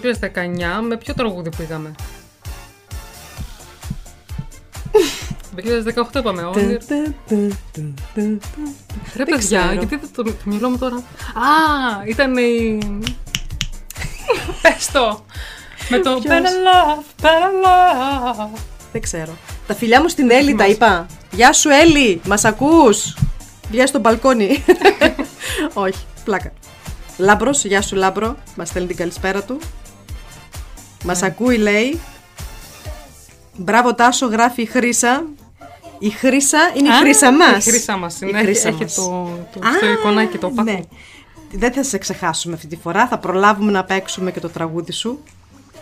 με 0.87 0.97
ποιο 0.97 1.13
τραγούδι 1.13 1.49
πήγαμε. 1.57 1.91
Το 5.55 5.61
2018 6.13 6.19
είπαμε, 6.19 6.43
όνειρο. 6.43 6.77
Ρε 9.15 9.23
παιδιά, 9.25 9.37
ξέρω. 9.59 9.71
γιατί 9.73 9.95
δεν 9.95 10.09
το, 10.15 10.23
το 10.23 10.33
μυαλό 10.43 10.69
μου 10.69 10.77
τώρα. 10.77 10.95
Α, 10.95 11.01
ήταν 12.07 12.37
η. 12.37 12.77
Πες 14.61 14.91
το! 14.91 15.23
Με 15.89 15.97
το 15.99 16.19
Ποιος; 16.19 16.33
Better 16.33 16.45
love, 16.67 17.23
better 17.25 17.51
love. 17.65 18.59
Δεν 18.91 19.01
ξέρω. 19.01 19.37
Τα 19.67 19.75
φιλιά 19.75 20.01
μου 20.01 20.07
στην 20.07 20.31
Έλλη 20.31 20.55
τα 20.55 20.67
είπα. 20.67 21.05
Γεια 21.31 21.53
σου 21.53 21.69
Έλλη, 21.69 22.21
μας 22.27 22.45
ακούς. 22.45 23.15
Βγες 23.71 23.89
στο 23.89 23.99
μπαλκόνι. 23.99 24.63
Όχι, 25.73 26.05
πλάκα. 26.23 26.51
Λάμπρος, 27.17 27.65
γεια 27.65 27.81
σου 27.81 27.95
Λάμπρο. 27.95 28.37
Μας 28.55 28.67
στέλνει 28.69 28.87
την 28.87 28.97
καλησπέρα 28.97 29.43
του. 29.43 29.59
Μας 31.03 31.21
Ναι. 31.21 31.27
ακούει 31.27 31.57
λέει. 31.57 31.99
Μπράβο 33.57 33.93
Τάσο, 33.95 34.25
γράφει 34.25 34.61
η 34.61 34.65
Χρύσα. 34.65 35.23
Η 36.05 36.09
Χρύσα 36.09 36.71
είναι 36.75 36.87
η 36.87 36.91
Α, 36.91 36.95
Χρύσα 36.97 37.31
μας. 37.31 37.65
Η 37.65 37.69
Χρύσα 37.69 37.97
μας 37.97 38.13
Η 38.15 38.17
είναι. 38.21 38.37
Έχει, 38.37 38.45
Χρύσα 38.45 38.67
έχει 38.67 38.81
μας. 38.83 38.93
το, 38.95 39.29
το, 39.53 39.67
Α, 39.67 39.73
στο 39.77 39.89
εικονάκι 39.91 40.37
το 40.37 40.49
πάθο. 40.49 40.71
ναι. 40.71 40.79
Δεν 41.51 41.73
θα 41.73 41.83
σε 41.83 41.97
ξεχάσουμε 41.97 42.53
αυτή 42.55 42.67
τη 42.67 42.75
φορά. 42.75 43.07
Θα 43.07 43.17
προλάβουμε 43.17 43.71
να 43.71 43.83
παίξουμε 43.83 44.31
και 44.31 44.39
το 44.39 44.49
τραγούδι 44.49 44.91
σου. 44.91 45.23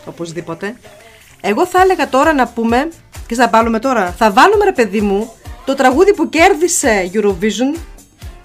Οπωσδήποτε. 0.06 0.76
Εγώ 1.42 1.66
θα 1.66 1.82
έλεγα 1.82 2.10
τώρα 2.10 2.34
να 2.34 2.48
πούμε. 2.48 2.90
Και 3.28 3.36
θα 3.36 3.50
βάλουμε 3.50 3.80
τώρα. 3.80 4.12
Θα 4.18 4.32
βάλουμε 4.32 4.64
ρε 4.66 4.72
παιδί 4.72 5.02
μου 5.02 5.32
το 5.66 5.76
τραγούδι 5.76 6.14
που 6.14 6.30
κέρδισε 6.30 7.12
Eurovision 7.14 7.80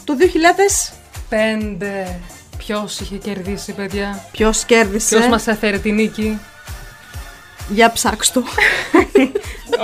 το 0.04 0.14
2000. 0.20 0.94
Πέντε. 1.28 2.18
Ποιος 2.58 3.00
είχε 3.00 3.16
κερδίσει, 3.16 3.72
παιδιά; 3.72 4.24
Ποιος 4.32 4.64
κέρδισε; 4.64 5.16
Ποιος 5.16 5.28
μας 5.28 5.46
έφερε 5.46 5.78
τη 5.78 5.92
νίκη; 5.92 6.38
Για 7.68 7.92
ψάξ' 7.92 8.32
το. 8.32 8.42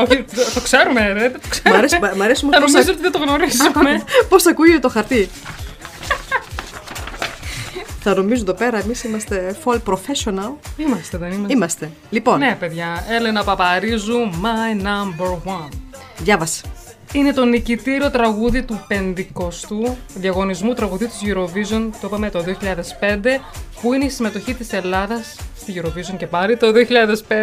Όχι, 0.09 0.25
το, 0.35 0.43
το 0.55 0.61
ξέρουμε, 0.61 1.13
ρε. 1.13 1.29
Το 1.31 1.39
μ' 1.45 1.49
ξέρουμε. 1.49 1.77
αρέσει, 1.79 1.99
μ' 2.17 2.23
αρέσει 2.23 2.45
μου 2.45 2.51
Θα 2.53 2.61
πώς, 2.61 2.71
νομίζω 2.73 2.91
ακ- 2.91 2.99
ότι 3.01 3.03
δεν 3.03 3.13
το 3.13 3.19
γνωρίζουμε. 3.19 4.05
πώς 4.29 4.47
ακούγεται 4.47 4.79
το 4.79 4.89
χαρτί. 4.89 5.29
θα 8.01 8.15
νομίζω 8.15 8.43
εδώ 8.43 8.53
πέρα 8.55 8.79
εμείς 8.79 9.05
είμαστε 9.05 9.57
full 9.65 9.79
professional. 9.87 10.53
είμαστε, 10.77 11.19
δεν 11.19 11.31
είμαστε. 11.33 11.55
Είμαστε. 11.55 11.91
Λοιπόν, 12.11 12.39
Ναι, 12.39 12.57
παιδιά. 12.61 13.05
Έλενα 13.11 13.45
Παπαρίζου, 13.45 14.31
my 14.31 14.83
number 14.87 15.51
one. 15.53 15.69
διάβασε. 16.19 16.63
Είναι 17.13 17.33
το 17.33 17.45
νικητήριο 17.45 18.11
τραγούδι 18.11 18.63
του 18.63 18.87
50ου 18.91 19.95
διαγωνισμού 20.15 20.75
τραγουδίου 20.75 21.07
της 21.09 21.19
Eurovision, 21.25 21.89
το 22.01 22.07
είπαμε 22.07 22.31
το 22.31 22.45
2005, 23.01 23.41
που 23.81 23.93
είναι 23.93 24.05
η 24.05 24.09
συμμετοχή 24.09 24.55
της 24.55 24.73
Ελλάδας 24.73 25.37
στη 25.63 25.83
Eurovision 25.83 26.17
και 26.17 26.27
πάλι 26.27 26.57
το 26.57 26.67
2005 27.29 27.35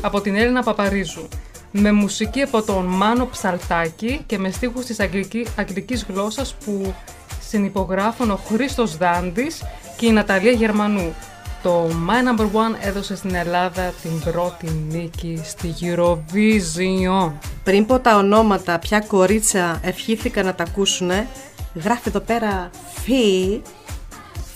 από 0.00 0.20
την 0.20 0.36
Έλληνα 0.36 0.62
Παπαρίζου. 0.62 1.28
Με 1.72 1.92
μουσική 1.92 2.42
από 2.42 2.62
τον 2.62 2.84
Μάνο 2.84 3.26
Ψαλτάκη 3.26 4.20
και 4.26 4.38
με 4.38 4.50
στίχους 4.50 4.84
της 4.84 5.00
αγγλική, 5.00 5.46
αγγλικής 5.56 6.06
γλώσσας 6.08 6.54
που 6.64 6.94
συνυπογράφουν 7.40 8.30
ο 8.30 8.36
Χρήστος 8.36 8.96
Δάντης 8.96 9.62
και 9.96 10.06
η 10.06 10.10
Ναταλία 10.10 10.50
Γερμανού. 10.50 11.14
Το 11.62 11.86
My 11.86 12.38
Number 12.38 12.44
One 12.44 12.74
έδωσε 12.80 13.16
στην 13.16 13.34
Ελλάδα 13.34 13.92
την 14.02 14.20
πρώτη 14.20 14.86
νίκη 14.90 15.40
στη 15.44 15.74
Eurovision. 15.80 17.32
Πριν 17.64 17.86
πω 17.86 17.98
τα 17.98 18.16
ονόματα, 18.16 18.78
ποια 18.78 19.00
κορίτσα 19.00 19.80
ευχήθηκαν 19.82 20.44
να 20.44 20.54
τα 20.54 20.64
ακούσουνε, 20.68 21.26
γράφει 21.74 22.08
εδώ 22.08 22.20
πέρα 22.20 22.70
Φι, 23.02 23.62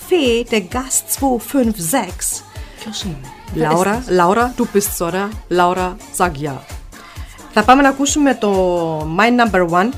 Φι, 0.07 0.47
der 0.51 0.63
Gast 0.75 1.05
256. 1.21 2.54
Ποιος 2.85 3.03
είναι; 3.03 3.19
Laura, 3.57 3.95
Laura, 4.19 4.45
du 4.57 4.65
bist 4.75 4.91
Zora, 4.99 5.29
Laura, 5.59 5.97
sag 6.17 6.33
ja. 6.43 6.55
Θα 7.53 7.65
πάμε 7.65 7.83
να 7.83 7.89
ακούσουμε 7.89 8.35
το 8.35 8.99
My 9.19 9.51
Number 9.51 9.69
One 9.69 9.89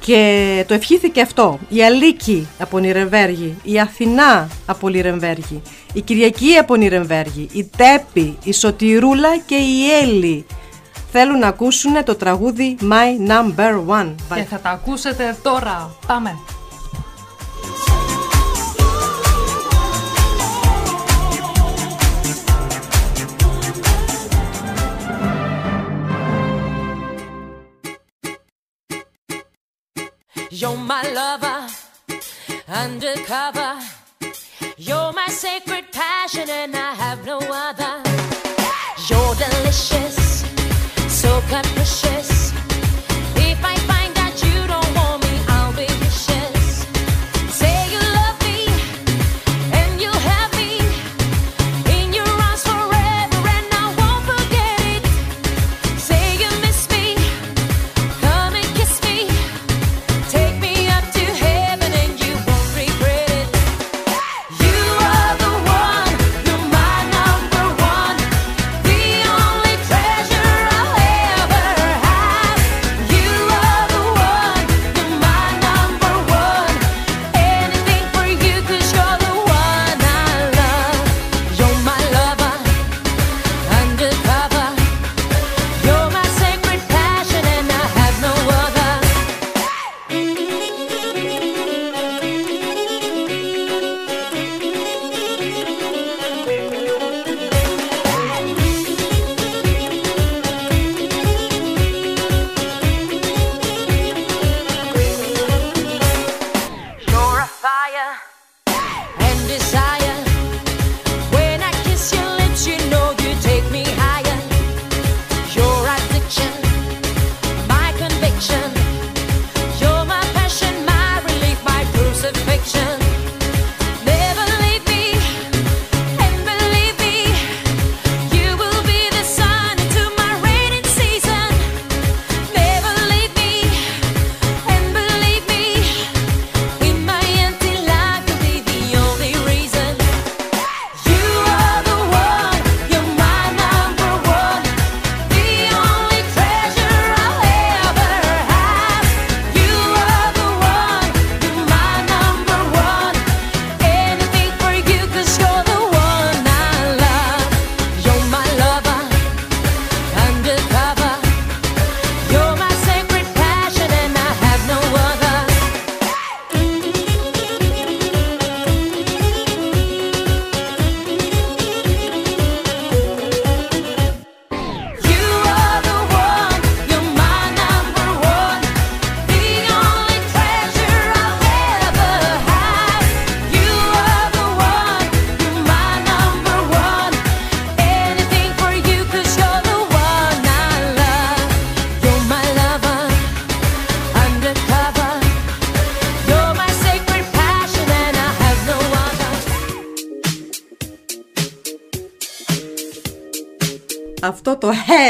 και 0.00 0.64
το 0.68 0.74
ευχήθηκε 0.74 1.20
αυτό. 1.20 1.58
Η 1.68 1.84
Αλίκη 1.84 2.48
από 2.58 2.78
Νιρεμβέργη, 2.78 3.56
η 3.62 3.80
Αθηνά 3.80 4.48
από 4.66 4.88
Νιρεμβέργη, 4.88 5.62
η 5.92 6.00
Κυριακή 6.00 6.56
από 6.56 6.74
Νιρεμβέργη, 6.74 7.48
η 7.52 7.70
Τέπη, 7.76 8.38
η 8.44 8.52
Σωτηρούλα 8.52 9.38
και 9.46 9.54
η 9.54 9.90
Έλλη. 10.02 10.46
Θέλουν 11.12 11.38
να 11.38 11.46
ακούσουν 11.46 12.04
το 12.04 12.14
τραγούδι 12.14 12.76
My 12.80 13.30
Number 13.30 14.00
One. 14.00 14.14
Και 14.34 14.42
θα 14.42 14.58
τα 14.58 14.70
ακούσετε 14.70 15.36
τώρα. 15.42 15.96
Πάμε. 16.06 16.38
You're 30.56 30.76
my 30.76 31.02
lover, 31.10 31.66
undercover. 32.68 33.76
You're 34.76 35.12
my 35.12 35.26
sacred 35.26 35.90
passion, 35.90 36.48
and 36.48 36.76
I 36.76 36.94
have 36.94 37.26
no 37.26 37.38
other. 37.40 38.00
You're 39.08 39.34
delicious, 39.34 40.44
so 41.08 41.40
capricious. 41.48 42.33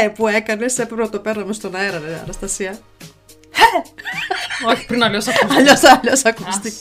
«Χε» 0.05 0.09
που 0.15 0.27
έκανες 0.27 0.79
έπρεπε 0.79 1.01
να 1.01 1.09
το 1.09 1.19
παίρναμε 1.19 1.53
στον 1.53 1.75
αέρα, 1.75 2.01
ρε 2.05 2.19
Αναστασία. 2.23 2.77
Όχι, 4.71 4.85
πριν 4.85 5.03
αλλιώς 5.03 5.27
ακούστηκε. 5.27 5.55
Αλλιώς, 5.55 5.83
αλλιώς 5.83 6.25
ακούστηκε. 6.25 6.75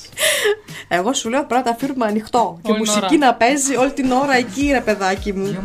Εγώ 0.88 1.12
σου 1.12 1.28
λέω 1.28 1.44
πρέπει 1.44 1.54
να 1.54 1.62
τα 1.62 1.70
αφήνουμε 1.70 2.06
ανοιχτό. 2.06 2.58
Και 2.62 2.70
Όλη 2.70 2.80
την 2.80 2.90
μουσική 2.90 3.16
ώρα. 3.16 3.26
να 3.26 3.34
παίζει 3.34 3.76
όλη 3.76 3.92
την 3.92 4.10
ώρα 4.10 4.36
εκεί, 4.36 4.70
ρε 4.72 4.80
παιδάκι 4.80 5.32
μου. 5.32 5.56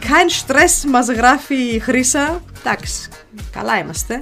Kein 0.00 0.46
Stress 0.52 0.88
μας 0.90 1.06
γράφει 1.06 1.54
η 1.54 1.78
Χρύσα. 1.78 2.42
Εντάξει, 2.58 3.08
καλά 3.52 3.78
είμαστε. 3.78 4.20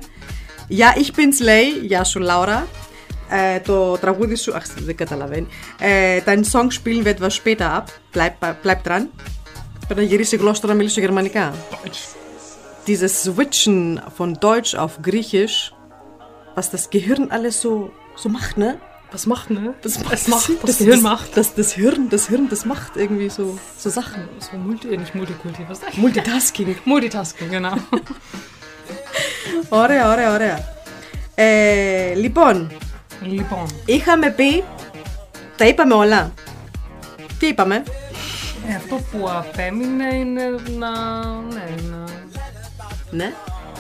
Για 0.69 0.95
Ich 0.97 1.19
bin's 1.19 1.43
λέει, 1.43 1.69
γεια 1.83 2.05
σου 2.05 2.21
Λάουρα. 2.21 2.67
Ε, 3.31 3.61
το 3.61 3.99
τραγούδι 3.99 4.35
σου, 4.37 4.55
αχ, 4.55 4.65
δεν 4.79 4.97
καταλαβαίνει. 4.97 5.47
Ε, 5.79 6.21
dein 6.27 6.43
Song 6.53 6.67
spielen 6.71 7.05
wir 7.05 7.15
etwas 7.19 7.35
später 7.35 7.67
ab. 7.77 7.85
Bleib, 8.15 8.33
bleib 8.65 8.89
dran. 8.89 9.07
Πρέπει 9.87 10.01
να 10.01 10.07
γυρίσει 10.07 10.35
η 10.35 10.39
γλώσσα 10.39 10.61
τώρα 10.61 10.73
να 10.73 10.79
μιλήσω 10.79 11.01
γερμανικά. 11.01 11.55
Dieses 12.88 13.24
Switchen 13.24 14.02
von 14.18 14.34
Deutsch 14.36 14.76
auf 14.76 15.02
Griechisch, 15.02 15.74
was 16.56 16.72
das 16.72 16.90
Gehirn 16.90 17.30
alles 17.32 17.62
so, 17.62 17.92
so 18.16 18.28
macht, 18.30 18.58
ne? 18.58 18.80
Was 19.12 19.26
macht, 19.26 19.50
ne? 19.50 19.74
Das 19.82 19.98
Es 20.12 20.28
macht, 20.28 20.50
das, 20.50 20.62
das 20.62 20.78
Gehirn 20.78 20.94
das, 20.94 21.02
macht. 21.02 21.38
Das, 21.38 21.54
das 21.54 21.74
Hirn, 21.74 22.10
das 22.10 22.28
Hirn, 22.28 22.48
das 22.50 22.66
macht 22.66 22.96
irgendwie 22.96 23.30
so, 23.30 23.60
so 23.78 23.90
Sachen. 23.90 24.28
So 24.40 24.58
multi, 24.58 24.88
äh, 24.88 24.98
nicht 24.98 25.14
Multikulti, 25.16 25.66
was 25.68 25.82
sag 25.82 25.90
ich? 25.90 25.98
Multitasking. 25.98 26.76
Multitasking, 26.86 27.50
genau. 27.50 27.76
Ωραία, 29.70 30.12
ωραία, 30.12 30.34
ωραία. 30.34 30.60
Ε, 31.36 32.14
λοιπόν, 32.14 32.72
λοιπόν, 33.22 33.66
είχαμε 33.86 34.32
πει, 34.32 34.64
τα 35.58 35.66
είπαμε 35.68 35.94
όλα. 35.94 36.32
Τι 37.40 37.48
είπαμε, 37.48 37.84
ε, 38.70 38.76
αυτό 38.76 38.96
που 38.96 39.30
απέμεινε 39.30 40.16
είναι 40.16 40.44
να. 40.78 40.90
Ναι, 41.42 41.66
να. 41.92 42.06
ναι. 43.11 43.33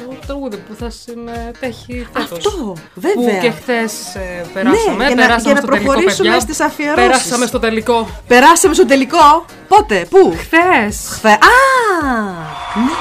Το 0.08 0.14
τραγούδι 0.26 0.56
που 0.56 0.74
θα 0.78 0.90
συμμετέχει 0.90 2.06
φέτος. 2.12 2.46
Αυτό, 2.46 2.74
βέβαια. 2.94 3.34
Που 3.34 3.40
και 3.40 3.50
χθες 3.50 3.92
περάσαμε. 4.52 4.96
Ναι, 4.96 5.06
για 5.06 5.14
να- 5.14 5.20
περάσαμε 5.22 5.42
για 5.42 5.52
να 5.52 5.60
στο 5.60 5.66
τελικό, 5.66 5.84
προχωρήσουμε 5.92 6.28
παιδιά. 6.28 6.40
στις 6.40 6.60
αφιερώσεις. 6.60 7.06
Περάσαμε 7.06 7.46
στο 7.46 7.58
τελικό. 7.58 8.08
Περάσαμε 8.26 8.74
στο 8.74 8.86
τελικό. 8.86 9.44
Πότε, 9.68 10.06
πού, 10.10 10.34
Χθες. 10.38 10.96
χθε. 11.10 11.28
Α, 11.30 11.36
ναι. 12.86 12.98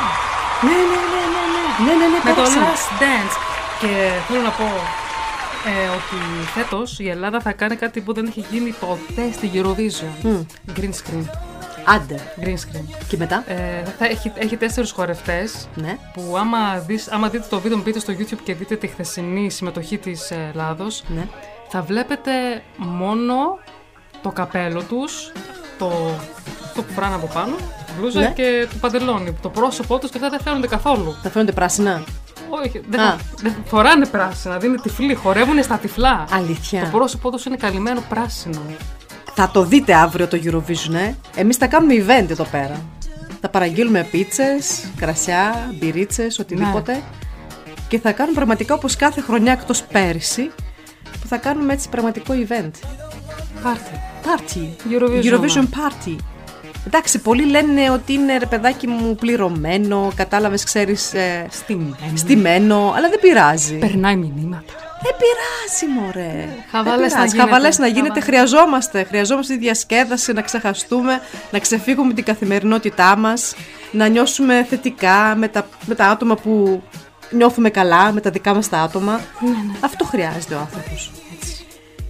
Ναι, 0.67 0.77
ναι, 0.91 0.99
ναι, 1.13 1.21
ναι, 1.33 1.43
ναι, 1.53 1.93
ναι, 1.93 1.93
ναι, 1.99 2.07
ναι, 2.07 2.19
Με 2.23 2.29
το 2.29 2.35
περάσαμε. 2.35 2.65
Last 2.65 3.01
Dance. 3.01 3.35
Και 3.79 4.09
θέλω 4.27 4.41
να 4.41 4.49
πω 4.49 4.63
ε, 5.67 5.87
ότι 5.97 6.47
φέτος 6.55 6.99
η 6.99 7.09
Ελλάδα 7.09 7.39
θα 7.41 7.51
κάνει 7.51 7.75
κάτι 7.75 8.01
που 8.01 8.13
δεν 8.13 8.25
έχει 8.25 8.45
γίνει 8.51 8.75
ποτέ 8.79 9.29
στη 9.33 9.51
Eurovision. 9.53 10.35
Green 10.79 10.83
screen. 11.01 11.25
Άντε. 11.85 12.19
Green 12.41 12.47
screen. 12.53 12.85
Και 13.07 13.17
μετά; 13.17 13.43
Ε, 13.47 13.83
θα 13.97 14.05
έχει, 14.05 14.31
έχει 14.35 14.57
τέσσερις 14.57 14.91
χορευτές 14.91 15.67
Ναι. 15.75 15.97
που 16.13 16.35
άμα, 16.37 16.77
δεις, 16.79 17.07
άμα 17.11 17.29
δείτε 17.29 17.45
το 17.49 17.59
βίντεο, 17.59 17.77
μπείτε 17.77 17.99
στο 17.99 18.13
YouTube 18.13 18.39
και 18.43 18.53
δείτε 18.55 18.75
τη 18.75 18.87
χθεσινή 18.87 19.49
συμμετοχή 19.49 19.97
της 19.97 20.31
ε, 20.31 20.49
Ελλάδος, 20.53 21.03
Ναι. 21.07 21.27
θα 21.69 21.81
βλέπετε 21.81 22.31
μόνο 22.77 23.35
το 24.21 24.29
καπέλο 24.31 24.81
τους, 24.83 25.31
το, 25.77 25.91
αυτό 26.63 26.83
που 26.83 26.93
φοράνε 26.93 27.15
από 27.15 27.29
πάνω, 27.33 27.55
τη 27.55 27.91
μπλούζα 27.99 28.19
Ναι. 28.19 28.31
και 28.35 28.67
το 28.71 28.75
παντελόνι. 28.79 29.33
Το 29.41 29.49
πρόσωπό 29.49 29.97
τους 29.99 30.09
και 30.09 30.17
αυτά 30.17 30.29
δεν 30.29 30.39
φαίνονται 30.41 30.67
καθόλου. 30.67 31.15
Θα 31.23 31.29
φαίνονται 31.29 31.51
πράσινα. 31.51 32.03
Όχι, 32.49 32.81
δεν, 32.89 32.99
Α. 32.99 33.15
δεν 33.41 33.55
φοράνε 33.65 34.05
πράσινα, 34.05 34.57
δεν 34.57 34.69
είναι 34.69 34.81
τυφλοί, 34.81 35.13
χορεύουν 35.15 35.63
στα 35.63 35.77
τυφλά. 35.77 36.25
Αλήθεια. 36.31 36.81
Το 36.81 36.87
πρόσωπό 36.97 37.31
τους 37.31 37.45
είναι 37.45 37.55
καλυμμένο 37.55 38.01
πράσινο. 38.09 38.61
Θα 39.37 39.49
το 39.51 39.63
δείτε 39.63 39.93
αύριο 39.93 40.27
το 40.27 40.39
Eurovision, 40.43 40.93
ε. 40.93 41.13
Εμείς 41.35 41.57
θα 41.57 41.67
κάνουμε 41.67 41.93
event 41.93 42.29
εδώ 42.29 42.43
πέρα. 42.43 42.85
Θα 43.41 43.49
παραγγείλουμε 43.49 44.07
πίτσες, 44.11 44.85
κρασιά, 44.95 45.73
μπυρίτσες, 45.79 46.39
οτιδήποτε. 46.39 46.91
Ναι. 46.91 47.01
Και 47.87 47.99
θα 47.99 48.11
κάνουμε 48.11 48.35
πραγματικά 48.35 48.73
όπως 48.73 48.95
κάθε 48.95 49.21
χρονιά 49.21 49.51
εκτός 49.51 49.83
πέρυσι, 49.83 50.51
που 51.21 51.27
θα 51.27 51.37
κάνουμε 51.37 51.73
έτσι 51.73 51.89
πραγματικό 51.89 52.33
event. 52.33 52.71
Πάρτι. 53.63 53.99
Party. 54.23 54.91
Eurovision. 54.91 55.33
Eurovision 55.33 55.63
party. 55.63 56.15
Εντάξει, 56.87 57.19
πολλοί 57.19 57.45
λένε 57.45 57.89
ότι 57.91 58.13
είναι 58.13 58.37
ρε 58.37 58.45
παιδάκι 58.45 58.87
μου 58.87 59.15
πληρωμένο, 59.15 60.11
κατάλαβες, 60.15 60.63
ξέρεις, 60.63 61.13
ε, 61.13 61.45
Στημένο. 61.49 61.95
στημένο, 62.15 62.93
αλλά 62.97 63.09
δεν 63.09 63.19
πειράζει. 63.19 63.73
Περνάει 63.77 64.15
μηνύματα. 64.15 64.73
Δεν 65.01 65.13
πειράζει, 65.17 65.99
μωρέ. 65.99 66.47
Χαβαλές 66.71 66.97
Δεν 66.99 67.01
να 67.01 67.07
πειράζει. 67.07 67.35
γίνεται. 67.35 67.37
Χαβαλές 67.49 67.77
να 67.77 67.87
γίνεται. 67.87 68.07
Χαβαλές. 68.07 68.23
Χρειαζόμαστε. 68.23 69.03
Χρειαζόμαστε 69.03 69.53
τη 69.53 69.59
διασκέδαση, 69.59 70.33
να 70.33 70.41
ξεχαστούμε, 70.41 71.21
να 71.51 71.59
ξεφύγουμε 71.59 72.13
την 72.13 72.23
καθημερινότητά 72.23 73.15
μας, 73.17 73.55
να 73.91 74.07
νιώσουμε 74.07 74.65
θετικά 74.69 75.35
με 75.37 75.47
τα, 75.47 75.67
με 75.85 75.95
τα 75.95 76.05
άτομα 76.05 76.35
που 76.35 76.83
νιώθουμε 77.29 77.69
καλά, 77.69 78.11
με 78.11 78.21
τα 78.21 78.29
δικά 78.29 78.53
μας 78.53 78.69
τα 78.69 78.79
άτομα. 78.79 79.19
Αυτό 79.79 80.05
χρειάζεται 80.05 80.53
ο 80.53 80.59
άνθρωπος. 80.59 81.11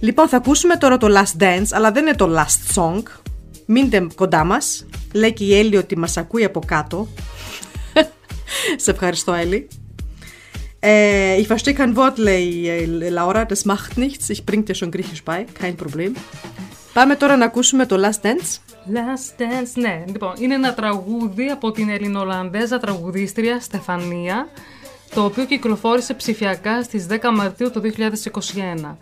Λοιπόν, 0.00 0.28
θα 0.28 0.36
ακούσουμε 0.36 0.76
τώρα 0.76 0.96
το 0.96 1.06
Last 1.10 1.42
Dance, 1.42 1.66
αλλά 1.72 1.90
δεν 1.90 2.06
είναι 2.06 2.16
το 2.16 2.30
Last 2.38 2.80
Song. 2.80 3.02
Μείνετε 3.66 4.06
κοντά 4.14 4.44
μας. 4.44 4.86
Λέει 5.12 5.32
και 5.32 5.44
η 5.44 5.58
Έλλη 5.58 5.76
ότι 5.76 5.98
μας 5.98 6.16
ακούει 6.16 6.44
από 6.44 6.60
κάτω. 6.66 7.08
Σε 8.76 8.90
ευχαριστώ, 8.90 9.32
Έλλη. 9.32 9.68
Äh, 10.80 11.40
ich 11.40 11.48
verstehe 11.48 11.74
kein 11.74 11.96
Wort, 11.96 12.16
λέει 12.16 12.68
ε, 12.68 13.10
Laura. 13.10 13.44
Das 13.44 13.64
macht 13.64 13.96
nichts. 13.96 14.30
Ich 14.30 14.44
bring 14.44 14.64
dir 14.64 14.74
schon 14.74 14.90
Griechisch 14.90 15.24
bei. 15.24 15.44
Kein 15.60 15.76
Problem. 15.76 16.12
Πάμε 16.92 17.16
τώρα 17.16 17.36
να 17.36 17.44
ακούσουμε 17.44 17.86
το 17.86 17.96
Last 17.96 18.26
Dance. 18.26 18.58
Last 18.94 19.40
Dance, 19.40 19.72
ναι. 19.74 20.04
Λοιπόν, 20.06 20.32
είναι 20.38 20.54
ένα 20.54 20.74
τραγούδι 20.74 21.46
από 21.46 21.70
την 21.70 21.88
Ελληνοολλανδέζα 21.88 22.78
τραγουδίστρια 22.78 23.60
Στεφανία, 23.60 24.48
το 25.14 25.24
οποίο 25.24 25.44
κυκλοφόρησε 25.44 26.14
ψηφιακά 26.14 26.82
στις 26.82 27.06
10 27.10 27.16
Μαρτίου 27.34 27.70
του 27.70 27.80
2021. 28.84 28.96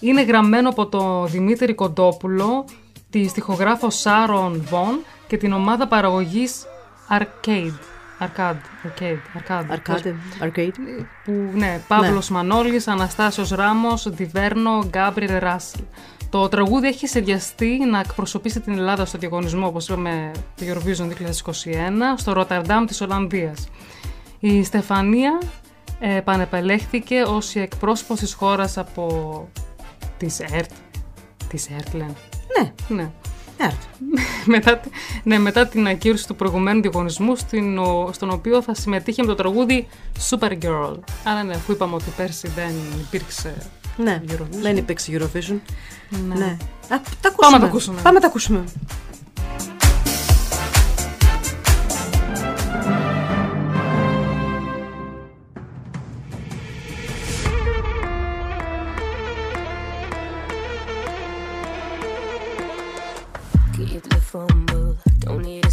Είναι 0.00 0.22
γραμμένο 0.22 0.68
από 0.68 0.86
τον 0.86 1.28
Δημήτρη 1.28 1.74
Κοντόπουλο, 1.74 2.64
τη 3.10 3.28
στιχογράφο 3.28 3.90
Σάρον 3.90 4.64
Βον 4.68 5.04
και 5.26 5.36
την 5.36 5.52
ομάδα 5.52 5.88
παραγωγής 5.88 6.64
Arcade. 7.10 7.78
Arcade, 8.20 8.60
Arcade, 8.84 9.18
Arcade. 9.36 9.70
Arcade. 9.70 10.14
Arcade. 10.40 10.74
Που, 11.24 11.32
ναι, 11.54 11.80
Παύλος 11.88 12.28
Μανώλης, 12.30 12.88
Αναστάσιος 12.88 13.50
Ράμος, 13.50 14.10
Διβέρνο, 14.10 14.84
Γκάμπριελ 14.86 15.38
Ράσλ. 15.38 15.78
Το 16.30 16.48
τραγούδι 16.48 16.86
έχει 16.86 17.06
σχεδιαστεί 17.06 17.78
να 17.90 17.98
εκπροσωπήσει 17.98 18.60
την 18.60 18.72
Ελλάδα 18.72 19.04
στο 19.04 19.18
διαγωνισμό, 19.18 19.66
όπως 19.66 19.88
είπαμε, 19.88 20.30
το 20.56 20.64
Eurovision 20.66 21.08
2021, 21.08 22.16
στο 22.16 22.32
Ρότερνταμ 22.32 22.84
της 22.84 23.00
Ολλανδίας. 23.00 23.68
Η 24.40 24.64
Στεφανία 24.64 25.40
ε, 26.00 26.16
επανεπελέχθηκε 26.16 27.22
ως 27.22 27.54
η 27.54 27.60
εκπρόσωπος 27.60 28.18
της 28.18 28.34
χώρας 28.34 28.78
από 28.78 29.48
της 30.16 30.40
ΕΡΤ. 30.40 30.70
Της 31.48 31.68
ΕΡΤ 31.70 31.94
λένε. 31.94 32.14
Ναι, 32.58 32.72
Ναι. 32.96 33.10
έρθ. 33.56 33.76
μετά, 34.44 34.76
τη- 34.78 34.88
ναι, 35.22 35.38
μετά 35.38 35.66
την 35.66 35.86
ακύρωση 35.86 36.26
του 36.26 36.36
προηγουμένου 36.36 36.80
διαγωνισμού, 36.80 37.36
στην, 37.36 37.78
ο- 37.78 38.10
στον 38.12 38.30
οποίο 38.30 38.62
θα 38.62 38.74
συμμετείχε 38.74 39.22
με 39.22 39.28
το 39.28 39.34
τραγούδι 39.34 39.86
Supergirl. 40.30 40.94
Άρα 41.24 41.42
ναι, 41.42 41.54
αφού 41.54 41.72
είπαμε 41.72 41.94
ότι 41.94 42.10
πέρσι 42.16 42.48
δεν 42.48 42.72
υπήρξε 43.00 43.54
Ναι, 43.96 44.22
Eurovision. 44.28 44.46
δεν 44.62 44.76
υπήρξε 44.76 45.12
Eurovision. 45.18 45.58
Ναι. 46.28 46.34
Ναι. 46.34 46.56
Α, 46.88 47.00
τα 47.20 47.28
ακούσουμε. 47.28 47.36
Πάμε 47.40 47.52
να 47.56 47.60
τα 47.60 47.66
ακούσουμε. 47.66 48.00
Πάμε 48.02 48.14
να 48.14 48.20
τα 48.20 48.26
ακούσουμε. 48.26 48.64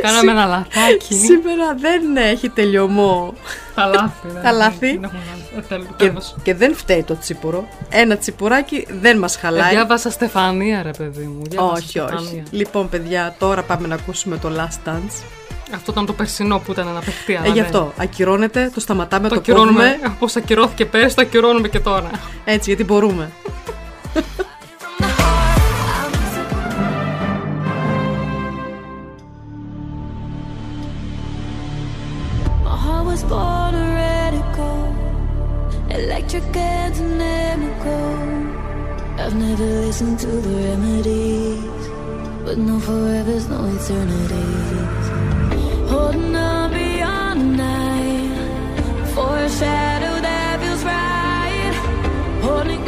Κάναμε 0.06 0.30
ένα 0.30 0.44
λαθάκι. 0.46 1.14
Σήμερα 1.14 1.74
δεν 1.78 2.16
έχει 2.16 2.48
τελειωμό. 2.48 3.34
Τα 3.74 3.86
λάθη. 3.86 4.28
δεν- 4.32 4.42
Τα 4.42 4.52
λάθη. 4.52 4.76
δεν 4.92 5.04
έχουμε 5.04 5.22
λάθη. 5.30 5.56
Ε, 5.56 5.60
τέλος, 5.68 5.86
Και, 5.96 6.04
τέλος. 6.06 6.34
και 6.42 6.54
δεν 6.54 6.74
φταίει 6.74 7.02
το 7.02 7.18
τσίπουρο. 7.18 7.68
Ένα 7.88 8.16
τσιπουράκι 8.16 8.86
δεν 9.00 9.18
μας 9.18 9.36
Ε, 9.36 9.38
χαλάει. 9.38 9.70
Διάβασα 9.70 10.10
Στεφανία, 10.10 10.82
ρε 10.82 10.90
παιδί 10.98 11.24
μου. 11.24 11.42
Διάβασα 11.48 11.72
όχι, 11.72 11.98
όχι. 11.98 12.08
Στεφανία. 12.08 12.42
Λοιπόν, 12.50 12.88
παιδιά, 12.88 13.34
τώρα 13.38 13.62
πάμε 13.62 13.88
να 13.88 13.94
ακούσουμε 13.94 14.36
το 14.36 14.50
Last 14.56 14.88
Dance. 14.88 15.22
Αυτό 15.74 15.92
ήταν 15.92 16.06
το 16.06 16.12
περσινό 16.12 16.58
που 16.58 16.72
ήταν 16.72 16.86
να 16.86 17.00
παιχτεί. 17.00 17.34
αλλά 17.36 17.46
Ε, 17.46 17.48
γι' 17.48 17.54
δεν. 17.54 17.64
αυτό. 17.64 17.92
Ακυρώνεται, 17.96 18.70
το 18.74 18.80
σταματάμε, 18.80 19.28
Το 19.28 19.34
το, 19.34 19.40
ακυρώνουμε. 19.40 19.88
κόβουμε. 19.90 20.12
Όπως 20.16 20.36
ακυρώθηκε 20.36 20.84
πέρσι, 20.86 21.14
το 21.16 21.22
ακυρώνουμε 21.22 21.68
και 21.68 21.80
τώρα. 21.80 22.10
Έτσι, 22.44 22.70
γιατί 22.70 22.84
μπορούμε. 22.84 23.30
was 33.22 33.30
born 33.30 33.74
a 33.74 33.84
radical, 33.94 34.78
electric 35.90 36.56
and 36.56 36.94
dynamical. 36.94 38.14
I've 39.18 39.34
never 39.34 39.64
listened 39.86 40.18
to 40.20 40.26
the 40.26 40.54
remedies, 40.68 41.88
but 42.44 42.58
no 42.58 42.78
forevers, 42.78 43.48
no 43.48 43.60
eternities. 43.74 45.06
Holding 45.90 46.36
on 46.36 46.70
beyond 46.70 47.40
the 47.40 47.56
night 47.56 49.08
for 49.14 49.36
a 49.36 49.48
shadow 49.48 50.20
that 50.20 50.60
feels 50.60 50.84
right. 50.84 51.74
Holding 52.42 52.87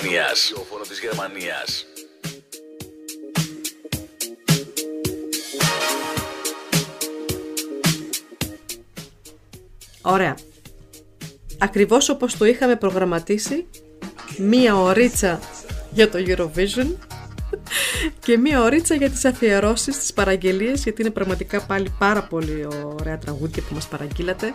Γερμανίας. 0.00 0.50
Ραδιόφωνο 0.50 0.82
της 0.82 1.00
Γερμανίας. 1.00 1.86
Ωραία. 10.02 10.36
Ακριβώς 11.58 12.08
όπως 12.08 12.36
το 12.36 12.44
είχαμε 12.44 12.76
προγραμματίσει, 12.76 13.66
μία 14.38 14.76
ωρίτσα 14.76 15.40
για 15.90 16.10
το 16.10 16.18
Eurovision 16.26 16.94
και 18.24 18.38
μία 18.38 18.62
ωρίτσα 18.62 18.94
για 18.94 19.10
τις 19.10 19.24
αφιερώσεις, 19.24 19.98
τις 19.98 20.12
παραγγελίες, 20.12 20.82
γιατί 20.82 21.02
είναι 21.02 21.10
πραγματικά 21.10 21.66
πάλι 21.66 21.94
πάρα 21.98 22.22
πολύ 22.22 22.66
ωραία 23.00 23.18
τραγούδια 23.18 23.62
που 23.68 23.74
μας 23.74 23.88
παραγγείλατε. 23.88 24.54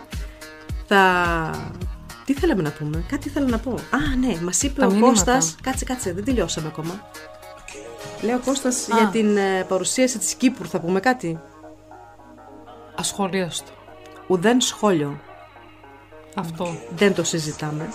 Θα... 0.86 1.95
Τι 2.26 2.34
θέλαμε 2.34 2.62
να 2.62 2.70
πούμε, 2.70 3.04
κάτι 3.08 3.28
ήθελα 3.28 3.46
να 3.46 3.58
πω. 3.58 3.70
Α, 3.70 4.16
ναι, 4.20 4.36
μας 4.42 4.62
είπε 4.62 4.80
Τα 4.80 4.86
ο 4.86 4.90
μηνύματα. 4.90 5.10
Κώστας, 5.14 5.56
κάτσε, 5.62 5.84
κάτσε, 5.84 6.12
δεν 6.12 6.24
τελειώσαμε 6.24 6.66
ακόμα. 6.68 7.08
Λέει 8.22 8.34
ο 8.34 8.40
Κώστας 8.44 8.88
Α. 8.90 8.96
για 8.98 9.06
την 9.08 9.36
ε, 9.36 9.64
παρουσίαση 9.68 10.18
της 10.18 10.34
Κύπρου, 10.34 10.68
θα 10.68 10.80
πούμε 10.80 11.00
κάτι; 11.00 11.40
Ασχολίαστο. 12.94 13.70
Ουδέν 14.26 14.60
σχόλιο, 14.60 15.20
Αυτό. 16.34 16.76
δεν 16.96 17.14
το 17.14 17.24
συζητάμε. 17.24 17.88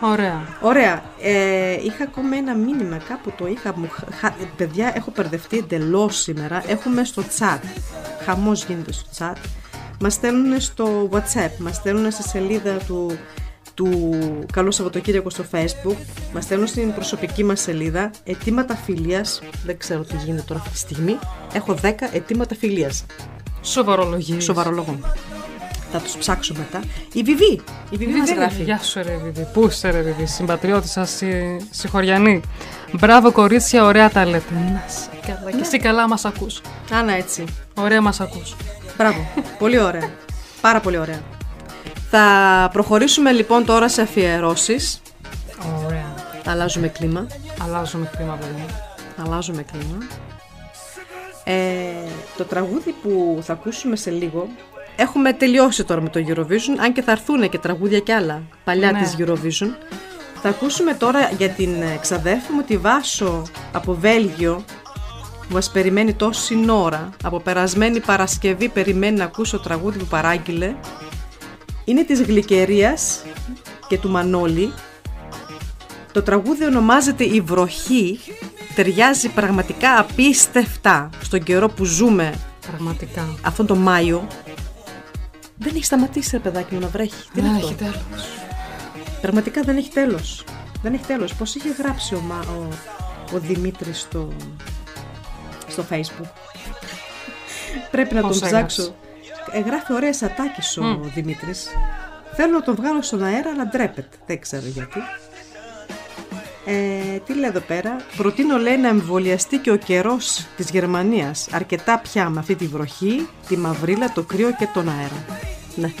Ωραία. 0.00 0.42
Ωραία. 0.62 1.02
Ε, 1.20 1.72
είχα 1.84 2.04
ακόμα 2.04 2.36
ένα 2.36 2.54
μήνυμα 2.54 2.96
κάπου 2.96 3.32
το 3.38 3.46
είχα. 3.46 3.72
Μου, 3.78 3.88
χα- 4.20 4.34
παιδιά, 4.56 4.92
έχω 4.94 5.12
μπερδευτεί 5.16 5.58
εντελώς 5.58 6.16
σήμερα. 6.16 6.62
Έχουμε 6.66 7.04
στο 7.04 7.22
chat. 7.38 7.58
Χαμός 8.24 8.64
γίνεται 8.64 8.92
στο 8.92 9.08
chat. 9.18 9.36
Μας 10.00 10.12
στέλνουν 10.14 10.60
στο 10.60 11.08
WhatsApp, 11.12 11.50
μας 11.58 11.76
στέλνουν 11.76 12.10
στη 12.10 12.22
σελίδα 12.28 12.76
του, 12.76 13.18
του 13.74 14.18
Καλό 14.52 14.70
Σαββατοκύριακο 14.70 15.30
στο 15.30 15.44
Facebook, 15.50 15.96
μας 16.32 16.44
στέλνουν 16.44 16.66
στην 16.66 16.94
προσωπική 16.94 17.44
μας 17.44 17.60
σελίδα 17.60 18.10
αιτήματα 18.24 18.76
φιλίας. 18.76 19.42
Δεν 19.64 19.78
ξέρω 19.78 20.04
τι 20.04 20.16
γίνεται 20.16 20.44
τώρα 20.46 20.60
αυτή 20.60 20.72
τη 20.72 20.78
στιγμή. 20.78 21.18
Έχω 21.52 21.74
10 21.82 21.90
αιτήματα 22.12 22.54
φιλίας. 22.54 23.04
Σοβαρολογή. 23.62 24.40
Σοβαρολογώ. 24.40 24.98
Θα 25.92 25.98
τους 26.02 26.16
ψάξω 26.16 26.54
μετά. 26.58 26.80
Η 27.12 27.22
Βιβί. 27.22 27.60
Η 27.90 27.96
Βιβί 27.96 28.12
μας 28.12 28.30
γράφει. 28.30 28.62
Γεια 28.62 28.78
σου, 28.78 29.02
ρε 29.02 29.16
Βιβί. 29.22 29.48
Πού 29.52 29.66
είσαι, 29.66 29.90
ρε 29.90 30.00
Βιβί. 30.00 30.26
Συμπατριώτη 30.26 30.88
σας, 30.88 31.22
συγχωριανή. 31.70 32.40
Μπράβο, 32.92 33.32
κορίτσια, 33.32 33.84
ωραία 33.84 34.10
τα 34.10 34.24
λέτε. 34.24 34.54
Να 34.54 34.84
σε 34.88 35.10
καλά. 35.26 35.50
Και 35.50 35.60
εσύ 35.60 35.78
καλά 35.78 36.08
μας 36.08 36.24
ακούς. 36.24 36.60
Άνα 36.90 37.12
έτσι. 37.12 37.44
Ωραία 37.74 38.00
μας 38.00 38.20
ακούς. 38.20 38.56
Μπράβο. 38.96 39.26
πολύ 39.58 39.78
ωραία. 39.78 40.10
Πάρα 40.60 40.80
πολύ 40.80 40.98
ωραία. 40.98 41.20
Θα 42.16 42.68
προχωρήσουμε 42.72 43.32
λοιπόν 43.32 43.64
τώρα 43.64 43.88
σε 43.88 44.02
αφιερώσεις. 44.02 45.02
Ωραία. 45.84 46.14
Αλλάζουμε 46.46 46.88
κλίμα. 46.88 47.26
Αλλάζουμε 47.62 48.10
κλίμα, 48.16 48.34
παιδιά. 48.34 48.94
Αλλάζουμε 49.24 49.64
κλίμα. 49.72 49.98
Ε, 51.44 51.54
το 52.36 52.44
τραγούδι 52.44 52.94
που 53.02 53.38
θα 53.42 53.52
ακούσουμε 53.52 53.96
σε 53.96 54.10
λίγο 54.10 54.48
Έχουμε 54.96 55.32
τελειώσει 55.32 55.84
τώρα 55.84 56.00
με 56.00 56.08
το 56.08 56.20
Eurovision, 56.28 56.78
αν 56.80 56.92
και 56.92 57.02
θα 57.02 57.12
έρθουν 57.12 57.48
και 57.48 57.58
τραγούδια 57.58 57.98
κι 57.98 58.12
άλλα 58.12 58.42
παλιά 58.64 58.92
Ναι. 58.92 58.98
της 59.00 59.16
Eurovision. 59.18 59.68
Θα 60.42 60.48
ακούσουμε 60.48 60.94
τώρα 60.94 61.30
για 61.38 61.48
την 61.48 61.82
ε, 61.82 61.98
ξαδέρφη 62.00 62.52
μου 62.52 62.62
τη 62.62 62.76
Βάσο 62.76 63.42
από 63.72 63.94
Βέλγιο, 63.94 64.64
που 65.48 65.54
μας 65.54 65.70
περιμένει 65.70 66.14
τόση 66.14 66.64
ώρα, 66.70 67.10
από 67.22 67.40
περασμένη 67.40 68.00
Παρασκευή 68.00 68.68
περιμένει 68.68 69.16
να 69.16 69.24
ακούσω 69.24 69.60
τραγούδι 69.60 69.98
που 69.98 70.04
παράγγειλε, 70.06 70.74
είναι 71.84 72.04
της 72.04 72.22
Γλυκερίας 72.22 73.22
και 73.88 73.98
του 73.98 74.10
Μανώλη. 74.10 74.72
Το 76.12 76.22
τραγούδι 76.22 76.64
ονομάζεται 76.64 77.24
«Η 77.24 77.40
βροχή», 77.40 78.18
ταιριάζει 78.74 79.28
πραγματικά 79.28 79.98
απίστευτα 79.98 81.10
στον 81.22 81.42
καιρό 81.42 81.68
που 81.68 81.84
ζούμε 81.84 82.34
Πραγματικά. 82.66 83.36
αυτόν 83.42 83.66
τον 83.66 83.78
Μάιο. 83.78 84.26
Δεν 85.56 85.72
έχει 85.74 85.84
σταματήσει 85.84 86.30
ρε 86.32 86.38
παιδάκι 86.38 86.74
μου 86.74 86.80
να 86.80 86.86
βρέχει. 86.88 87.22
Τι 87.34 87.40
είναι 87.40 87.48
Δεν 87.48 87.56
αυτό; 87.56 87.66
έχει 87.66 87.74
τέλος. 87.74 88.26
Πραγματικά 89.20 89.62
δεν 89.62 89.76
έχει 89.76 89.90
τέλος. 89.90 90.44
Δεν 90.82 90.94
έχει 90.94 91.04
τέλος. 91.04 91.34
Πώς 91.34 91.54
είχε 91.54 91.68
γράψει 91.78 92.14
ο, 92.14 92.20
Μα- 92.20 92.44
ο, 92.58 92.68
ο 93.34 93.38
Δημήτρης 93.38 94.00
στο, 94.00 94.32
στο 95.68 95.84
facebook; 95.90 96.26
Πρέπει 97.90 98.14
να 98.14 98.20
Πώς 98.20 98.38
τον 98.38 98.48
έγραψε; 98.48 98.76
ψάξω. 98.82 98.94
Ε, 99.54 99.60
γράφει 99.60 99.92
ωραίες 99.92 100.22
ατάκες 100.22 100.76
ο 100.76 100.82
Μμ. 100.82 101.02
Δημήτρης. 101.14 101.66
Θέλω 102.32 102.52
να 102.52 102.62
τον 102.62 102.74
βγάλω 102.74 103.02
στον 103.02 103.22
αέρα, 103.22 103.50
αλλά 103.50 103.66
ντρέπεται. 103.66 104.16
Δεν 104.26 104.40
ξέρω 104.40 104.66
γιατί. 104.66 105.00
Ε, 106.66 107.18
τι 107.18 107.34
λέει 107.34 107.48
εδώ 107.48 107.60
πέρα; 107.60 107.96
Προτείνω 108.16 108.56
λέει 108.56 108.76
να 108.76 108.88
εμβολιαστεί 108.88 109.58
και 109.58 109.70
ο 109.70 109.76
καιρός 109.76 110.46
της 110.56 110.70
Γερμανίας. 110.70 111.48
Αρκετά 111.52 111.98
πια 111.98 112.28
με 112.28 112.38
αυτή 112.38 112.54
τη 112.54 112.66
βροχή, 112.66 113.28
τη 113.48 113.56
μαυρίλα, 113.56 114.12
το 114.12 114.22
κρύο 114.22 114.50
και 114.58 114.68
τον 114.74 114.88
αέρα. 114.88 115.24
Ναι. 115.76 115.92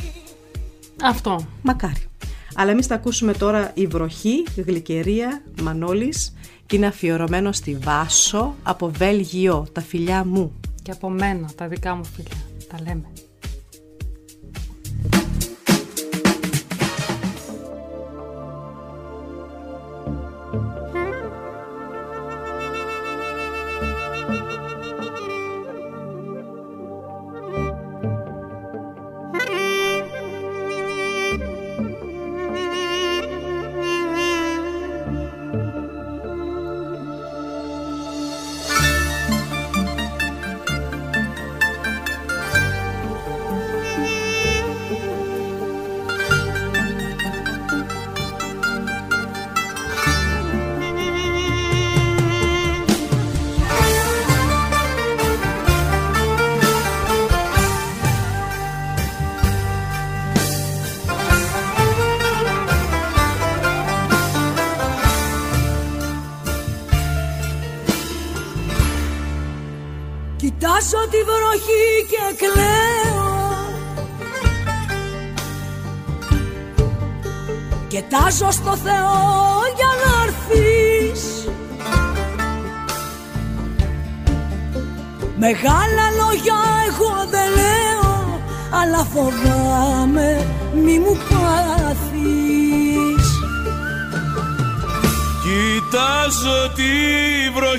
Αυτό. 1.02 1.46
Μακάρι. 1.62 2.06
Αλλά 2.54 2.70
εμείς 2.70 2.86
θα 2.86 2.94
ακούσουμε 2.94 3.32
τώρα 3.32 3.70
η 3.74 3.86
βροχή, 3.86 4.44
γλυκερία, 4.56 5.42
Μανώλης 5.62 6.34
και 6.66 6.76
είναι 6.76 6.86
αφιερωμένο 6.86 7.52
στη 7.52 7.78
Βάσο 7.82 8.54
από 8.62 8.90
Βέλγιο, 8.96 9.66
τα 9.72 9.80
φιλιά 9.80 10.24
μου. 10.24 10.60
Και 10.82 10.90
από 10.90 11.10
μένα, 11.10 11.50
τα 11.56 11.68
δικά 11.68 11.94
μου 11.94 12.04
φίλια. 12.04 12.36
Τα 12.68 12.76
λέμε. 12.86 13.06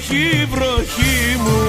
Βροχή, 0.07 0.47
βροχή 0.51 1.37
μου. 1.43 1.61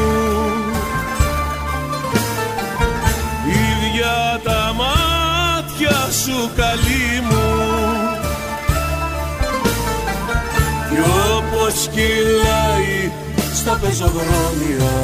Ίδια 3.47 4.41
τα 4.45 4.75
μάτια 4.77 5.97
σου 6.25 6.51
καλή 6.57 7.23
μου. 7.29 7.45
Κι 10.91 11.03
όπως 11.37 11.89
κυλάει 11.89 13.11
στα 13.55 13.79
πεζοδρόμια 13.81 14.95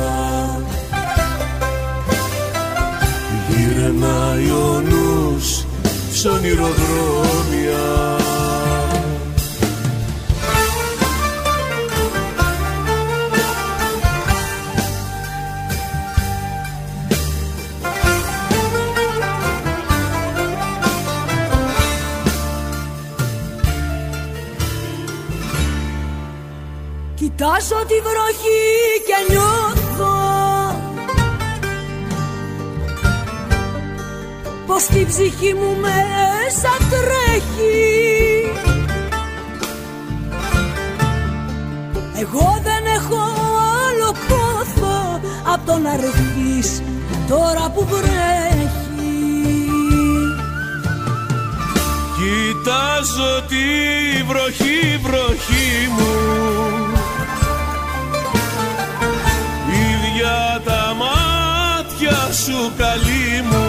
Γυρνάει 3.48 4.50
ο 4.50 4.80
νους 4.80 5.64
σ' 6.12 6.24
ονειροδρόμια 6.24 8.21
Κοιτάζω 27.72 27.86
τη 27.86 28.00
βροχή 28.00 28.64
και 29.06 29.32
νιώθω. 29.32 30.14
Πως 34.66 34.84
την 34.84 35.06
ψυχή 35.06 35.54
μου 35.54 35.76
μέσα 35.80 36.70
τρέχει. 36.90 38.50
Εγώ 42.20 42.60
δεν 42.62 42.84
έχω 42.94 43.22
άλλο 43.86 44.12
πόθο 44.28 45.20
Απ' 45.52 45.66
το 45.66 45.78
να 45.78 45.96
ρεθείς 45.96 46.82
τώρα 47.28 47.70
που 47.74 47.86
βρέχει. 47.90 49.16
Κοιτάζω 52.16 53.42
τη 53.48 54.22
βροχή, 54.28 54.98
βροχή 55.02 55.88
μου 55.96 56.81
σου 62.62 62.72
καλή 62.76 63.43
μου. 63.51 63.66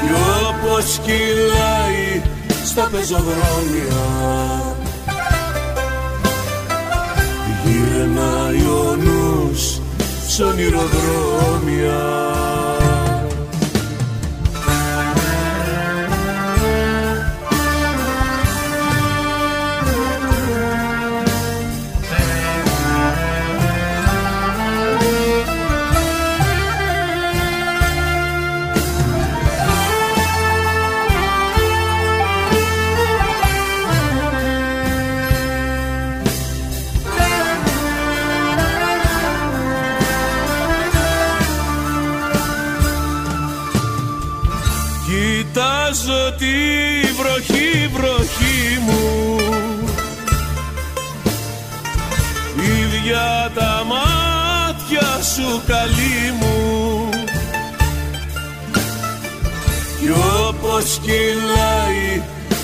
Κι 0.00 0.12
όπως 0.48 1.00
κυλάει 1.04 2.22
στα 2.64 2.88
πεζοδρόμια 2.92 4.04
Γυρνάει 7.64 8.66
ο 8.66 8.96
νους 8.96 9.80
σ' 10.26 10.40
ονειροδρόμια 10.40 12.00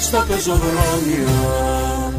στα 0.08 0.26
πεζοδρόμια 0.28 2.12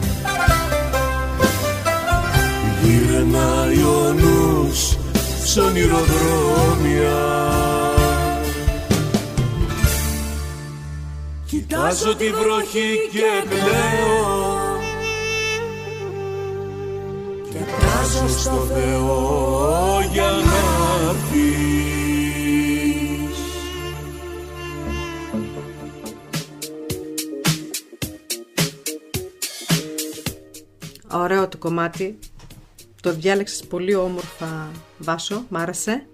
γυρνάει 2.84 3.84
ο 3.84 4.14
νους 4.14 4.98
σ' 5.44 5.57
ονειροδρόμια. 5.57 7.20
Κοιτάζω 11.45 12.16
τη 12.16 12.26
βροχή 12.30 12.95
και 13.11 13.48
κλαίω. 13.49 14.80
Και 17.49 17.60
πράζω 17.80 18.40
στο 18.40 18.68
Θεό 18.74 19.78
κομμάτι. 31.60 32.19
Το 33.02 33.14
διάλεξες 33.14 33.64
πολύ 33.64 33.95
όμορφα, 33.95 34.72
Βάσο. 34.98 35.45
Μ' 35.49 35.57
άρεσε. 35.57 36.06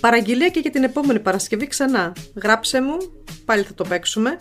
Παραγγελία 0.00 0.48
και 0.48 0.60
για 0.60 0.70
την 0.70 0.82
επόμενη 0.82 1.20
Παρασκευή 1.20 1.66
ξανά. 1.66 2.12
Γράψε 2.42 2.82
μου, 2.82 2.96
πάλι 3.44 3.62
θα 3.62 3.74
το 3.74 3.84
παίξουμε. 3.84 4.36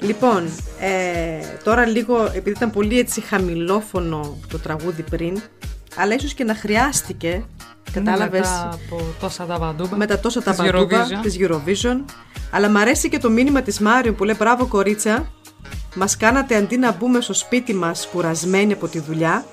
Λοιπόν, 0.00 0.44
ε, 0.80 1.40
τώρα 1.64 1.86
λίγο, 1.86 2.24
επειδή 2.24 2.50
ήταν 2.50 2.70
πολύ 2.70 2.98
έτσι 2.98 3.20
χαμηλόφωνο 3.20 4.38
το 4.48 4.58
τραγούδι 4.58 5.02
πριν, 5.02 5.40
αλλά 5.96 6.14
ίσως 6.14 6.34
και 6.34 6.44
να 6.44 6.54
χρειάστηκε, 6.54 7.44
κατάλαβες, 7.92 8.40
Μετά 8.40 8.68
από 8.72 9.02
τόσα 9.20 9.44
τα 9.44 9.58
βαντούμπα. 9.58 9.96
με 9.96 10.06
τα 10.06 10.18
τόσα 10.18 10.42
τα 10.42 10.50
της 10.50 10.60
παντούμπα 10.60 11.04
Eurovision. 11.06 11.18
της 11.22 11.36
Eurovision. 11.40 12.04
Αλλά 12.50 12.68
μ' 12.68 12.76
αρέσει 12.76 13.08
και 13.08 13.18
το 13.18 13.30
μήνυμα 13.30 13.62
της 13.62 13.80
Μάριου 13.80 14.14
που 14.14 14.24
λέει 14.24 14.34
μπράβο 14.38 14.66
κορίτσα, 14.66 15.32
μας 15.96 16.16
κάνατε 16.16 16.56
αντί 16.56 16.76
να 16.76 16.92
μπούμε 16.92 17.20
στο 17.20 17.32
σπίτι 17.32 17.74
μας 17.74 18.08
κουρασμένοι 18.12 18.72
από 18.72 18.88
τη 18.88 18.98
δουλειά, 18.98 19.44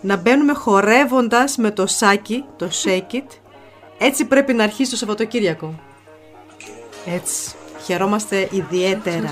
να 0.00 0.16
μπαίνουμε 0.16 0.52
χορεύοντας 0.52 1.56
με 1.56 1.70
το 1.70 1.86
σάκι, 1.86 2.44
το 2.56 2.70
shake 2.84 3.14
it. 3.14 3.26
Έτσι 3.98 4.24
πρέπει 4.24 4.52
να 4.52 4.64
αρχίσει 4.64 4.90
το 4.90 4.96
Σαββατοκύριακο. 4.96 5.80
Έτσι. 7.06 7.54
Χαιρόμαστε 7.84 8.48
ιδιαίτερα. 8.50 9.30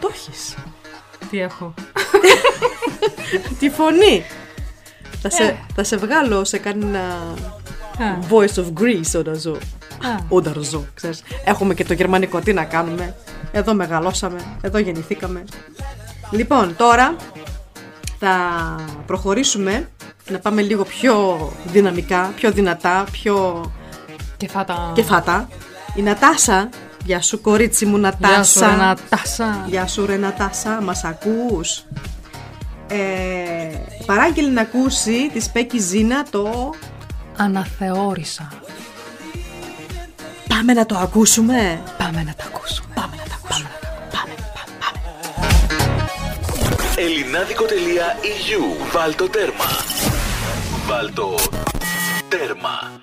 Το 0.00 0.08
έχεις. 0.12 0.56
Τι 1.30 1.40
έχω. 1.40 1.74
Τη 3.58 3.70
φωνή. 3.70 4.24
Θα 5.22 5.30
σε, 5.30 5.66
θα 5.74 5.84
σε 5.84 5.96
βγάλω 5.96 6.44
σε 6.44 6.58
κανένα 6.58 7.00
Α. 7.98 8.18
voice 8.30 8.62
of 8.62 8.80
Greece 8.80 9.18
όταν 9.18 9.34
ζω. 9.34 9.56
Α. 10.06 10.18
Όταν 10.28 10.62
ζω, 10.62 10.84
ξέρεις. 10.94 11.22
Έχουμε 11.44 11.74
και 11.74 11.84
το 11.84 11.92
γερμανικό, 11.92 12.40
τι 12.40 12.52
να 12.52 12.64
κάνουμε. 12.64 13.14
Εδώ 13.52 13.74
μεγαλώσαμε, 13.74 14.40
εδώ 14.60 14.78
γεννηθήκαμε. 14.78 15.44
Λοιπόν, 16.30 16.76
τώρα 16.76 17.16
θα 18.18 18.36
προχωρήσουμε 19.06 19.88
να 20.30 20.38
πάμε 20.38 20.62
λίγο 20.62 20.84
πιο 20.84 21.38
δυναμικά, 21.64 22.32
πιο 22.36 22.50
δυνατά, 22.50 23.04
πιο 23.12 23.64
Και 24.36 24.48
φάτα. 24.48 24.92
κεφάτα. 24.94 25.48
Η 25.94 26.02
Νατάσα, 26.02 26.68
γεια 27.04 27.22
σου 27.22 27.40
κορίτσι 27.40 27.86
μου 27.86 27.98
Νατάσα. 27.98 28.36
Γεια 28.36 28.44
σου, 28.44 28.60
ρε 28.70 28.76
Νατάσα. 28.76 29.64
Γεια 29.66 29.86
σου 29.86 30.06
ρε 30.06 30.16
Νατάσα, 30.16 30.80
μας 30.82 31.04
ακούς. 31.04 31.84
Ε, 32.88 32.96
παράγγειλε 34.06 34.48
να 34.48 34.60
ακούσει 34.60 35.30
τη 35.32 35.40
Σπέκη 35.40 35.78
Ζήνα 35.78 36.24
το 36.30 36.74
Αναθεώρησα. 37.36 38.52
Πάμε 40.48 40.72
να 40.72 40.86
το 40.86 40.96
ακούσουμε. 40.96 41.80
Πάμε 41.98 42.22
να 42.22 42.34
τα 42.34 42.44
ακούσουμε. 42.44 42.88
Πάμε 42.94 43.16
να 43.16 43.24
το 43.24 43.34
ακούσουμε. 43.44 43.68
Πάμε, 44.10 44.34
πάμε, 44.54 44.74
πάμε. 44.84 45.00
Ελληνάδικο.eu 46.96 48.92
Βάλ 48.92 49.14
το 49.14 49.28
τέρμα. 49.28 49.64
Βάλ 50.86 51.12
το 51.14 51.34
τέρμα. 52.28 53.02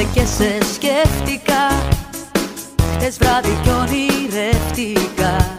Ήρθε 0.00 0.10
και 0.12 0.26
σε 0.26 0.72
σκέφτηκα. 0.74 1.62
Χτες 2.94 3.18
βράδυ 3.18 3.58
κι 3.62 3.68
ονειρεύτηκα. 3.68 5.58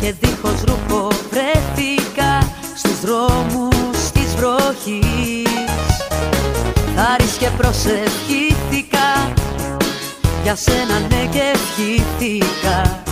Και 0.00 0.14
δίχως 0.20 0.60
ρούχο 0.64 1.08
βρέθηκα 1.30 2.52
Στους 2.76 3.00
δρόμους 3.00 4.10
της 4.12 4.34
βροχής. 4.36 5.48
Χάρης 6.96 7.36
και 7.38 7.48
προσευχήθηκα. 7.56 9.32
Για 10.42 10.56
σένα 10.56 10.98
ναι 11.08 11.28
και 11.30 11.42
ευχήθηκα. 11.54 13.02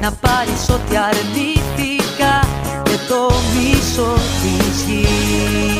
Να 0.00 0.12
πάρεις 0.12 0.68
ό,τι 0.70 0.96
αρνήθηκα 0.96 2.40
Και 2.82 2.98
το 3.08 3.32
μίσο 3.54 4.12
της 4.42 4.82
γης 4.82 5.73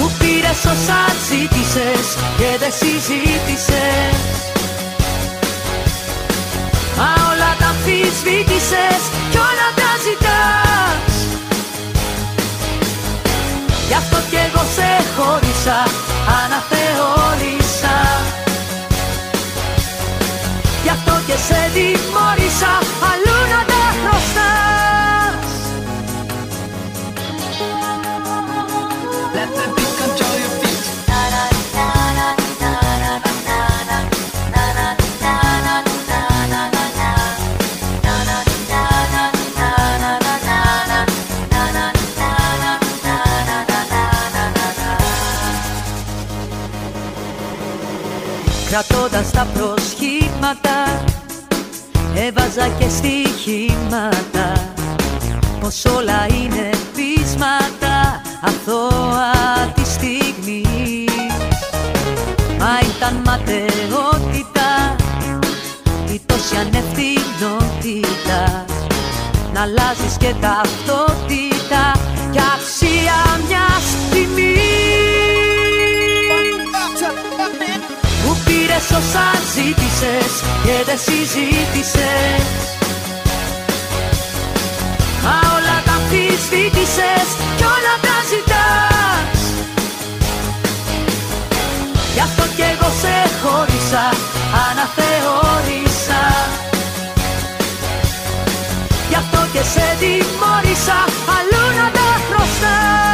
μου 0.00 0.10
πήρες 0.18 0.60
όσα 0.72 1.00
ζήτησες 1.28 2.06
και 2.38 2.50
δεν 2.60 2.72
συζήτησες. 2.80 4.18
Μα 6.98 7.10
όλα 7.30 7.50
τα 7.60 7.68
αμφισβήτησες 7.72 9.02
κι 9.30 9.38
όλα 9.48 9.68
τα 9.80 9.90
ζητάς. 10.04 11.12
Γι' 13.88 13.98
αυτό 14.02 14.18
κι 14.30 14.38
εγώ 14.46 14.62
σε 14.76 14.90
χώρισα, 15.16 15.78
αναθεώρησα. 16.40 17.96
Γι' 20.84 20.92
αυτό 20.96 21.14
και 21.26 21.36
σε 21.46 21.60
τιμώρησα, 21.74 22.72
αλλού 23.10 23.38
να 23.52 23.60
τα 23.70 23.82
Κρατώντας 48.70 49.30
τα 49.30 49.46
προσχήματα 49.54 51.04
Έβαζα 52.14 52.68
και 52.78 52.88
στοιχήματα. 52.88 54.72
Πως 55.60 55.84
όλα 55.84 56.26
είναι 56.28 56.70
πείσματα 56.94 58.20
Αθώα 58.40 59.72
τη 59.74 59.84
στιγμή. 59.84 61.04
Μα 62.58 62.78
ήταν 62.96 63.22
ματαιότητα 63.24 64.96
Η 66.12 66.20
τόση 66.26 66.56
ανευθυνότητα. 66.56 68.64
Να 69.52 69.60
αλλάζεις 69.60 70.16
και 70.18 70.34
ταυτότητα 70.40 71.92
Κι 72.30 72.38
αξία 72.38 73.38
μιας 73.48 73.84
τιμής 74.10 75.09
πήρες 78.70 78.90
όσα 78.90 79.26
ζήτησες 79.54 80.32
και 80.64 80.76
δεν 80.86 80.98
συζήτησες. 81.06 82.46
Μα 85.24 85.36
όλα 85.56 85.76
τα 85.86 85.92
αμφισβήτησες 86.00 87.28
κι 87.56 87.64
όλα 87.74 87.94
τα 88.06 88.16
ζητάς. 88.30 89.38
Γι' 92.14 92.24
αυτό 92.28 92.44
κι 92.56 92.64
εγώ 92.72 92.90
σε 93.00 93.16
χώρισα, 93.42 94.04
αναθεώρησα. 94.66 96.22
Γι' 99.08 99.18
αυτό 99.22 99.40
και 99.52 99.62
σε 99.72 99.86
τιμώρησα, 100.00 100.98
αλλού 101.36 101.64
να 101.78 101.86
τα 101.96 102.08
χρωστάς 102.26 103.09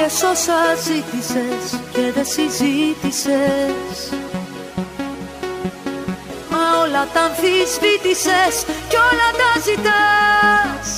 πήρες 0.00 0.22
όσα 0.22 0.60
ζήτησες 0.84 1.80
και 1.92 2.12
δεν 2.14 2.24
συζήτησες. 2.24 3.96
Όλα 6.82 7.06
τα 7.12 7.20
αμφισβήτησες 7.20 8.54
κι 8.88 8.96
όλα 9.08 9.28
τα 9.40 9.50
ζητάς. 9.66 10.88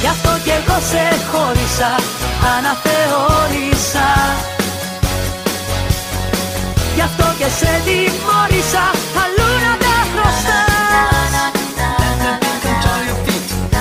Γι' 0.00 0.06
αυτό 0.06 0.30
κι 0.44 0.50
εγώ 0.50 0.78
σε 0.90 1.04
χώρισα, 1.30 1.92
αναθεώρησα. 2.56 4.10
Γι' 6.94 7.00
αυτό 7.00 7.26
και 7.38 7.48
σε 7.58 7.72
τιμώρησα, 7.84 8.84
αλλού 9.22 9.48
να 9.64 9.76
τα 9.78 9.94
χρωστάς 10.12 10.73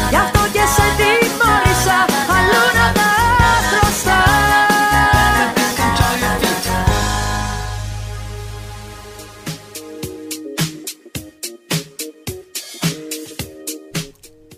Γι' 0.10 0.16
αυτό 0.16 0.40
και 0.54 0.64
σε 0.76 0.86
τιμώρησα, 0.98 1.98
αλλού 2.36 2.66
να 2.78 2.88
τα 2.94 3.10
χρωστάς 3.70 4.44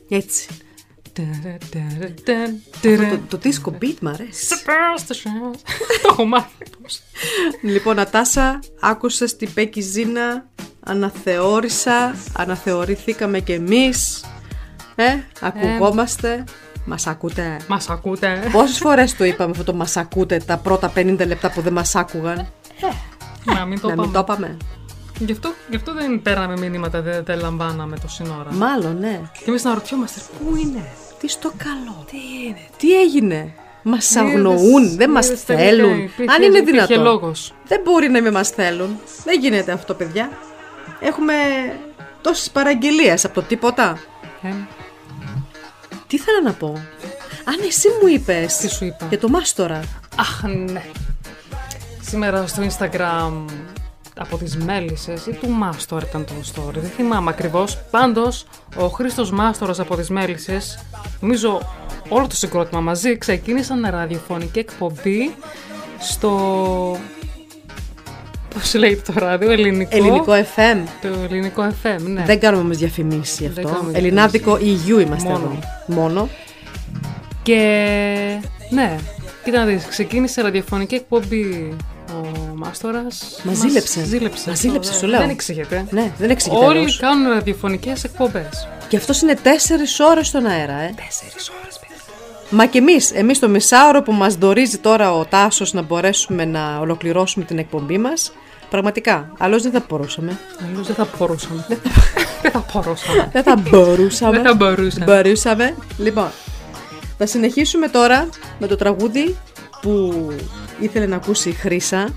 Έτσι. 0.10 0.48
Το, 1.14 1.23
Το, 2.82 3.38
το 3.38 3.40
disco 3.44 3.72
beat 3.82 3.95
μ' 4.02 4.07
αρέσει. 4.07 4.45
Το 6.02 6.07
έχω 6.11 6.26
μάθει. 6.26 6.65
Λοιπόν, 7.61 7.95
Νατάσα, 7.95 8.60
άκουσες 8.80 9.36
την 9.36 9.53
Πέκη 9.53 9.82
Ζήνα, 9.82 10.49
αναθεώρησα, 10.85 12.15
αναθεωρηθήκαμε 12.37 13.39
κι 13.39 13.51
εμείς. 13.51 14.23
Ε, 14.95 15.03
ακουγόμαστε. 15.41 16.43
Μας 16.85 17.07
ακούτε; 17.07 17.57
Μας 17.67 17.89
ακούτε. 17.89 18.49
Πόσες 18.51 18.77
φορές 18.77 19.15
το 19.15 19.23
είπαμε 19.25 19.51
αυτό 19.51 19.63
το 19.63 19.73
μας 19.73 19.97
ακούτε 19.97 20.37
τα 20.45 20.57
πρώτα 20.57 20.91
50 20.95 21.25
λεπτά 21.27 21.51
που 21.51 21.61
δεν 21.61 21.73
μας 21.73 21.95
άκουγαν; 21.95 22.47
Να 23.43 23.65
μην 23.65 23.79
το 23.79 23.87
Να 23.87 23.95
μην 24.01 24.11
το 24.11 24.23
πάμε. 24.23 24.45
είπαμε. 24.45 24.57
Γι' 25.19 25.31
αυτό, 25.31 25.53
γι' 25.69 25.75
αυτό 25.75 25.93
δεν 25.93 26.21
παίρναμε 26.21 26.57
μηνύματα, 26.57 27.01
δεν 27.01 27.23
τα 27.23 27.35
λαμβάναμε 27.35 27.97
το 27.99 28.07
σύνορα. 28.07 28.51
Μάλλον, 28.51 28.97
ναι. 28.99 29.21
Και 29.37 29.43
εμείς 29.49 29.63
να 29.63 29.73
ρωτιόμαστε, 29.73 30.19
πού 30.39 30.55
είναι; 30.55 30.85
Τι 31.19 31.27
στο 31.27 31.51
καλό; 31.57 32.05
Τι 32.11 32.17
είναι; 32.47 32.59
Τι 32.77 32.99
έγινε; 33.01 33.53
Μας 33.87 34.11
Είδες- 34.11 34.23
αγνοούν, 34.35 34.95
δεν 34.95 35.09
μας 35.11 35.25
είδες 35.27 35.43
τελικά 35.45 35.65
θέλουν. 35.65 35.97
υπήρχε- 35.99 36.31
Αν 36.31 36.41
είναι 36.41 36.57
υπήρχε 36.57 36.85
δυνατόν. 36.85 37.03
λόγος. 37.03 37.53
Δεν 37.67 37.81
μπορεί 37.83 38.09
να 38.09 38.21
μην 38.21 38.31
μας 38.31 38.49
θέλουν. 38.49 38.97
Δεν 39.23 39.39
γίνεται 39.39 39.71
αυτό, 39.71 39.93
παιδιά. 39.93 40.29
Έχουμε 40.99 41.34
τόσες 42.22 42.49
παραγγελίες 42.49 43.26
από 43.26 43.34
το 43.34 43.41
τίποτα. 43.41 43.97
Ε, 44.41 44.47
Τι 46.07 46.15
ήθελα 46.15 46.41
να 46.41 46.53
πω; 46.53 46.67
Αν 47.45 47.55
εσύ 47.67 47.88
μου 48.01 48.07
είπες 48.07 48.57
Τι 48.57 48.69
σου 48.69 48.85
είπα; 48.85 49.05
για 49.09 49.19
το 49.19 49.30
μάστορα. 49.30 49.80
Αχ, 50.19 50.43
ναι. 50.43 50.84
Σήμερα 52.01 52.47
στο 52.47 52.63
Instagram 52.63 53.45
από 54.17 54.38
τις 54.38 54.57
Μέλισσες 54.57 55.26
ή 55.26 55.31
του 55.31 55.49
Μάστορα 55.49 56.05
ήταν 56.09 56.26
το 56.26 56.34
story, 56.53 56.73
δεν 56.73 56.89
θυμάμαι 56.89 57.30
ακριβώς. 57.30 57.77
Πάντως, 57.91 58.45
ο 58.76 58.88
Χρήστος 58.88 59.31
Μάστορας 59.31 59.80
από 59.80 59.95
τις 59.95 60.09
Μέλισσες, 60.09 60.80
νομίζω 61.19 61.61
όλο 62.09 62.27
το 62.27 62.35
συγκρότημα 62.35 62.81
μαζί, 62.81 63.17
ξεκίνησαν 63.17 63.88
ραδιοφωνική 63.89 64.59
εκπομπή 64.59 65.35
στο... 65.99 66.97
Πώς 68.60 68.73
λέει 68.73 69.02
το 69.06 69.14
ράδιο, 69.15 69.52
ελληνικό; 69.52 69.95
Ελληνικό 69.95 70.34
FM. 70.34 70.77
Το 71.02 71.07
ελληνικό 71.23 71.68
FM, 71.84 71.99
ναι. 72.02 72.23
Δεν 72.26 72.40
κάνουμε 72.40 72.64
όμως 72.64 72.77
διαφημίσεις 72.77 73.40
γι' 73.40 73.48
Δεν 73.48 73.65
αυτό. 73.65 73.77
κάνουμε 73.77 73.98
Ελληνάδικο 73.98 74.57
EU 74.61 75.02
είμαστε 75.02 75.30
Μόνο. 75.30 75.60
εδώ. 75.86 76.02
Μόνο. 76.02 76.30
Και 77.44 77.60
ναι, 78.69 78.95
κοίτα 79.44 79.60
να 79.60 79.65
δεις, 79.65 79.86
ξεκίνησε 79.86 80.41
ραδιοφωνική 80.41 80.95
εκπομπή 80.95 81.73
ο 82.10 82.27
Μάστορας. 82.56 83.40
Μας 83.44 83.57
ζήλεψε. 83.57 84.06
ζήλεψε. 84.06 84.49
Μας 84.49 84.60
ζήλεψε, 84.60 84.94
σου 84.94 85.06
λέω. 85.07 85.19
Δεν 85.19 85.30
εξηγεται. 85.30 85.86
Ναι, 85.90 86.11
δεν 86.18 86.30
εξηγείται 86.30 86.65
Όλοι 86.65 86.77
αλλιώς. 86.77 86.98
κάνουν 86.99 87.30
ραδιοφωνικές 87.30 88.03
εκπομπές. 88.03 88.68
Και 88.88 88.98
αυτός 88.98 89.22
είναι 89.22 89.36
τέσσερις 89.36 89.99
ώρες 89.99 90.27
στον 90.27 90.45
αέρα, 90.45 90.73
ε. 90.73 90.94
Τέσσερις 91.06 91.52
ώρες, 91.61 91.80
παιδιά. 91.80 91.95
Μα 92.49 92.65
και 92.65 92.77
εμείς, 92.77 93.11
εμείς 93.11 93.40
το 93.40 93.49
μισάωρο 93.49 94.02
που 94.03 94.11
μας 94.11 94.36
δορίζει 94.36 94.77
τώρα 94.77 95.14
ο 95.14 95.26
Τάσος 95.26 95.73
να 95.73 95.82
μπορέσουμε 95.82 96.45
να 96.45 96.77
ολοκληρώσουμε 96.80 97.45
την 97.45 97.57
εκπομπή 97.57 97.98
μας, 97.98 98.32
πραγματικά, 98.76 99.31
αλλιώς 99.38 99.61
δεν 99.61 99.72
θα 99.72 99.85
μπορούσαμε. 99.89 100.38
Αλλιώς 100.64 100.88
δεν 100.88 100.95
θα 100.95 101.07
μπορούσαμε. 101.18 101.65
Δεν 102.41 102.52
θα 102.52 102.65
μπορούσαμε. 102.73 103.30
Δεν 103.31 103.43
θα 103.43 103.56
μπορούσαμε. 103.56 104.31
Δεν 104.31 104.45
θα 104.45 104.53
μπορούσαμε. 104.53 105.06
Μπορούσαμε. 105.06 105.76
Λοιπόν, 105.97 106.27
θα 107.18 107.26
συνεχίσουμε 107.26 107.88
τώρα 107.88 108.30
με 108.60 108.68
το 108.68 108.76
τραγούδι 108.76 109.38
που 109.81 110.27
ήθελε 110.80 111.06
να 111.06 111.15
ακούσει 111.15 111.49
η 111.49 111.52
Χρύσα. 111.52 112.10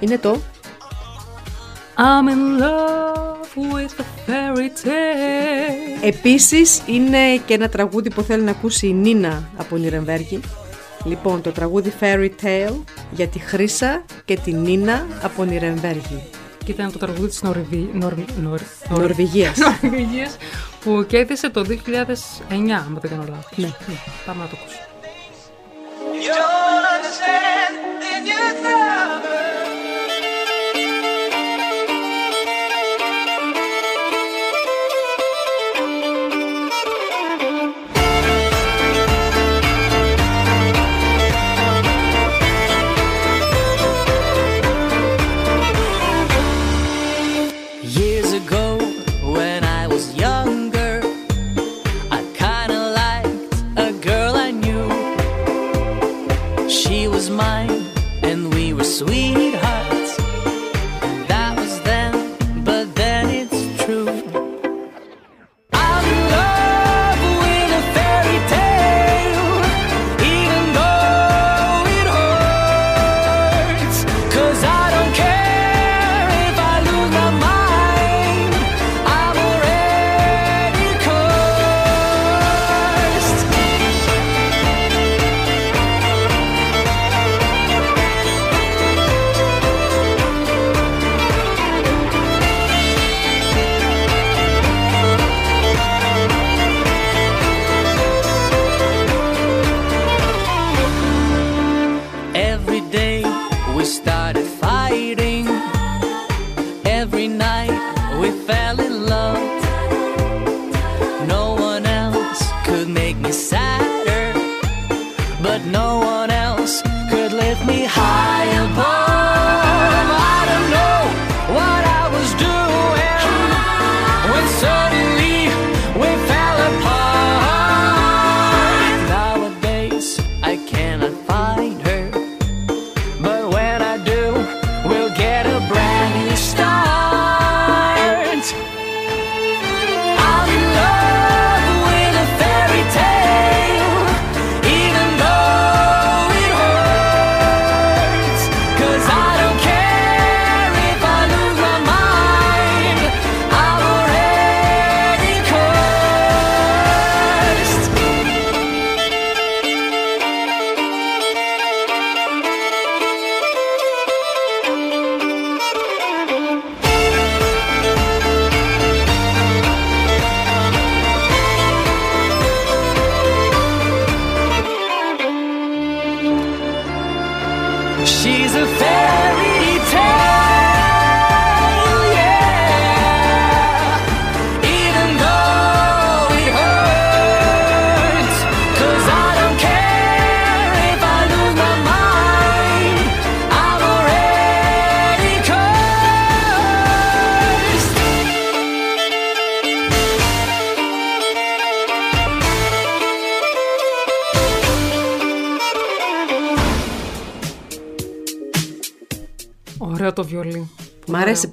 Είναι 0.00 0.18
το 0.18 0.40
I'm 1.96 2.28
in 2.28 2.62
love 2.62 3.74
with 3.74 4.00
the 4.00 4.04
fairy 4.26 4.68
tale. 4.84 6.02
Επίσης 6.02 6.82
είναι 6.86 7.36
και 7.46 7.54
ένα 7.54 7.68
τραγούδι 7.68 8.10
που 8.10 8.22
θέλει 8.22 8.42
να 8.42 8.50
ακούσει 8.50 8.86
η 8.86 8.92
Νίνα 8.92 9.48
από 9.56 9.76
Νιρεμβέργη. 9.76 10.40
Λοιπόν, 11.04 11.42
το 11.42 11.50
τραγούδι 11.50 11.92
Fairy 12.00 12.30
Tale 12.42 12.76
για 13.10 13.28
τη 13.28 13.38
Χρύσα 13.38 14.04
και 14.24 14.36
τη 14.36 14.52
Νίνα 14.52 15.06
από 15.22 15.44
Νιρεμβέργη. 15.44 16.22
Και 16.64 16.70
ήταν 16.70 16.92
το 16.92 16.98
τραγούδι 16.98 17.28
της 17.28 17.42
Νορβη... 17.42 17.90
Νορ... 17.92 18.14
Νορ... 18.42 18.60
Νορ... 18.88 19.00
Νορβηγίας. 19.00 19.58
Νορβηγίας 19.58 20.36
που 20.84 21.04
κέρδισε 21.08 21.50
το 21.50 21.64
2009, 21.68 21.74
αν 22.50 22.98
δεν 23.00 23.10
κάνω 23.10 23.24
λάθος. 23.28 23.56
Ναι. 23.56 23.72
Πάμε 24.26 24.42
να 24.42 24.48
το 24.48 24.56
ακούσουμε. 24.60 24.84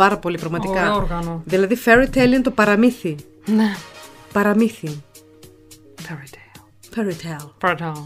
Πάρα 0.02 0.18
πολύ 0.18 0.38
πραγματικά. 0.38 0.82
Ωραίο 0.82 0.95
όργανο. 0.95 1.41
Δηλαδή 1.45 1.78
fairy 1.86 2.07
tale 2.15 2.26
είναι 2.26 2.41
το 2.41 2.52
παραμύθι. 2.52 3.15
Ναι. 3.45 3.76
Παραμύθι. 4.34 5.03
Fairy 6.02 6.28
tale. 6.36 6.60
Fairy 6.95 7.14
tale. 7.23 7.49
Fairy 7.61 7.76
tale. 7.78 8.03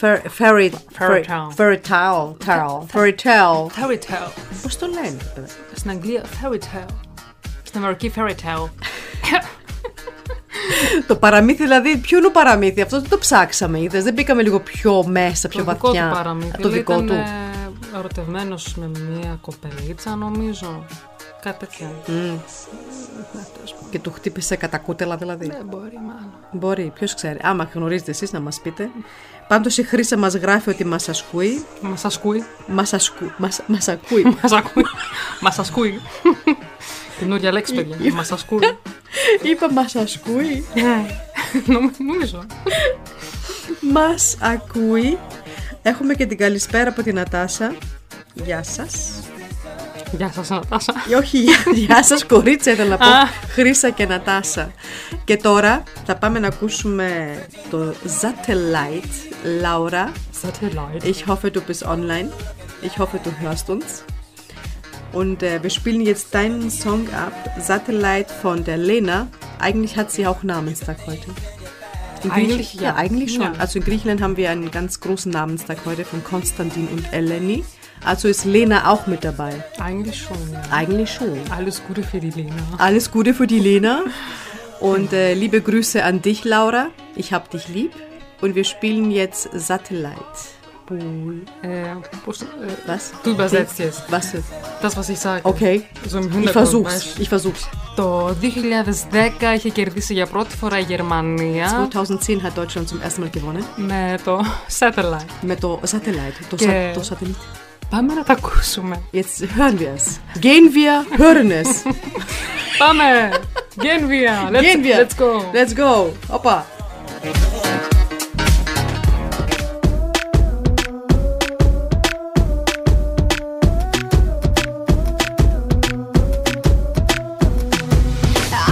Fair- 0.00 0.22
Fairy 0.38 0.70
Fairy 0.98 1.22
tale. 1.30 1.48
Fairy 1.58 1.78
tale. 1.90 2.24
Tale. 2.46 2.78
Fairy 2.94 3.14
tale. 3.24 3.60
Fairy 3.78 3.98
tale. 4.08 4.30
Πώς 4.62 4.78
το 4.78 4.86
λένε, 4.86 5.16
παιδε. 5.34 5.46
Στην 5.74 5.90
Αγγλία, 5.90 6.22
fairy 6.24 6.54
tale. 6.58 6.94
Στην 7.62 7.80
Αμερική, 7.80 8.12
fairy 8.16 8.30
tale. 8.30 8.68
Το 11.06 11.16
παραμύθι, 11.16 11.62
δηλαδή, 11.62 11.96
ποιο 11.96 12.18
είναι 12.18 12.26
το 12.26 12.32
παραμύθι, 12.32 12.80
αυτό 12.80 13.00
δεν 13.00 13.08
το 13.10 13.18
ψάξαμε, 13.18 13.80
είδες, 13.80 14.04
δεν 14.04 14.12
μπήκαμε 14.12 14.42
λίγο 14.42 14.60
πιο 14.60 15.04
μέσα, 15.06 15.48
πιο 15.48 15.64
το 15.64 15.72
δικό 15.72 15.86
βαθιά. 15.86 16.08
του 16.08 16.14
παραμύθι. 16.16 16.58
Το 16.62 16.68
δικό 16.68 16.92
ήταν 16.92 17.06
του. 17.06 17.12
ε, 17.12 17.98
ερωτευμένος 17.98 18.74
με 18.76 18.90
μια 19.08 19.38
κοπελίτσα, 19.40 20.14
νομίζω. 20.14 20.84
Κάτι 21.42 21.58
τέτοια. 21.58 21.90
Και 23.90 23.98
του 23.98 24.12
χτύπησε 24.12 24.56
κατά 24.56 24.78
κούτελα, 24.78 25.16
δηλαδή; 25.16 25.46
Δεν 25.46 25.66
μπορεί, 25.66 25.98
μάλλον. 26.06 26.32
Μπορεί, 26.52 26.92
ποιος 26.94 27.14
ξέρει. 27.14 27.38
Άμα 27.42 27.68
γνωρίζετε 27.74 28.10
εσείς 28.10 28.32
να 28.32 28.40
μας 28.40 28.60
πείτε. 28.60 28.90
Πάντως 29.48 29.78
η 29.78 29.82
Χρύσα 29.82 30.16
μας 30.16 30.34
γράφει 30.34 30.70
ότι 30.70 30.84
μας 30.84 31.08
ασκούει. 31.08 31.64
Μας 31.80 32.04
ασκούει. 32.04 32.44
Μας, 32.66 32.92
ασκού, 32.92 33.30
μας, 33.36 33.60
μας 33.66 33.88
ακούει. 33.88 34.22
Μας 34.42 34.52
ακούει. 34.52 34.84
Μας 35.40 35.58
ασκούει. 35.58 36.00
Καινούργια 37.18 37.52
λέξη, 37.52 37.74
παιδιά. 37.74 38.12
Μας 38.14 38.32
ασκούει. 38.32 38.78
Είπα 39.42 39.72
μας 39.72 39.94
ασκούει. 39.96 40.66
Ναι. 40.74 41.06
Νομ- 41.66 41.94
Νομίζω. 41.98 42.44
Μας 43.92 44.36
ακούει. 44.40 45.18
Έχουμε 45.82 46.14
και 46.14 46.26
την 46.26 46.38
καλησπέρα 46.38 46.90
από 46.90 47.02
την 47.02 47.14
Νατάσα. 47.14 47.74
Γεια 48.34 48.62
σας. 48.62 49.10
Γεια 50.17 50.31
σας, 50.31 50.49
Νατάσα. 50.49 50.93
Ε, 51.11 51.15
Όχι, 51.15 51.37
γεια, 51.39 51.55
γεια 51.73 52.03
σας 52.03 52.25
κορίτσια 52.25 52.71
ήθελα 52.73 52.89
να 52.89 52.97
πω. 52.97 53.05
Α. 53.05 53.25
Χρύσα 53.47 53.89
και 53.89 54.05
Νατάσα. 54.05 54.71
Και 55.25 55.37
τώρα 55.37 55.83
θα 56.05 56.15
πάμε 56.15 56.39
να 56.39 56.47
ακούσουμε 56.47 57.07
το 57.69 57.93
Satellite. 58.21 59.33
Laura, 59.63 60.05
Satellite. 60.43 61.03
ich 61.03 61.25
hoffe, 61.27 61.49
du 61.51 61.61
bist 61.61 61.83
online. 61.85 62.29
Ich 62.81 62.97
hoffe, 62.99 63.19
du 63.23 63.31
hörst 63.41 63.69
uns. 63.69 63.85
Und 65.21 65.43
äh, 65.43 65.59
wir 65.63 65.69
spielen 65.69 66.01
jetzt 66.11 66.27
deinen 66.33 66.69
Song 66.71 67.03
ab, 67.25 67.33
Satellite 67.69 68.29
von 68.41 68.63
der 68.63 68.77
Lena. 68.77 69.27
Eigentlich 69.59 69.93
hat 69.97 70.11
sie 70.11 70.25
auch 70.27 70.41
Namenstag 70.43 70.97
heute. 71.07 71.27
In 72.23 72.31
Eigentlich 72.31 72.69
Griech- 72.73 72.81
ja. 72.81 72.95
eigentlich 72.95 73.31
schon. 73.33 73.41
Ja. 73.53 73.59
Also 73.59 73.79
in 73.79 73.85
Griechenland 73.85 74.21
haben 74.21 74.37
wir 74.37 74.49
einen 74.49 74.71
ganz 74.71 74.99
großen 74.99 75.31
Namenstag 75.31 75.77
heute 75.85 76.03
von 76.05 76.23
Konstantin 76.23 76.87
und 76.87 77.03
Eleni. 77.13 77.63
Also 78.05 78.27
ist 78.27 78.43
Lena 78.45 78.77
auch 78.91 79.07
mit 79.07 79.23
dabei. 79.23 79.53
Eigentlich 79.79 80.17
schon, 80.25 80.37
ja. 80.51 80.61
Eigentlich 80.71 81.09
schon. 81.17 81.39
Alles 81.57 81.81
Gute 81.87 82.03
für 82.03 82.19
die 82.19 82.31
Lena. 82.31 82.55
Alles 82.77 83.05
Gute 83.11 83.33
für 83.33 83.47
die 83.47 83.59
Lena. 83.59 84.01
Und 84.79 85.13
äh, 85.13 85.33
liebe 85.33 85.61
Grüße 85.61 86.03
an 86.03 86.21
dich, 86.21 86.43
Laura. 86.43 86.87
Ich 87.15 87.31
hab 87.33 87.49
dich 87.51 87.65
lieb. 87.69 87.91
Und 88.41 88.55
wir 88.55 88.65
spielen 88.65 89.09
jetzt 89.11 89.49
Satellite. 89.53 90.39
Äh, 91.61 91.95
πώς, 92.25 92.41
äh, 92.41 92.45
Was? 92.85 93.13
Du 93.23 93.31
übersetzt 93.31 93.79
jetzt. 93.79 94.03
Was? 94.09 94.33
Das, 94.81 94.97
was 94.97 95.07
ich 95.09 95.17
sage. 95.19 95.41
Okay. 95.45 95.83
So 96.07 96.17
im 96.17 96.27
Ich 96.27 96.33
Hintergrund, 96.33 96.51
versuch's. 96.51 96.93
weißt. 96.93 97.19
Ich 97.19 97.29
versuch's. 97.29 97.63
Το 97.95 98.35
2010 98.41 99.53
είχε 99.55 99.69
κερδίσει 99.69 100.13
για 100.13 100.25
πρώτη 100.27 100.55
φορά 100.55 100.79
η 100.79 100.81
Γερμανία 100.83 101.89
2010 101.93 102.41
hat 102.41 102.59
Deutschland 102.59 102.87
zum 102.87 102.99
ersten 103.07 103.21
Mal 103.23 103.29
gewonnen. 103.37 103.63
με 103.75 104.17
το 104.23 104.39
Satellite. 104.79 105.25
Με 105.41 105.55
το 105.55 105.79
Satellite. 105.83 106.45
Το, 106.49 106.55
Και- 106.55 106.91
sa- 106.95 106.99
το 106.99 107.01
Satellit. 107.09 107.35
Πάμε 107.89 108.13
να 108.13 108.23
τα 108.23 108.33
ακούσουμε. 108.33 109.01
Jetzt 109.11 109.39
hören 109.57 109.79
wir 109.79 109.91
es. 109.97 110.19
Gehen 110.39 110.73
wir, 110.73 111.05
hören 111.17 111.51
es. 111.51 111.83
Πάμε! 112.77 113.31
Gehen 113.77 114.09
wir! 114.09 114.31
Let's, 114.51 114.65
Gehen 114.65 114.83
wir. 114.83 114.95
Let's 114.97 115.15
go! 115.17 115.31
Let's 115.53 115.73
go. 115.75 115.91
Hoppa. 116.33 116.57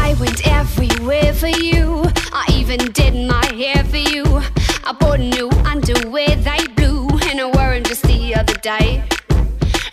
I 0.04 0.16
went 0.20 0.46
everywhere 0.48 1.34
for 1.34 1.48
you. 1.48 2.06
I 2.34 2.46
even 2.60 2.80
did 2.92 3.14
my 3.28 3.46
hair 3.62 3.84
for 3.86 3.98
you. 3.98 4.24
I 4.84 4.92
bought 5.00 5.20
new 5.20 5.50
underwear, 5.66 6.36
they 6.48 6.64
blue, 6.76 7.08
and 7.30 7.40
I 7.40 7.46
wore 7.56 7.74
'em 7.74 7.84
just 7.84 8.04
the 8.04 8.36
other 8.40 8.58
day. 8.72 9.04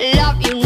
Love, 0.04 0.42
you 0.42 0.62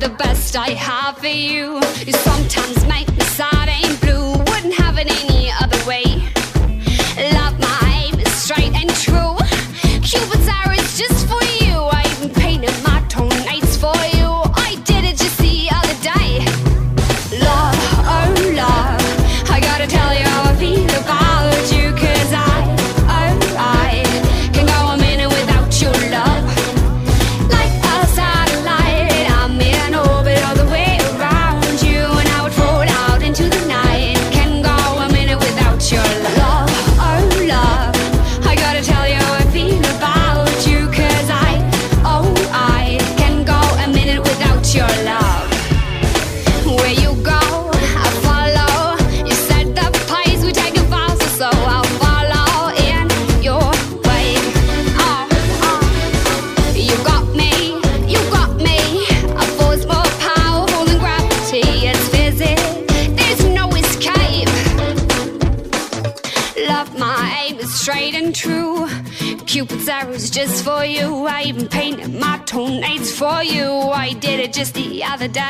the 0.00 0.08
best 0.08 0.56
I 0.56 0.70
have 0.70 1.18
for 1.18 1.26
you. 1.26 1.74
You 2.06 2.12
sometimes 2.12 2.86
make 2.86 2.99
the 75.16 75.28
day. 75.28 75.49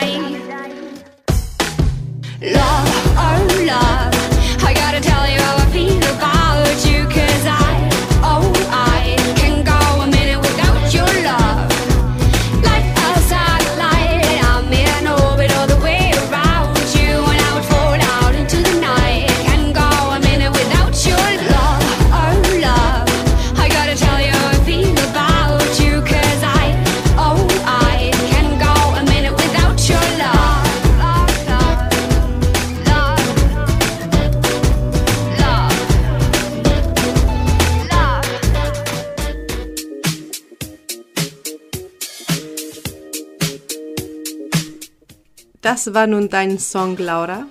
Das 45.83 45.95
war 45.95 46.07
nun 46.07 46.29
dein 46.29 46.59
Song, 46.59 46.99
Laura. 46.99 47.47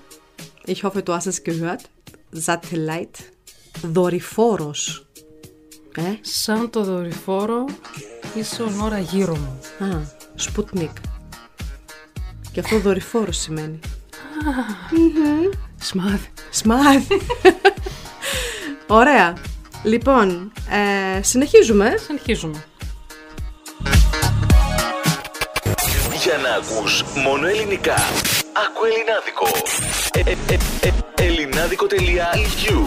Ich 0.67 0.83
hoffe, 0.83 1.01
du 1.01 1.13
hast 1.13 1.25
es 1.25 1.43
gehört. 1.43 1.89
Satellite. 2.31 3.19
Δορυφόρος. 3.81 5.05
Ε, 5.95 6.01
Σαν 6.21 6.69
το 6.69 6.83
δορυφόρο 6.83 7.65
είσαι 8.35 8.63
ώρα 8.83 8.99
γύρω 8.99 9.35
μου. 9.35 9.59
α, 9.85 10.01
Sputnik. 10.37 10.91
Και 12.51 12.59
αυτό 12.59 12.79
δορυφόρος 12.79 13.37
σημαίνει. 13.37 13.79
Σμάδι. 15.79 16.31
Smart. 16.63 17.17
Ωραία. 18.87 19.33
Λοιπόν, 19.83 20.51
ε, 21.17 21.21
συνεχίζουμε. 21.23 21.93
Συνεχίζουμε. 22.05 22.63
Για 26.29 26.37
να 26.37 26.55
ακούς 26.55 27.03
μόνο 27.15 27.47
ελληνικά. 27.47 27.95
Άκου 28.65 28.81
ελληνάδικο. 28.89 29.47
Ε, 30.13 30.19
ε, 30.19 30.53
ε, 30.53 30.87
ε, 30.87 31.25
ελληνάδικο.eu 31.25 32.79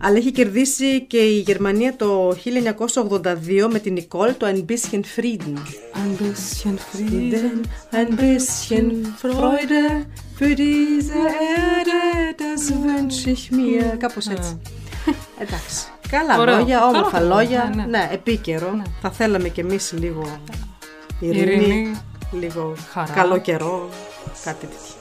αλλά 0.00 0.18
είχε 0.18 0.30
κερδίσει 0.30 1.00
και 1.02 1.18
η 1.18 1.38
Γερμανία 1.38 1.96
το 1.96 2.30
1982 2.30 3.68
με 3.70 3.78
την 3.78 3.92
Νικόλ 3.92 4.34
το 4.36 4.46
Ein 4.46 4.64
bisschen 4.72 5.00
Frieden. 5.16 5.58
Ein 6.02 6.16
bisschen 6.22 6.76
Frieden, 6.92 7.56
ein 7.98 8.10
bisschen 8.16 8.86
Freude 9.22 9.82
für 10.38 10.54
diese 10.64 11.18
Erde, 11.58 12.00
das 12.42 12.62
wünsche 12.84 13.30
ich 13.30 13.50
mir. 13.50 13.96
Κάπως 13.98 14.26
έτσι. 14.28 14.58
Εντάξει. 15.42 15.86
Καλά 16.08 16.38
Ωραίο. 16.40 16.56
λόγια, 16.56 16.86
όμορφα 16.86 17.18
Καλό 17.18 17.34
λόγια. 17.34 17.72
ναι, 17.74 17.82
ναι. 17.82 17.88
Ναι, 17.88 18.08
επίκαιρο. 18.12 18.82
Θα 19.00 19.10
θέλαμε 19.10 19.48
κι 19.48 19.60
εμείς 19.60 19.92
λίγο 19.98 20.38
ειρήνη, 21.20 21.40
Ειρήνη. 21.64 22.00
λίγο 22.32 22.74
Χαρά. 22.92 23.12
καλό 23.12 23.38
καιρό, 23.38 23.88
κάτι 24.44 24.66
τέτοιο. 24.66 24.94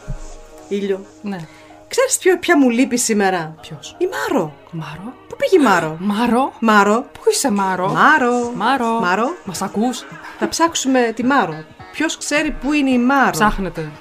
Ήλιο. 0.68 1.05
Ναι. 1.22 1.47
Ξέρεις 1.95 2.18
ποιο, 2.18 2.38
ποια 2.40 2.57
μου 2.57 2.70
λείπει 2.70 2.98
σήμερα; 2.98 3.56
Ποιος; 3.61 3.95
Η 3.98 4.06
Μάρο. 4.06 4.53
Μάρο; 4.72 5.14
Πού 5.28 5.36
πήγε 5.36 5.61
η 5.61 5.64
Μάρο; 5.64 5.98
Μάρο; 5.99 6.53
Μάρο. 6.60 7.06
Πού 7.11 7.22
είσαι 7.32 7.52
Μάρο; 7.52 7.90
Μάρο. 7.90 8.52
Μάρο. 8.56 8.99
Μάρο. 8.99 9.36
Μας 9.45 9.61
ακούς; 9.61 10.03
Θα 10.40 10.48
ψάξουμε 10.48 11.11
τη 11.15 11.24
Μάρο. 11.24 11.64
Ποιος 11.91 12.18
ξέρει 12.18 12.52
πού 12.52 12.74
είναι 12.74 12.90
η 12.90 12.98
Μάρο; 12.98 13.32
Ψάχνετε. 13.32 13.91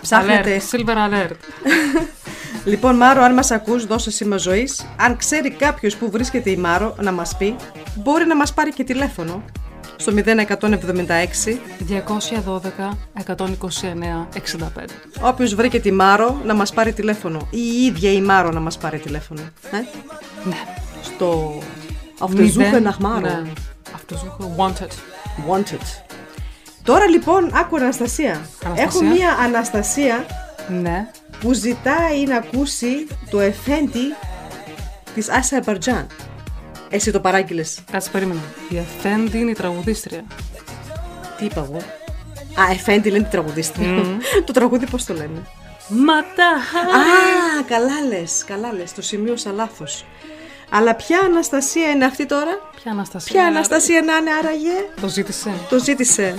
Ψάχνετε. 0.00 0.60
Alert. 0.60 0.76
Silver 0.76 0.96
alert. 0.96 1.36
Λοιπόν, 2.64 2.96
Μάρο, 2.96 3.22
αν 3.22 3.32
μας 3.34 3.50
ακούς, 3.50 3.86
δώσε 3.86 4.10
σήμα 4.10 4.36
ζωής. 4.36 4.86
Αν 4.98 5.16
ξέρει 5.16 5.50
κάποιος 5.50 5.96
που 5.96 6.10
βρίσκεται 6.10 6.50
η 6.50 6.56
Μάρο, 6.56 6.94
να 7.00 7.12
μας 7.12 7.36
πει, 7.36 7.56
μπορεί 7.94 8.26
να 8.26 8.36
μας 8.36 8.54
πάρει 8.54 8.72
και 8.72 8.84
τηλέφωνο. 8.84 9.42
Στο 9.96 10.12
0176. 10.16 11.58
212 11.88 12.96
129 13.26 14.26
65. 14.32 14.68
Όποιος 15.20 15.54
βρήκε 15.54 15.80
τη 15.80 15.92
Μάρο, 15.92 16.40
να 16.44 16.54
μας 16.54 16.72
πάρει 16.72 16.92
τηλέφωνο. 16.92 17.48
Ή 17.50 17.58
η 17.58 17.84
ίδια 17.84 18.12
η 18.12 18.20
Μάρο 18.20 18.50
να 18.50 18.60
μας 18.60 18.78
πάρει 18.78 18.98
τηλέφωνο. 18.98 19.40
Ε; 19.70 19.76
Ναι. 20.44 20.56
Στο... 21.02 21.58
Auf 22.18 22.30
der 22.30 22.46
Suche 22.46 22.80
nach 22.80 22.98
Maro. 23.06 23.20
Ναι. 23.20 23.42
Auf 23.94 24.04
der 24.10 24.16
Suche 24.16 24.56
wanted. 24.56 24.92
Wanted. 25.50 25.82
Τώρα 26.82 27.06
λοιπόν, 27.06 27.50
άκου 27.54 27.76
Αναστασία. 27.76 28.40
Αναστασία; 28.64 28.84
Έχω 28.84 29.02
μία 29.02 29.30
Αναστασία 29.44 30.26
Ναι. 30.82 31.06
που 31.40 31.52
ζητάει 31.52 32.24
να 32.26 32.36
ακούσει 32.36 33.06
το 33.30 33.40
εφέντη 33.40 34.14
της 35.14 35.30
Αζερμπαϊτζάν. 35.30 36.06
Εσύ 36.88 37.10
το 37.10 37.20
παράγγειλες. 37.20 37.78
Κάτσε 37.92 38.10
περίμενα. 38.10 38.40
Η 38.68 38.76
Εφέντη 38.76 39.38
είναι 39.38 39.50
η 39.50 39.54
τραγουδίστρια. 39.54 40.24
Τι 41.38 41.44
είπα 41.44 41.60
εγώ; 41.68 41.76
Α, 42.60 42.70
εφέντη 42.72 43.10
λένε 43.10 43.24
τη 43.24 43.30
τραγουδίστρια. 43.30 44.04
το 44.44 44.52
τραγούδι 44.52 44.86
πώς 44.86 45.04
το 45.04 45.14
λένε; 45.14 45.42
Ματά. 45.88 46.50
Α, 46.50 47.62
καλά 47.68 48.00
λες, 48.08 48.44
καλά 48.46 48.72
λες. 48.72 48.92
Το 48.92 49.02
σημείωσα 49.02 49.52
λάθος. 49.52 50.04
Αλλά 50.70 50.94
ποια 50.94 51.18
Αναστασία 51.24 51.90
είναι 51.90 52.04
αυτή 52.04 52.26
τώρα; 52.26 52.70
Ποια 52.82 52.92
Αναστασία. 52.92 53.32
Ποια 53.32 53.46
Αναστασία 53.46 54.02
να 54.02 54.16
είναι 54.16 54.30
άραγε; 54.42 54.74
Το 55.00 55.08
ζήτησε. 55.08 55.50
Το 55.68 55.78
ζήτησε. 55.78 56.34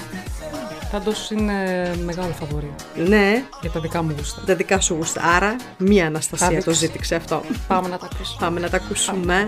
Πάντως 0.92 1.32
είναι 1.32 1.92
μεγάλο 2.06 2.34
φαβορή 2.40 2.76
Ναι, 2.96 3.44
για 3.62 3.72
τα 3.72 3.80
δικά 3.80 4.02
μου 4.04 4.16
γούστα. 4.18 4.42
τα 4.46 4.56
δικά 4.56 4.80
σου 4.80 4.94
γούστα. 4.94 5.22
Άρα, 5.24 5.56
μία 5.78 6.06
Αναστασία 6.06 6.48
Άδειξε. 6.48 6.66
το 6.66 6.74
ζήτηξε 6.76 7.16
αυτό. 7.16 7.44
Πάμε 7.68 7.88
να 7.88 7.98
τα 7.98 8.06
ακούσουμε. 8.14 8.38
Πάμε 8.40 8.60
να 8.60 8.70
τα 8.70 8.78
ακούσουμε. 8.78 9.48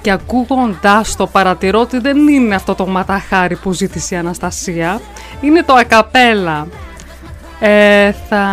Και 0.00 0.10
ακούγοντάς 0.10 1.16
το 1.16 1.26
παρατηρώ 1.26 1.80
ότι 1.80 1.98
δεν 1.98 2.28
είναι 2.28 2.54
αυτό 2.54 2.74
το 2.74 2.86
ματαχάρι 2.86 3.56
που 3.56 3.72
ζήτησε 3.72 4.14
η 4.14 4.18
Αναστασία. 4.18 5.00
Είναι 5.40 5.62
το 5.62 5.74
ακαπέλα. 5.74 6.66
Ε, 7.60 8.12
θα... 8.28 8.44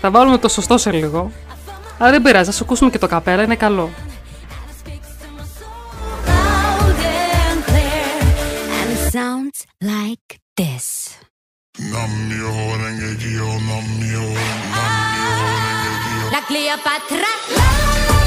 Θα 0.00 0.10
βάλουμε 0.10 0.38
το 0.38 0.48
σωστό 0.48 0.78
σε 0.78 0.92
λίγο. 0.92 1.30
Αλλά 1.98 2.10
δεν 2.10 2.22
πειράζει, 2.22 2.44
θα 2.44 2.52
σου 2.52 2.64
ακούσουμε 2.64 2.90
και 2.90 2.98
το 2.98 3.06
καπέλα, 3.06 3.42
είναι 3.42 3.56
καλό. 3.56 3.90
loud 6.26 6.98
and 6.98 7.64
clear, 7.68 8.18
and 8.78 8.88
it 8.96 9.12
sounds 9.16 9.58
like 9.80 10.28
this. 10.56 10.86
La 16.30 16.42
Cleopatra. 16.42 17.26
La 17.56 18.19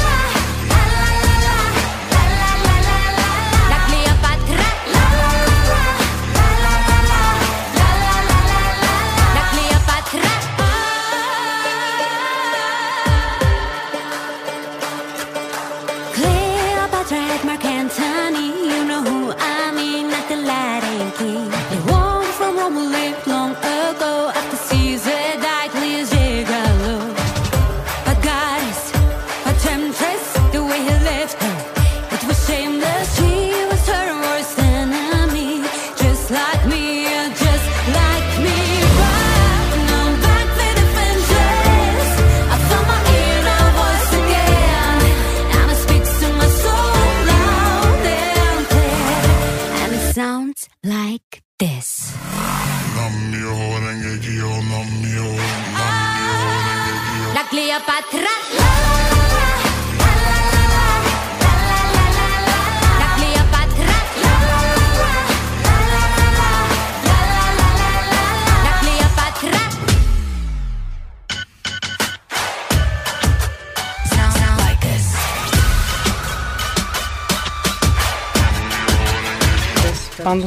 Κλεοπάτρα 57.74 58.44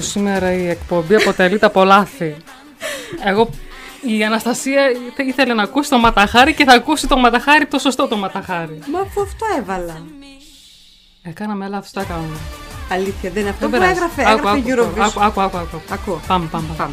σήμερα 0.00 0.52
η 0.52 0.68
εκπομπή 0.68 1.14
αποτελείται 1.14 1.66
από 1.66 1.84
λάθη. 1.84 2.36
Εγώ 3.24 3.50
η 4.08 4.24
Αναστασία 4.24 4.90
ήθε- 4.90 5.26
ήθελε 5.26 5.54
να 5.54 5.62
ακούσει 5.62 5.90
το 5.90 5.98
ματαχάρι 5.98 6.54
και 6.54 6.64
θα 6.64 6.72
ακούσει 6.72 7.06
το 7.06 7.16
ματαχάρι 7.16 7.66
το 7.66 7.78
σωστό 7.78 8.08
το 8.08 8.16
ματαχάρι. 8.16 8.78
Μα 8.92 8.98
αφού 9.00 9.20
αυτό 9.20 9.46
έβαλα. 9.58 10.02
Έκαναμε 11.22 11.68
λάθος, 11.68 11.90
το 11.90 12.00
έκαναμε. 12.00 12.36
Αλήθεια, 12.92 13.30
δεν 13.30 13.40
είναι 13.42 13.50
αυτό 13.50 13.68
Δεν 13.68 13.80
που 13.80 13.86
πειράζει. 13.86 13.98
έγραφε; 14.00 14.22
Άκου, 14.30 14.48
Έγραφε 14.48 14.58
άκου, 14.58 14.92
Eurovision. 14.92 15.02
άκου, 15.04 15.20
άκου, 15.24 15.40
άκου, 15.40 15.56
άκου. 15.58 15.80
Ακούω. 15.92 16.20
Πάμε, 16.26 16.46
πάμε, 16.50 16.66
πάμε. 16.76 16.92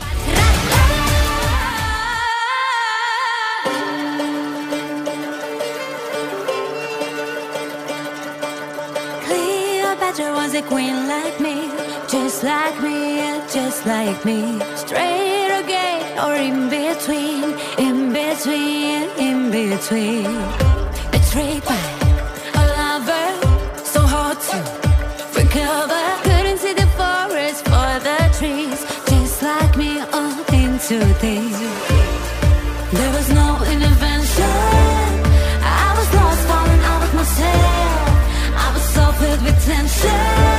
Cleopatra 9.25 10.27
was 10.39 10.53
a 10.53 10.61
queen 10.61 11.07
like 11.13 11.37
me, 11.39 11.55
like 12.43 12.81
me, 12.81 13.39
just 13.53 13.85
like 13.85 14.25
me. 14.25 14.59
Straight 14.75 15.49
or 15.57 15.63
gay 15.63 16.15
or 16.23 16.35
in 16.35 16.69
between, 16.69 17.43
in 17.77 18.11
between, 18.11 19.09
in 19.17 19.49
between. 19.49 20.31
Betrayed 21.11 21.63
by 21.63 21.83
a 22.61 22.63
lover, 22.79 23.27
so 23.83 24.01
hard 24.01 24.37
to 24.49 24.57
recover. 25.39 26.03
Couldn't 26.23 26.57
see 26.57 26.73
the 26.73 26.87
forest 26.99 27.63
for 27.71 27.91
the 28.07 28.19
trees, 28.37 28.79
just 29.07 29.41
like 29.41 29.77
me, 29.77 30.01
all 30.11 30.35
into 30.51 30.99
these. 31.23 31.59
There 32.97 33.13
was 33.17 33.29
no 33.31 33.49
intervention. 33.73 34.59
I 35.63 35.89
was 35.97 36.09
lost, 36.17 36.41
falling 36.49 36.83
out 36.91 37.03
of 37.07 37.13
myself. 37.19 38.13
I 38.65 38.67
was 38.73 38.85
so 38.95 39.03
filled 39.19 39.41
with 39.43 39.65
tension. 39.65 40.52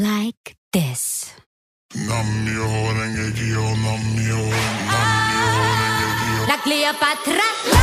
Like 0.00 0.56
this. 0.72 1.30
La 6.48 6.56
Cleopatra. 6.64 7.46
La. 7.72 7.80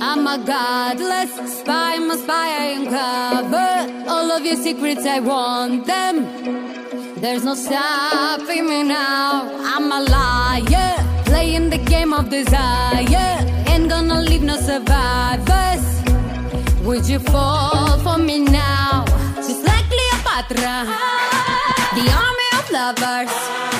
I'm 0.00 0.26
a 0.28 0.38
godless 0.46 1.58
spy, 1.58 1.98
my 1.98 2.16
spy, 2.16 2.48
I 2.62 2.66
uncover 2.78 4.08
all 4.08 4.30
of 4.30 4.46
your 4.46 4.56
secrets, 4.56 5.04
I 5.04 5.18
want 5.18 5.86
them. 5.86 6.63
There's 7.24 7.42
no 7.42 7.54
stopping 7.54 8.68
me 8.68 8.82
now. 8.82 9.48
I'm 9.64 9.90
a 9.90 10.00
liar, 10.14 10.94
playing 11.24 11.70
the 11.70 11.78
game 11.78 12.12
of 12.12 12.28
desire. 12.28 13.38
Ain't 13.66 13.88
gonna 13.88 14.20
leave 14.20 14.42
no 14.42 14.56
survivors. 14.56 15.84
Would 16.82 17.08
you 17.08 17.20
fall 17.20 17.98
for 18.00 18.18
me 18.18 18.40
now? 18.40 19.06
Just 19.36 19.64
like 19.64 19.86
Cleopatra, 19.88 20.84
the 21.96 22.04
army 22.12 22.48
of 22.58 22.70
lovers. 22.70 23.73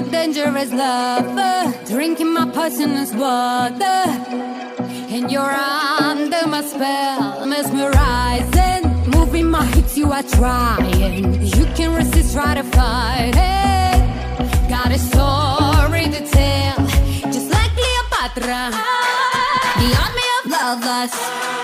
A 0.00 0.10
dangerous 0.10 0.72
lover, 0.72 1.74
drinking 1.86 2.32
my 2.32 2.46
poisonous 2.50 3.12
water. 3.12 4.00
And 5.14 5.30
you're 5.30 5.56
under 6.10 6.46
my 6.46 6.62
spell, 6.62 7.44
mesmerizing. 7.46 8.82
Moving 9.10 9.46
my 9.46 9.64
hips, 9.66 9.98
you 9.98 10.10
are 10.12 10.22
trying. 10.22 11.42
You 11.42 11.64
can 11.76 11.94
resist, 11.94 12.34
try 12.34 12.54
to 12.54 12.62
fight 12.62 13.34
it. 13.36 13.98
Got 14.68 14.90
a 14.92 14.98
story 14.98 16.04
to 16.14 16.20
tell, 16.36 16.76
just 17.34 17.50
like 17.50 17.70
Cleopatra. 17.78 18.62
The 19.80 19.90
army 20.04 20.26
of 20.38 20.44
lovers. 20.56 21.59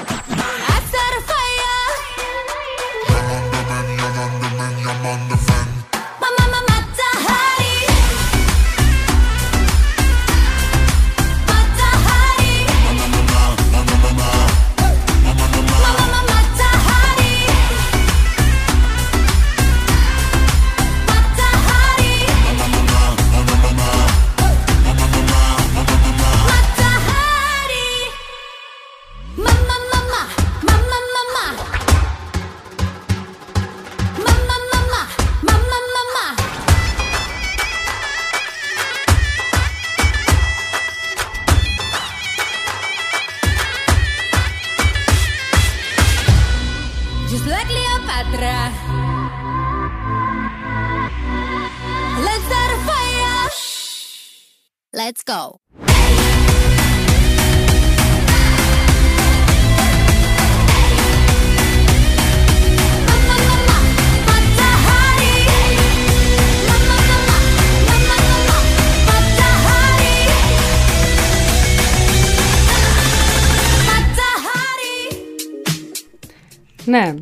Ναι, 76.86 77.14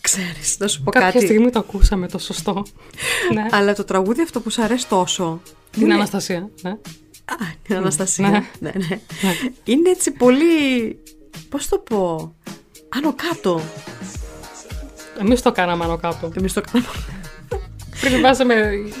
Ξέρεις, 0.00 0.56
να 0.58 0.68
σου 0.68 0.82
πω 0.82 0.90
κάποια 0.90 1.10
κάτι. 1.12 1.24
στιγμή 1.24 1.50
το 1.50 1.58
ακούσαμε 1.58 2.08
το 2.08 2.18
σωστό. 2.18 2.62
ναι. 3.34 3.46
Αλλά 3.50 3.74
το 3.74 3.84
τραγούδι 3.84 4.22
αυτό 4.22 4.40
που 4.40 4.50
σου 4.50 4.62
αρέσει 4.62 4.88
τόσο. 4.88 5.40
Την 5.70 5.82
είναι- 5.82 5.94
Αναστασία. 5.94 6.48
Ναι. 6.62 6.70
Α, 7.24 7.34
την 7.62 7.76
Αναστασία. 7.76 8.28
Ναι. 8.30 8.44
ναι, 8.58 8.72
ναι. 8.88 8.98
Είναι 9.64 9.90
έτσι 9.90 10.10
πολύ. 10.10 10.44
Πώς 11.48 11.68
το 11.68 11.78
πω. 11.78 12.34
Άνω 12.88 13.14
κάτω. 13.28 13.60
Εμείς 15.20 15.42
το 15.42 15.52
κάναμε 15.52 15.84
άνω 15.84 15.96
κάτω. 15.96 16.30
Εμείς 16.38 16.52
το 16.52 16.60
κάναμε. 16.60 16.90
Πριν 18.00 18.20
βάζαμε, 18.20 18.54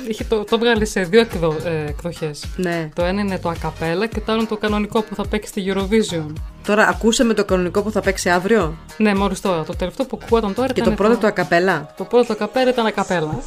είχε 0.08 0.24
το, 0.24 0.44
το 0.44 0.58
βγάλει 0.58 0.86
σε 0.86 1.02
δύο 1.02 1.20
εκδο, 1.20 1.56
ε, 1.64 1.84
εκδοχές. 1.88 2.44
Ναι. 2.56 2.90
Το 2.94 3.04
ένα 3.04 3.20
είναι 3.20 3.38
το 3.38 3.48
ακαπέλα 3.48 4.06
και 4.06 4.20
το 4.20 4.32
άλλο 4.32 4.40
είναι 4.40 4.48
το 4.48 4.56
κανονικό 4.56 5.02
που 5.02 5.14
θα 5.14 5.26
παίξει 5.28 5.48
στη 5.50 5.64
Eurovision. 5.74 6.32
Τώρα 6.68 6.88
ακούσαμε 6.88 7.34
το 7.34 7.44
κανονικό 7.44 7.82
που 7.82 7.90
θα 7.90 8.00
παίξει 8.00 8.30
αύριο; 8.30 8.76
Ναι, 8.96 9.14
μόλις 9.14 9.40
τώρα. 9.40 9.64
Το 9.64 9.76
τελευταίο 9.76 10.06
που 10.06 10.18
ακούγονταν 10.22 10.54
τώρα 10.54 10.72
Και 10.72 10.80
ήταν 10.80 10.96
το 10.96 11.02
πρώτο 11.02 11.20
το 11.20 11.26
ακαπέλα; 11.26 11.94
Το 11.96 12.04
πρώτο 12.04 12.26
το 12.26 12.32
ακαπέλα 12.32 12.70
ήταν 12.70 12.86
ακαπέλα. 12.86 13.38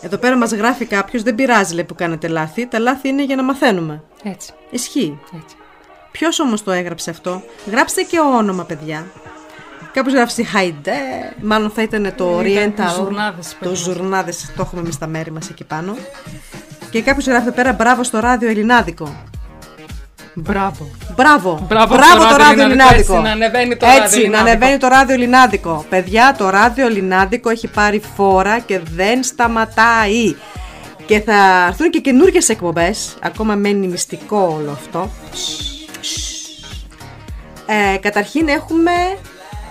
Εδώ 0.00 0.16
πέρα 0.16 0.36
μας 0.36 0.52
γράφει 0.52 0.84
κάποιος, 0.84 1.22
δεν 1.22 1.34
πειράζει 1.34 1.74
λέει 1.74 1.84
που 1.84 1.94
κάνετε 1.94 2.28
λάθη. 2.28 2.66
Τα 2.66 2.78
λάθη 2.78 3.08
είναι 3.08 3.24
για 3.24 3.36
να 3.36 3.42
μαθαίνουμε. 3.42 4.02
Έτσι. 4.22 4.52
Ισχύει. 4.70 5.18
Έτσι. 5.42 5.56
Ποιος 6.12 6.40
όμως 6.40 6.62
το 6.62 6.70
έγραψε 6.70 7.10
αυτό; 7.10 7.42
Γράψτε 7.70 8.02
και 8.02 8.18
όνομα, 8.20 8.64
παιδιά. 8.64 9.06
Κάποιος 9.92 10.14
γράψει 10.14 10.42
Χαϊντέ. 10.44 10.92
Μάλλον 11.42 11.70
θα 11.70 11.82
ήταν 11.82 12.12
το 12.16 12.40
Ήταν 12.44 12.74
Oriental. 12.76 12.90
οι 12.90 12.94
ζουρνάδες, 12.94 13.48
Το 13.48 13.56
παιδί 13.58 13.70
μου. 13.70 13.76
ζουρνάδες. 13.76 14.52
Το 14.56 14.62
έχουμε 14.62 14.80
εμείς 14.80 14.94
στα 14.94 15.06
μέρη 15.06 15.30
μας 15.30 15.48
εκεί 15.48 15.64
πάνω. 15.64 15.96
Και 16.90 17.02
κάποιος 17.02 17.26
γράφει 17.26 17.42
εδώ 17.46 17.52
πέρα 17.56 17.72
μπράβο 17.72 18.02
στο 18.04 18.18
ράδιο 18.20 18.48
Ελληνάδικο. 18.48 19.22
Μπράβο. 20.34 20.90
Μπράβο. 21.16 21.66
Μπράβο 21.68 21.94
Μπράβο 21.94 22.20
στο 22.20 22.30
το 22.30 22.36
ράδιο 22.36 22.36
ράδιο 22.36 22.62
Ελληνάδικο. 22.64 23.14
Ελληνάδικο. 23.14 23.14
Έτσι, 23.14 23.22
να 23.22 23.30
ανεβαίνει 23.30 23.76
το 23.76 23.86
Έτσι, 23.86 23.98
ράδιο 24.00 24.18
να 24.18 24.20
Ελληνάδικο. 24.20 24.50
ανεβαίνει 24.50 24.78
το 24.78 24.88
ράδιο 24.88 25.14
Ελληνάδικο. 25.14 25.84
Παιδιά, 25.88 26.34
το 26.38 26.50
ράδιο 26.50 26.86
Ελληνάδικο 26.86 27.50
έχει 27.50 27.68
πάρει 27.68 28.02
φόρα 28.16 28.58
και 28.58 28.80
δεν 28.94 29.22
σταματάει. 29.22 30.34
Και 31.06 31.20
θα 31.20 31.66
έρθουν 31.68 31.90
και 31.90 31.98
καινούργιες 32.00 32.48
εκπομπές. 32.48 33.16
Ακόμα 33.22 33.54
μένει 33.54 33.86
μυστικό 33.86 34.56
όλο 34.60 34.70
αυτό. 34.70 35.10
Ε, 37.66 37.96
καταρχήν 37.98 38.48
έχουμε 38.48 38.90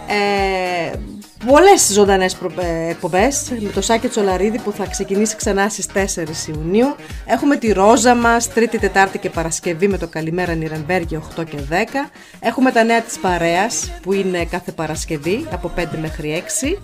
ε, 0.08 0.98
πολλές 1.46 1.92
ζωντανές 1.94 2.36
προ, 2.36 2.52
ε, 2.60 2.90
εκπομπές 2.90 3.52
με 3.60 3.70
το 3.70 3.82
Σάκη 3.82 4.08
Τσολαρίδη 4.08 4.60
που 4.60 4.72
θα 4.72 4.86
ξεκινήσει 4.86 5.36
ξανά 5.36 5.70
στις 5.70 5.88
4 5.88 6.48
Ιουνίου. 6.48 6.96
Έχουμε 7.26 7.56
τη 7.56 7.72
Ρόζα 7.72 8.16
μας 8.16 8.54
Τρίτη, 8.54 8.80
Τετάρτη 8.80 9.18
και 9.18 9.30
Παρασκευή 9.30 9.88
με 9.88 9.98
το 9.98 10.08
Καλημέρα 10.08 10.54
Νιρεμβέργη 10.54 11.20
8 11.38 11.44
και 11.50 11.58
10. 11.70 12.10
Έχουμε 12.40 12.72
τα 12.72 12.84
νέα 12.84 13.02
της 13.02 13.20
παρέας 13.20 13.92
που 14.02 14.14
είναι 14.14 14.46
κάθε 14.46 14.72
Παρασκευή 14.72 15.48
από 15.52 15.72
5 15.76 15.86
μέχρι 16.02 16.44
6. 16.64 16.78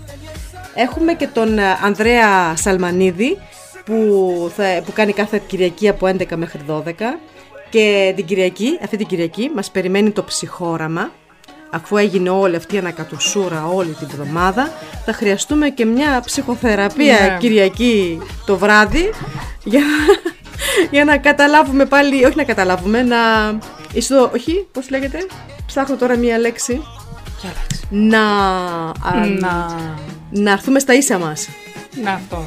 Έχουμε 0.76 1.14
και 1.14 1.28
τον 1.28 1.58
ε, 1.58 1.78
Ανδρέα 1.84 2.56
Σαλμανίδη 2.56 3.38
που, 3.86 4.52
θα, 4.56 4.64
που 4.86 4.94
κάνει 4.94 5.14
κάθε 5.14 5.42
Κυριακή 5.48 5.90
από 5.90 6.08
11 6.08 6.36
μέχρι 6.36 6.60
12 6.70 6.82
και 7.70 8.14
την 8.16 8.26
Κυριακή, 8.26 8.80
αυτή 8.84 8.98
την 8.98 9.08
Κυριακή 9.08 9.52
μας 9.56 9.72
περιμένει 9.72 10.12
το 10.12 10.24
ψυχόραμα 10.24 11.12
αφού 11.70 11.98
έγινε 11.98 12.30
όλη 12.30 12.56
αυτή 12.56 12.76
η 12.76 12.78
ανακατοσούρα 12.78 13.66
όλη 13.68 13.92
την 13.94 14.08
εβδομάδα 14.12 14.72
θα 15.06 15.14
χρειαστούμε 15.14 15.70
και 15.70 15.86
μια 15.86 16.22
ψυχοθεραπεία 16.26 17.20
Ναι. 17.20 17.38
Κυριακή 17.40 18.20
το 18.46 18.58
βράδυ 18.58 19.10
για, 19.64 19.82
για 20.92 21.06
να 21.06 21.18
καταλάβουμε 21.18 21.86
πάλι, 21.86 22.26
όχι 22.26 22.36
να 22.36 22.44
καταλάβουμε, 22.44 23.02
να... 23.04 23.18
Ιστο, 23.94 24.30
όχι, 24.34 24.68
πώς 24.72 24.90
λέγεται, 24.90 25.18
ψάχνω 25.66 25.96
τώρα 25.96 26.16
μια 26.18 26.38
λέξη. 26.40 26.82
Ποια 27.42 27.50
λέξη; 27.50 27.88
Να... 27.90 28.22
α, 28.90 29.26
Να... 29.40 29.76
να 30.30 30.52
έρθουμε 30.52 30.80
στα 30.80 30.94
ίσα 30.94 31.18
μας. 31.18 31.48
Να 32.04 32.12
αυτό. 32.12 32.44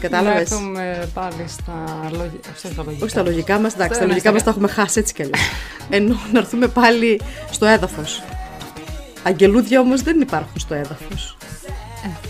Κατάλαβες; 0.00 0.50
Να 0.50 0.56
έρθουμε 0.56 1.08
πάλι 1.14 1.44
στα 1.46 1.84
λογικά. 2.10 2.48
στα 2.54 2.68
λογικά. 2.84 3.02
Όχι 3.02 3.10
στα 3.10 3.22
λογικά 3.22 3.58
μας, 3.58 3.74
εντάξει, 3.74 3.98
τα 3.98 4.04
Ναι, 4.04 4.10
λογικά 4.10 4.20
στα- 4.28 4.32
μας 4.32 4.42
τα 4.42 4.50
έχουμε 4.50 4.68
χάσει 4.68 4.98
έτσι 5.00 5.14
κι 5.14 5.22
αλλιώς. 5.22 5.40
Ενώ 5.96 6.16
να 6.32 6.38
έρθουμε 6.38 6.66
πάλι 6.68 7.20
στο 7.50 7.66
έδαφος. 7.66 8.22
Αγγελούδια 9.22 9.80
όμως 9.80 10.02
δεν 10.02 10.20
υπάρχουν 10.20 10.60
στο 10.60 10.74
έδαφος. 10.74 11.36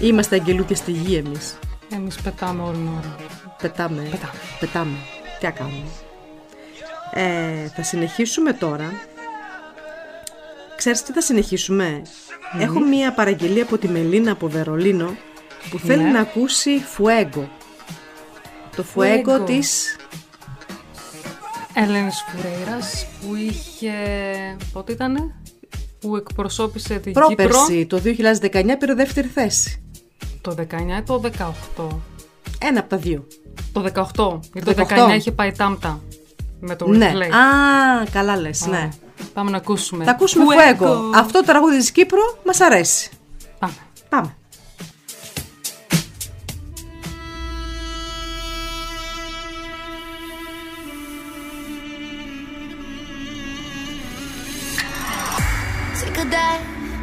Ε. 0.01 0.07
Είμαστε 0.07 0.35
αγγελούδια 0.37 0.77
στη 0.77 0.91
γη 0.91 1.15
εμείς. 1.15 1.59
Εμείς 1.95 2.17
πετάμε 2.21 2.63
όλη 2.63 2.77
την 2.77 2.89
ώρα. 2.89 3.17
Πετάμε. 3.63 4.03
Πετάμε. 4.03 4.33
Πετάμε. 4.61 4.97
Τι 5.39 5.45
να 5.45 5.51
κάνουμε. 5.51 5.85
Ε, 7.15 7.69
θα 7.77 7.83
συνεχίσουμε 7.83 8.53
τώρα. 8.53 8.93
Ξέρεις 10.77 11.03
τι 11.03 11.13
θα 11.13 11.21
συνεχίσουμε; 11.21 12.03
Έχω 12.59 12.81
μία 12.81 13.13
παραγγελία 13.13 13.63
από 13.63 13.79
τη 13.79 13.89
Μελίνα 13.89 14.33
από 14.33 14.49
Βερολίνο 14.49 15.17
που 15.71 15.79
θέλει 15.79 16.03
Ναι. 16.03 16.11
να 16.11 16.21
ακούσει 16.21 16.79
Φουέγκο. 16.79 17.49
Το 18.77 18.83
Φουέγκο 18.83 19.37
Fuego. 19.43 19.47
της 19.47 19.97
Έλενης 21.75 22.25
Φουρέιρας 22.29 23.07
που 23.21 23.35
είχε... 23.35 23.93
Πότε 24.73 24.93
ήτανε; 24.93 25.35
Που 26.03 26.17
εκπροσώπησε 26.17 26.95
την 26.99 27.13
πρόπερση 27.13 27.87
το 27.87 28.01
2019 28.05 28.51
πήρε 28.79 28.95
δεύτερη 28.95 29.29
θέση. 29.29 29.83
Κύπρο 30.43 30.55
το 30.55 30.55
19 30.59 30.99
ή 30.99 31.03
το 31.03 31.21
18. 31.79 31.87
Ένα 32.61 32.81
από 32.81 32.89
τα 32.89 32.97
δύο. 32.97 33.27
Το 33.73 33.81
18. 34.15 34.41
Γιατί 34.53 34.75
το 34.75 34.87
18. 34.89 35.11
19 35.13 35.15
είχε 35.17 35.33
πάει 35.33 35.53
τάμπτα. 35.53 36.01
Με 36.61 36.77
το 36.77 36.87
Ναι. 36.89 37.13
replay. 37.15 37.31
Α, 37.35 38.05
καλά 38.13 38.37
λες, 38.37 38.67
ναι. 38.67 38.77
Ωραία. 38.77 38.93
Πάμε 39.33 39.51
να 39.51 39.57
ακούσουμε. 39.57 40.05
Θα 40.05 40.11
ακούσουμε 40.11 40.45
Fuego. 40.45 40.83
Fuego. 40.83 40.97
Αυτό 41.15 41.39
το 41.39 41.45
τραγούδι 41.47 41.79
της 41.79 41.91
Κύπρου 41.91 42.21
μας 42.47 42.61
αρέσει. 42.61 43.11
Πάμε. 43.59 43.75
Πάμε. 44.09 44.37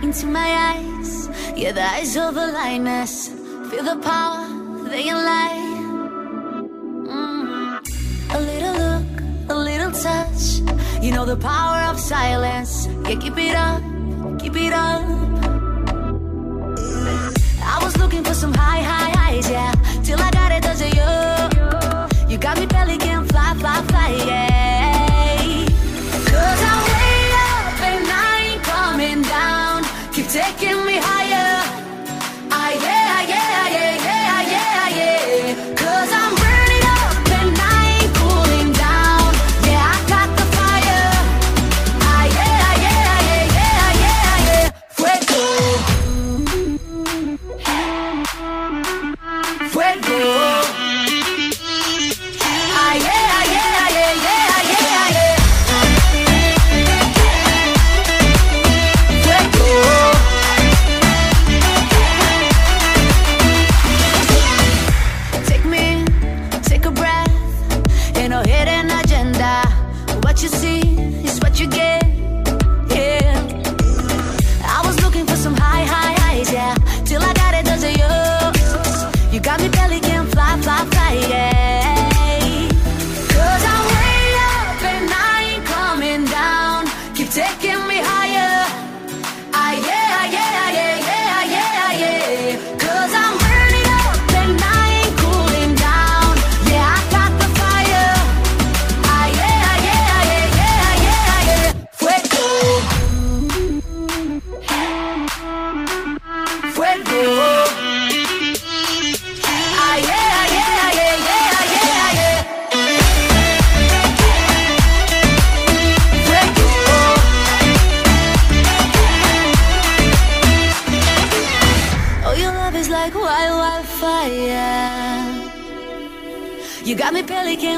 Into 0.02 0.26
my 0.26 0.50
eyes. 0.74 1.30
Yeah, 1.56 1.72
the 1.72 1.84
eyes 1.84 2.18
of 2.18 2.36
a 2.36 2.48
lioness. 2.48 3.28
Feel 3.70 3.84
the 3.84 3.98
power, 4.02 4.48
they 4.90 5.04
can 5.04 5.24
lie. 5.24 5.60
Mm. 7.06 8.34
A 8.34 8.40
little 8.40 8.74
look, 8.74 9.08
a 9.50 9.56
little 9.56 9.92
touch. 9.92 10.62
You 11.04 11.12
know 11.12 11.26
the 11.26 11.36
power 11.38 11.84
of 11.92 12.00
silence. 12.00 12.88
Yeah, 13.08 13.20
keep 13.20 13.38
it 13.38 13.56
up, 13.56 13.84
keep 14.40 14.56
it 14.56 14.74
up. 14.74 15.04
I 17.62 17.80
was 17.84 17.96
looking 17.98 18.24
for 18.24 18.34
some 18.34 18.54
high, 18.54 18.82
high 18.82 19.12
highs, 19.12 19.48
yeah. 19.48 19.74
Till 20.04 20.20
I 20.20 20.32
got 20.32 20.52
it, 20.52 20.64
does 20.64 20.82
it? 20.82 20.96
You 20.96 21.19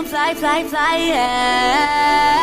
can 0.01 0.09
fly, 0.09 0.33
fly, 0.33 0.63
fly, 0.63 0.97
yeah. 0.97 2.40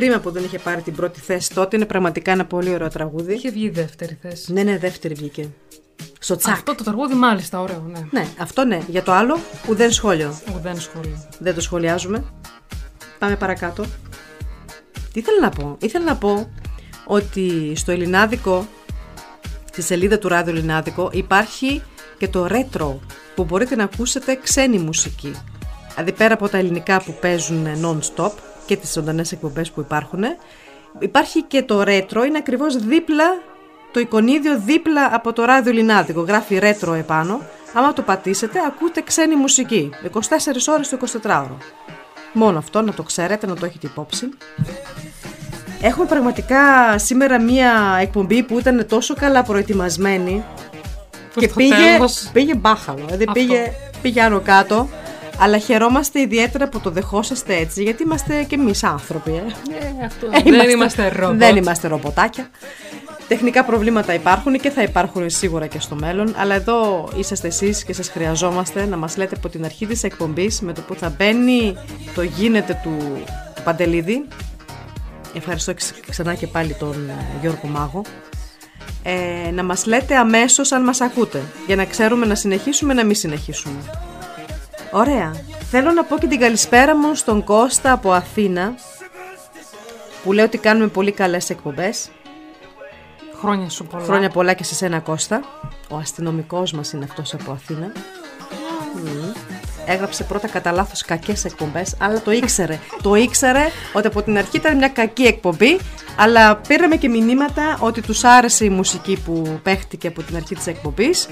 Κρίμα 0.00 0.18
που 0.18 0.30
δεν 0.30 0.44
είχε 0.44 0.58
πάρει 0.58 0.82
την 0.82 0.94
πρώτη 0.94 1.20
θέση 1.20 1.54
τότε. 1.54 1.76
Είναι 1.76 1.84
πραγματικά 1.84 2.32
ένα 2.32 2.44
πολύ 2.44 2.74
ωραίο 2.74 2.88
τραγούδι. 2.88 3.34
Είχε 3.34 3.50
βγει 3.50 3.64
η 3.64 3.70
δεύτερη 3.70 4.18
θέση. 4.22 4.52
Ναι, 4.52 4.62
ναι, 4.62 4.78
δεύτερη 4.78 5.14
βγήκε. 5.14 5.48
Στο 6.18 6.36
τσακ. 6.36 6.52
Αυτό 6.52 6.74
το 6.74 6.84
τραγούδι 6.84 7.14
μάλιστα, 7.14 7.60
ωραίο, 7.60 7.86
ναι. 7.92 8.00
Ναι, 8.10 8.26
αυτό 8.38 8.64
ναι. 8.64 8.80
Για 8.88 9.02
το 9.02 9.12
άλλο, 9.12 9.38
ουδέν 9.68 9.92
σχόλιο. 9.92 10.40
Ουδέν 10.56 10.80
σχόλιο. 10.80 11.28
Δεν 11.38 11.54
το 11.54 11.60
σχολιάζουμε. 11.60 12.24
Πάμε 13.18 13.36
παρακάτω. 13.36 13.82
Τι 15.12 15.20
ήθελα 15.20 15.40
να 15.40 15.48
πω. 15.48 15.76
Ήθελα 15.80 16.04
να 16.04 16.16
πω 16.16 16.50
ότι 17.06 17.72
στο 17.76 17.92
ελληνάδικο, 17.92 18.66
στη 19.70 19.82
σελίδα 19.82 20.18
του 20.18 20.28
Ράδιο 20.28 20.54
Ελληνάδικο, 20.54 21.10
υπάρχει 21.12 21.82
και 22.18 22.28
το 22.28 22.46
retro 22.50 22.94
που 23.34 23.44
μπορείτε 23.44 23.76
να 23.76 23.84
ακούσετε 23.84 24.38
ξένη 24.42 24.78
μουσική. 24.78 25.32
Δηλαδή 25.94 26.12
πέρα 26.12 26.34
από 26.34 26.48
τα 26.48 26.58
ελληνικά 26.58 27.02
που 27.02 27.16
παίζουν 27.20 27.66
non-stop 27.82 28.30
και 28.70 28.76
τις 28.76 28.92
ζωντανές 28.92 29.32
εκπομπές 29.32 29.70
που 29.70 29.80
υπάρχουν, 29.80 30.24
υπάρχει 30.98 31.42
και 31.42 31.62
το 31.62 31.80
retro, 31.86 32.24
είναι 32.26 32.38
ακριβώς 32.38 32.76
δίπλα, 32.76 33.24
το 33.92 34.00
εικονίδιο 34.00 34.58
δίπλα 34.64 35.08
από 35.12 35.32
το 35.32 35.44
Ράδιο 35.44 35.70
Ελληνάδικο. 35.72 36.20
Γράφει 36.20 36.58
retro 36.62 36.94
επάνω. 36.94 37.40
Άμα 37.74 37.92
το 37.92 38.02
πατήσετε, 38.02 38.58
ακούτε 38.66 39.00
ξένη 39.00 39.36
μουσική. 39.36 39.90
24 40.12 40.18
ώρες 40.68 40.88
το 40.88 40.98
24ωρο. 41.22 41.56
Μόνο 42.32 42.58
αυτό, 42.58 42.82
να 42.82 42.92
το 42.92 43.02
ξέρετε, 43.02 43.46
να 43.46 43.54
το 43.56 43.66
έχετε 43.66 43.86
υπόψη. 43.86 44.28
Έχουμε 45.82 46.06
πραγματικά 46.06 46.58
σήμερα 46.98 47.40
μία 47.40 47.98
εκπομπή 48.00 48.42
που 48.42 48.58
ήταν 48.58 48.86
τόσο 48.88 49.14
καλά 49.14 49.42
προετοιμασμένη 49.42 50.44
Που 51.34 51.40
και 51.40 51.46
στο 51.46 51.54
πήγε, 51.54 51.74
τέλος- 51.74 52.30
πήγε 52.32 52.54
μπάχαλο, 52.54 53.02
δηλαδή 53.04 53.24
Αυτό. 53.28 53.32
πήγε, 53.32 53.72
πήγε 54.02 54.22
άνω 54.22 54.40
κάτω. 54.40 54.88
Αλλά 55.42 55.58
χαιρόμαστε 55.58 56.20
ιδιαίτερα 56.20 56.68
που 56.68 56.80
το 56.80 56.90
δεχόσαστε 56.90 57.56
έτσι, 57.56 57.82
γιατί 57.82 58.02
είμαστε 58.02 58.42
και 58.42 58.54
εμείς 58.54 58.84
άνθρωποι. 58.84 59.30
Ε. 59.30 59.42
Ε, 59.74 60.04
αυτό. 60.04 60.26
Ε, 60.26 60.50
δεν 60.50 60.68
είμαστε 60.68 61.08
ρομπότ. 61.08 61.36
Δεν 61.36 61.56
είμαστε 61.56 61.88
ρομποτάκια. 61.88 62.50
Τεχνικά 63.28 63.64
προβλήματα 63.64 64.14
υπάρχουν 64.14 64.58
και 64.58 64.70
θα 64.70 64.82
υπάρχουν 64.82 65.30
σίγουρα 65.30 65.66
και 65.66 65.80
στο 65.80 65.94
μέλλον, 65.94 66.34
αλλά 66.36 66.54
εδώ 66.54 67.08
είσαστε 67.16 67.46
εσείς 67.46 67.84
και 67.84 67.92
σας 67.92 68.08
χρειαζόμαστε 68.08 68.86
να 68.86 68.96
μας 68.96 69.16
λέτε 69.16 69.34
από 69.36 69.48
την 69.48 69.64
αρχή 69.64 69.86
της 69.86 70.02
εκπομπής 70.02 70.60
με 70.60 70.72
το 70.72 70.80
που 70.80 70.94
θα 70.94 71.14
μπαίνει 71.16 71.76
το 72.14 72.22
γίνεται 72.22 72.80
του, 72.82 72.96
του 73.54 73.62
Παντελίδη. 73.62 74.24
Ευχαριστώ 75.36 75.72
και 75.72 75.84
ξανά 76.10 76.34
και 76.34 76.46
πάλι 76.46 76.74
τον 76.74 77.08
ε, 77.08 77.14
Γιώργο 77.40 77.68
Μάγο. 77.68 78.02
Ε, 79.02 79.50
να 79.50 79.62
μας 79.62 79.86
λέτε 79.86 80.16
αμέσως 80.16 80.72
αν 80.72 80.82
μας 80.82 81.00
ακούτε, 81.00 81.42
για 81.66 81.76
να 81.76 81.84
ξέρουμε 81.84 82.26
να 82.26 82.34
συνεχίσουμε 82.34 82.94
να 82.94 83.04
μην 83.04 83.14
συνεχίσουμε. 83.14 83.78
Ωραία. 84.90 85.34
Θέλω 85.70 85.92
να 85.92 86.04
πω 86.04 86.18
και 86.18 86.26
την 86.26 86.40
καλησπέρα 86.40 86.96
μου 86.96 87.14
στον 87.14 87.44
Κώστα 87.44 87.92
από 87.92 88.12
Αθήνα, 88.12 88.74
που 90.24 90.32
λέει 90.32 90.44
ότι 90.44 90.58
κάνουμε 90.58 90.86
πολύ 90.86 91.12
καλές 91.12 91.50
εκπομπές. 91.50 92.10
Χρόνια 93.40 93.68
σου 93.68 93.84
πολλά. 93.86 94.04
Χρόνια 94.04 94.30
πολλά 94.30 94.52
και 94.52 94.64
σε 94.64 94.74
σένα 94.74 95.00
Κώστα. 95.00 95.40
Ο 95.88 95.96
αστυνομικός 95.96 96.72
μας 96.72 96.92
είναι 96.92 97.04
αυτός 97.04 97.34
από 97.34 97.52
Αθήνα. 97.52 97.92
Μμμ. 98.94 99.32
Έγραψε 99.86 100.24
πρώτα 100.24 100.48
κατά 100.48 100.72
λάθος 100.72 101.02
κακές 101.02 101.44
εκπομπές, 101.44 101.94
αλλά 101.98 102.20
το 102.20 102.30
ήξερε. 102.30 102.78
το 103.02 103.14
ήξερε 103.14 103.66
ότι 103.92 104.06
από 104.06 104.22
την 104.22 104.38
αρχή 104.38 104.56
ήταν 104.56 104.76
μια 104.76 104.88
κακή 104.88 105.22
εκπομπή, 105.22 105.78
αλλά 106.16 106.56
πήραμε 106.56 106.96
και 106.96 107.08
μηνύματα 107.08 107.78
ότι 107.80 108.00
τους 108.00 108.24
άρεσε 108.24 108.64
η 108.64 108.68
μουσική 108.68 109.22
που 109.24 109.60
παίχτηκε 109.62 110.08
από 110.08 110.22
την 110.22 110.36
αρχή 110.36 110.54
της 110.54 110.66
εκπομπής. 110.66 111.28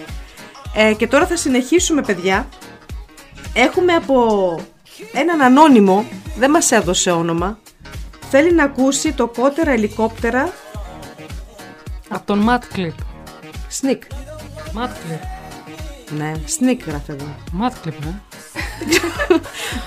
Ε, 0.75 0.95
και 0.95 1.07
τώρα 1.07 1.27
θα 1.27 1.37
συνεχίσουμε, 1.37 2.03
παιδιά. 2.03 2.49
Έχουμε 3.52 3.94
από 3.94 4.58
έναν 5.12 5.41
ανώνυμο, 5.42 6.05
δεν 6.39 6.50
μας 6.50 6.70
έδωσε 6.70 7.10
όνομα, 7.10 7.58
θέλει 8.31 8.52
να 8.52 8.65
ακούσει 8.65 9.12
το 9.12 9.26
κότερα 9.26 9.70
ελικόπτερα 9.70 10.52
Από 12.08 12.26
τον 12.26 12.47
Matt 12.49 12.76
Clip. 12.76 12.92
Sneak. 13.81 13.99
Matt 14.78 14.89
Clip. 14.89 15.20
Ναι, 16.10 16.33
sneak 16.58 16.78
γράφει 16.86 17.10
εδώ. 17.12 17.25
Matt 17.60 17.86
Clip, 17.86 17.92
ναι. 18.05 18.15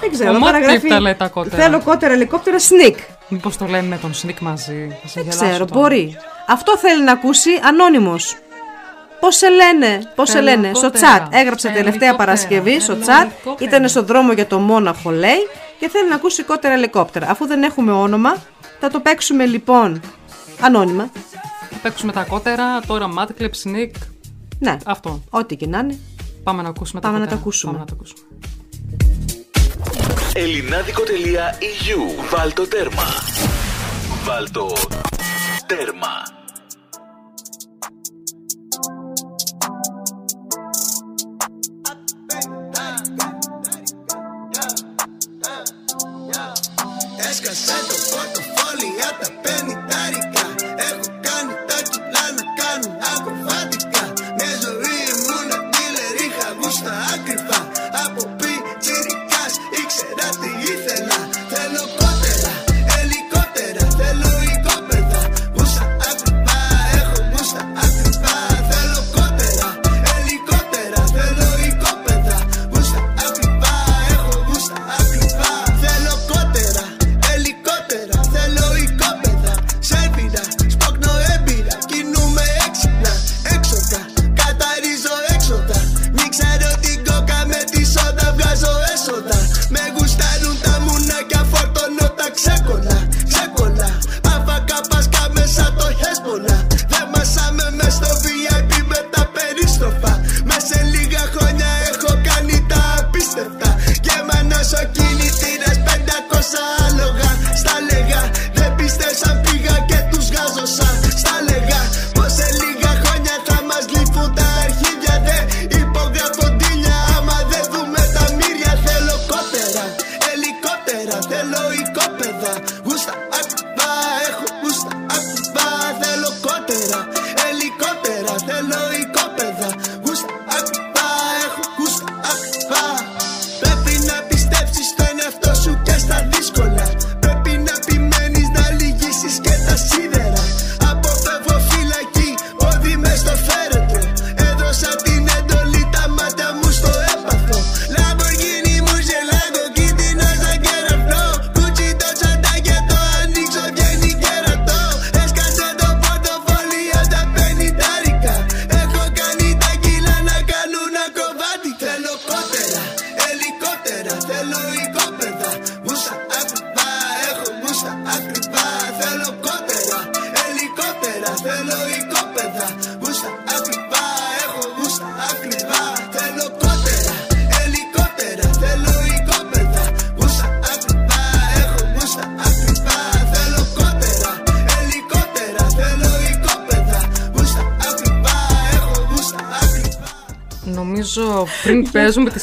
Δεν 0.02 0.12
ξέρω, 0.12 0.36
Ο 0.36 0.40
τώρα 0.40 0.52
Matt 0.52 0.62
Clip 0.62 0.64
γράφει, 0.70 0.88
τα 0.88 1.00
λέει 1.00 1.14
τα 1.16 1.28
κότερα. 1.28 1.64
Θέλω 1.64 1.82
κότερα 1.82 2.14
ελικόπτερα 2.14 2.58
sneak. 2.58 2.96
Μήπως 3.28 3.58
το 3.58 3.66
λένε 3.66 3.88
με 3.88 3.98
τον 3.98 4.12
Sneak 4.14 4.40
μαζί. 4.40 4.98
Θα 5.02 5.08
σε 5.08 5.14
Δεν 5.22 5.24
γελάσω 5.24 5.46
ξέρω, 5.46 5.66
τώρα. 5.66 5.80
μπορεί. 5.80 6.18
Αυτό 6.48 6.78
θέλει 6.78 7.04
να 7.04 7.12
ακούσει 7.12 7.50
ανώνυμος. 7.64 8.38
Πώς 9.22 9.36
σε 9.36 9.50
λένε, 9.50 10.12
πώς 10.16 10.30
σε 10.30 10.34
Θέλω 10.36 10.46
λένε, 10.50 10.72
στο 10.74 10.90
κότερα. 10.90 11.08
τσάτ. 11.18 11.34
Έγραψε 11.34 11.68
Θέλω 11.68 11.80
τελευταία 11.80 12.10
ελικόπτερα. 12.10 12.16
Παρασκευή 12.16 12.80
στο 12.80 12.92
Θέλω 12.94 13.02
τσάτ. 13.06 13.22
ελικόπτερα. 13.22 13.70
Ήταν 13.70 13.90
στο 13.90 14.04
δρόμο 14.04 14.32
για 14.34 14.48
το 14.48 14.60
Μόναχο, 14.60 15.10
λέει, 15.12 15.48
και 15.80 15.90
θέλει 15.90 16.10
να 16.10 16.16
ακούσει 16.16 16.44
κότερα 16.44 16.74
ελικόπτερα. 16.74 17.30
Αφού 17.30 17.46
δεν 17.48 17.64
έχουμε 17.64 17.92
όνομα, 17.92 18.38
θα 18.80 18.90
το 18.90 19.00
παίξουμε 19.00 19.46
λοιπόν 19.46 20.02
ανώνυμα. 20.62 21.10
Θα 21.70 21.78
παίξουμε 21.82 22.12
τα 22.12 22.24
κότερα, 22.24 22.80
τώρα 22.88 23.08
Matt 23.18 23.42
Clip, 23.42 23.52
Sneak. 23.64 23.92
Ναι, 24.60 24.78
Αυτό. 24.86 25.22
ό,τι 25.30 25.56
και 25.56 25.68
να 25.68 25.80
είναι. 25.80 26.00
Πάμε 26.44 26.62
να 26.62 26.70
ακούσουμε 26.70 27.02
Πάμε 27.02 27.14
τα 27.14 27.20
να 27.20 27.26
κότερα. 27.26 27.42
τα 27.42 27.42
ακούσουμε. 27.42 27.72
Πάμε 27.72 27.86
να 27.86 27.92
τα 27.92 27.98
ακούσουμε. 28.00 28.20
Ελληνάδικο.eu 30.34 32.26
Βάλτο 32.36 32.68
τέρμα. 32.68 33.04
Βάλτο 34.26 34.74
τέρμα. 35.66 36.41
Έσκασε 47.32 47.86
το 47.88 48.01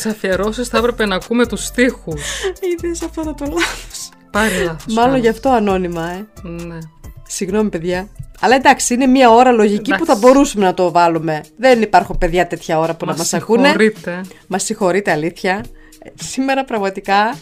τις 0.03 0.13
αφιερώσεις 0.13 0.69
θα 0.69 0.79
έπρεπε 0.79 1.07
να 1.07 1.15
ακούμε 1.15 1.47
τους 1.47 1.65
στίχους. 1.65 2.23
Είδες 2.61 3.03
αυτό 3.03 3.23
θα 3.23 3.35
το 3.35 3.45
λάθος. 3.45 4.09
Πάρει 4.31 4.65
λάθος. 4.65 4.95
Μάλλον 4.95 5.11
κάνω. 5.11 5.23
γι' 5.23 5.29
αυτό 5.29 5.49
ανώνυμα, 5.49 6.11
ε. 6.11 6.27
Ναι. 6.43 6.79
Συγγνώμη, 7.27 7.69
παιδιά. 7.69 8.09
Αλλά 8.41 8.55
εντάξει, 8.55 8.95
είναι 8.95 9.07
μία 9.07 9.31
ώρα 9.31 9.53
λογική 9.53 9.91
που 9.91 10.05
θα 10.05 10.13
Εντάξει. 10.13 10.21
μπορούσαμε 10.21 10.65
να 10.65 10.75
το 10.75 10.91
βάλουμε. 10.91 11.41
Δεν 11.57 11.83
υπάρχουν 11.83 12.19
παιδιά 12.19 12.47
τέτοια 12.47 12.79
ώρα 12.79 12.95
που 12.95 13.05
να 13.05 13.11
Μας 13.11 13.21
μας 13.21 13.35
ακούνε. 13.35 13.63
συγχωρείτε. 13.69 14.21
Μας 14.47 14.63
συγχωρείτε, 14.63 15.11
αλήθεια. 15.11 15.65
Ε, 16.03 16.11
Σήμερα 16.23 16.65
πραγματικά. 16.65 17.35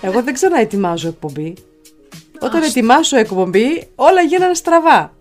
Εγώ 0.00 0.22
δεν 0.22 0.34
ξαναετοιμάζω 0.34 1.08
εκπομπή. 1.08 1.54
Όταν 2.40 2.62
ετοιμάσω 2.62 3.16
εκπομπή, 3.16 3.88
όλα 3.94 4.20
γίνανε 4.22 4.54
στραβά. 4.54 5.12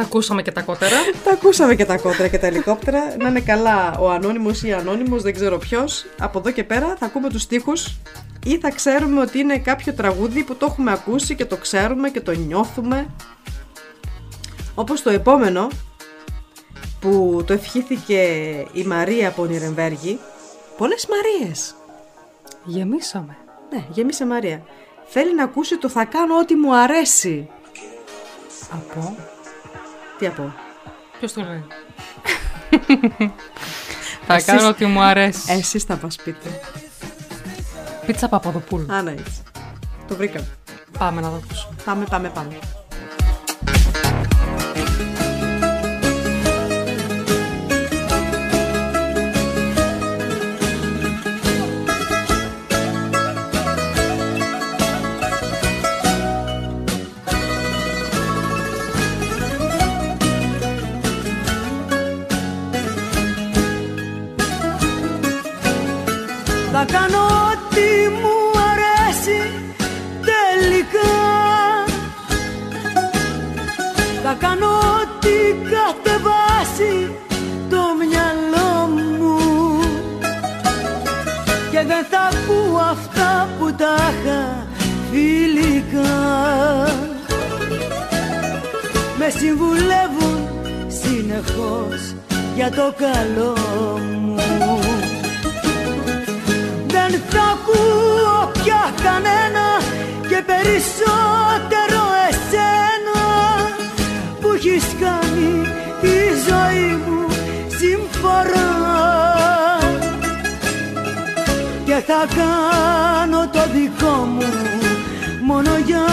Τα 0.00 0.06
ακούσαμε 0.06 0.42
και 0.42 0.52
τα 0.52 0.62
κότερα. 0.62 0.96
Τα 1.24 1.30
ακούσαμε 1.30 1.74
και 1.74 1.84
τα 1.84 1.98
κότρα 1.98 2.28
και 2.28 2.38
τα 2.38 2.46
ελικόπτερα. 2.46 3.16
Να 3.18 3.28
είναι 3.28 3.40
καλά 3.40 3.98
ο 3.98 4.10
ανώνυμος 4.10 4.62
ή 4.62 4.68
η 4.68 4.72
ανώνυμος, 4.72 5.22
δεν 5.22 5.34
ξέρω 5.34 5.58
ποιος. 5.58 6.06
Από 6.18 6.38
εδώ 6.38 6.50
και 6.50 6.64
πέρα 6.64 6.96
θα 6.98 7.06
ακούμε 7.06 7.28
τους 7.28 7.42
στίχους 7.42 7.96
ή 8.44 8.58
θα 8.58 8.70
ξέρουμε 8.70 9.20
ότι 9.20 9.38
είναι 9.38 9.58
κάποιο 9.58 9.92
τραγούδι 9.92 10.42
που 10.42 10.54
το 10.54 10.66
έχουμε 10.68 10.92
ακούσει 10.92 11.34
και 11.34 11.44
το 11.44 11.56
ξέρουμε 11.56 12.10
και 12.10 12.20
το 12.20 12.32
νιώθουμε. 12.32 13.06
Όπως 14.74 15.02
το 15.02 15.10
επόμενο 15.10 15.68
που 17.00 17.42
το 17.46 17.52
ευχήθηκε 17.52 18.20
η 18.72 18.82
Μαρία 18.82 19.28
από 19.28 19.44
Νιρεμβέργη. 19.44 20.18
Πολλές 20.76 21.06
Μαρίες. 21.06 21.74
Γεμίσαμε. 22.64 23.36
Ναι, 23.70 23.84
γέμισε 23.90 24.26
Μαρία. 24.26 24.62
Θέλει 25.04 25.34
να 25.34 25.42
ακούσει 25.42 25.78
το 25.78 25.88
θα 25.88 26.04
κάνω 26.04 26.38
ό,τι 26.38 26.54
μου 26.54 26.76
αρέσει. 26.76 27.48
Από. 28.72 29.16
Τι 30.20 30.26
από. 30.26 30.52
Ποιος 31.18 31.32
το 31.32 31.40
λέει; 31.42 31.64
Θα 34.26 34.34
Εσείς- 34.34 34.44
κάνω 34.46 34.68
ό,τι 34.68 34.84
μου 34.86 35.00
αρέσει. 35.00 35.52
Εσείς 35.52 35.82
θα 35.84 35.98
μας 36.02 36.16
πείτε. 36.16 36.60
Πίτσα 38.06 38.28
Παπαδοπούλου. 38.28 38.92
Α, 38.92 39.02
ναι, 39.02 39.10
έτσι. 39.10 39.42
Το 40.08 40.16
βρήκαμε. 40.16 40.46
Πάμε 40.98 41.20
να 41.20 41.28
το 41.28 41.34
ακούσουμε. 41.34 41.74
Πάμε, 41.84 42.04
πάμε, 42.10 42.28
πάμε. 42.28 42.58
Θα 66.82 66.92
κάνω 66.92 67.24
ό,τι 67.24 67.88
μου 68.20 68.36
αρέσει 68.70 69.40
τελικά. 70.30 71.12
Θα 74.22 74.36
κάνω 74.38 74.66
ό,τι 74.66 75.36
κατεβάσει 75.70 77.14
το 77.70 77.82
μυαλό 77.98 78.86
μου. 78.86 79.38
Και 81.70 81.82
δεν 81.86 82.04
θα 82.10 82.28
πω 82.46 82.78
αυτά 82.78 83.48
που 83.58 83.74
τα 83.74 83.94
είχα 83.94 84.66
φιλικά. 85.10 86.18
Με 89.18 89.28
συμβουλεύουν 89.38 90.48
συνεχώς 90.88 92.14
για 92.54 92.70
το 92.70 92.94
καλό 92.98 93.56
μου 94.20 94.89
δεν 97.10 97.22
θα 97.28 97.42
ακούω 97.42 98.50
πια 98.52 98.94
κανένα 99.02 99.66
και 100.28 100.42
περισσότερο 100.50 102.02
εσένα 102.28 103.20
που 104.40 104.52
έχεις 104.54 104.84
κάνει 105.00 105.66
τη 106.00 106.16
ζωή 106.48 106.88
μου 107.06 107.26
συμφορά. 107.78 108.72
Και 111.84 112.02
θα 112.06 112.26
κάνω 112.36 113.48
το 113.48 113.60
δικό 113.72 114.16
μου 114.34 114.52
μόνο 115.42 115.70
για 115.86 116.06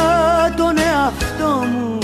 τον 0.57 0.77
εαυτό 0.77 1.65
μου. 1.65 1.97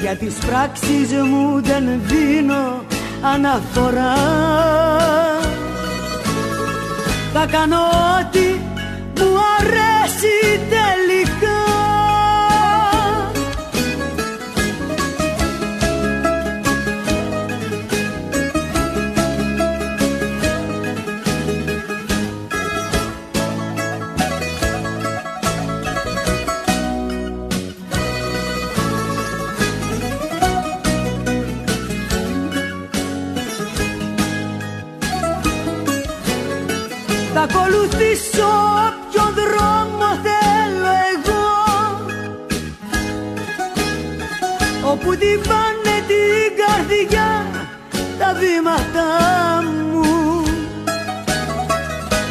Για 0.00 0.16
τις 0.16 0.34
πράξεις 0.34 1.12
μου 1.12 1.60
δεν 1.62 2.00
δίνω 2.06 2.84
αναφορά 3.22 4.14
θα 7.32 7.46
κάνω 7.46 7.76
ό,τι 7.76 8.46
μου 9.20 9.38
αρέσει 9.58 10.60
τελικά 10.68 10.99
Θα 37.42 37.48
ακολουθήσω 37.58 38.48
όποιο 38.86 39.24
δρόμο 39.38 40.06
θέλω 40.22 40.92
εγώ. 41.12 41.48
Όπου 44.90 45.10
διβάνε 45.10 45.96
την 46.10 46.50
καρδιά 46.60 47.46
τα 48.18 48.34
βήματα 48.40 49.06
μου. 49.90 50.42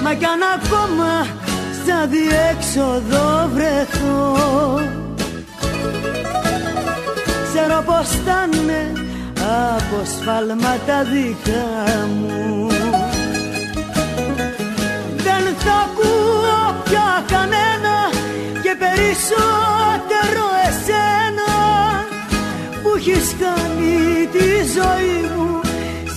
Μα 0.04 0.14
κι 0.14 0.26
αν 0.26 0.42
ακόμα 0.56 1.28
σαν 1.86 2.10
διέξοδο 2.10 3.50
βρεθώ. 3.54 4.38
Ξέρω 7.54 7.84
πως 7.86 8.08
θα 8.26 8.50
είναι 8.54 8.92
από 9.68 10.06
σφάλματα 10.06 11.04
δικά 11.04 12.08
μου 12.08 12.89
δεν 15.60 15.72
θα 15.72 15.80
ακούω 15.80 16.82
πια 16.84 17.24
κανένα 17.28 17.96
και 18.64 18.76
περισσότερο 18.84 20.46
εσένα 20.68 21.52
που 22.84 22.90
έχεις 22.98 23.36
κάνει 23.40 24.28
τη 24.32 24.48
ζωή 24.78 25.20
μου 25.36 25.60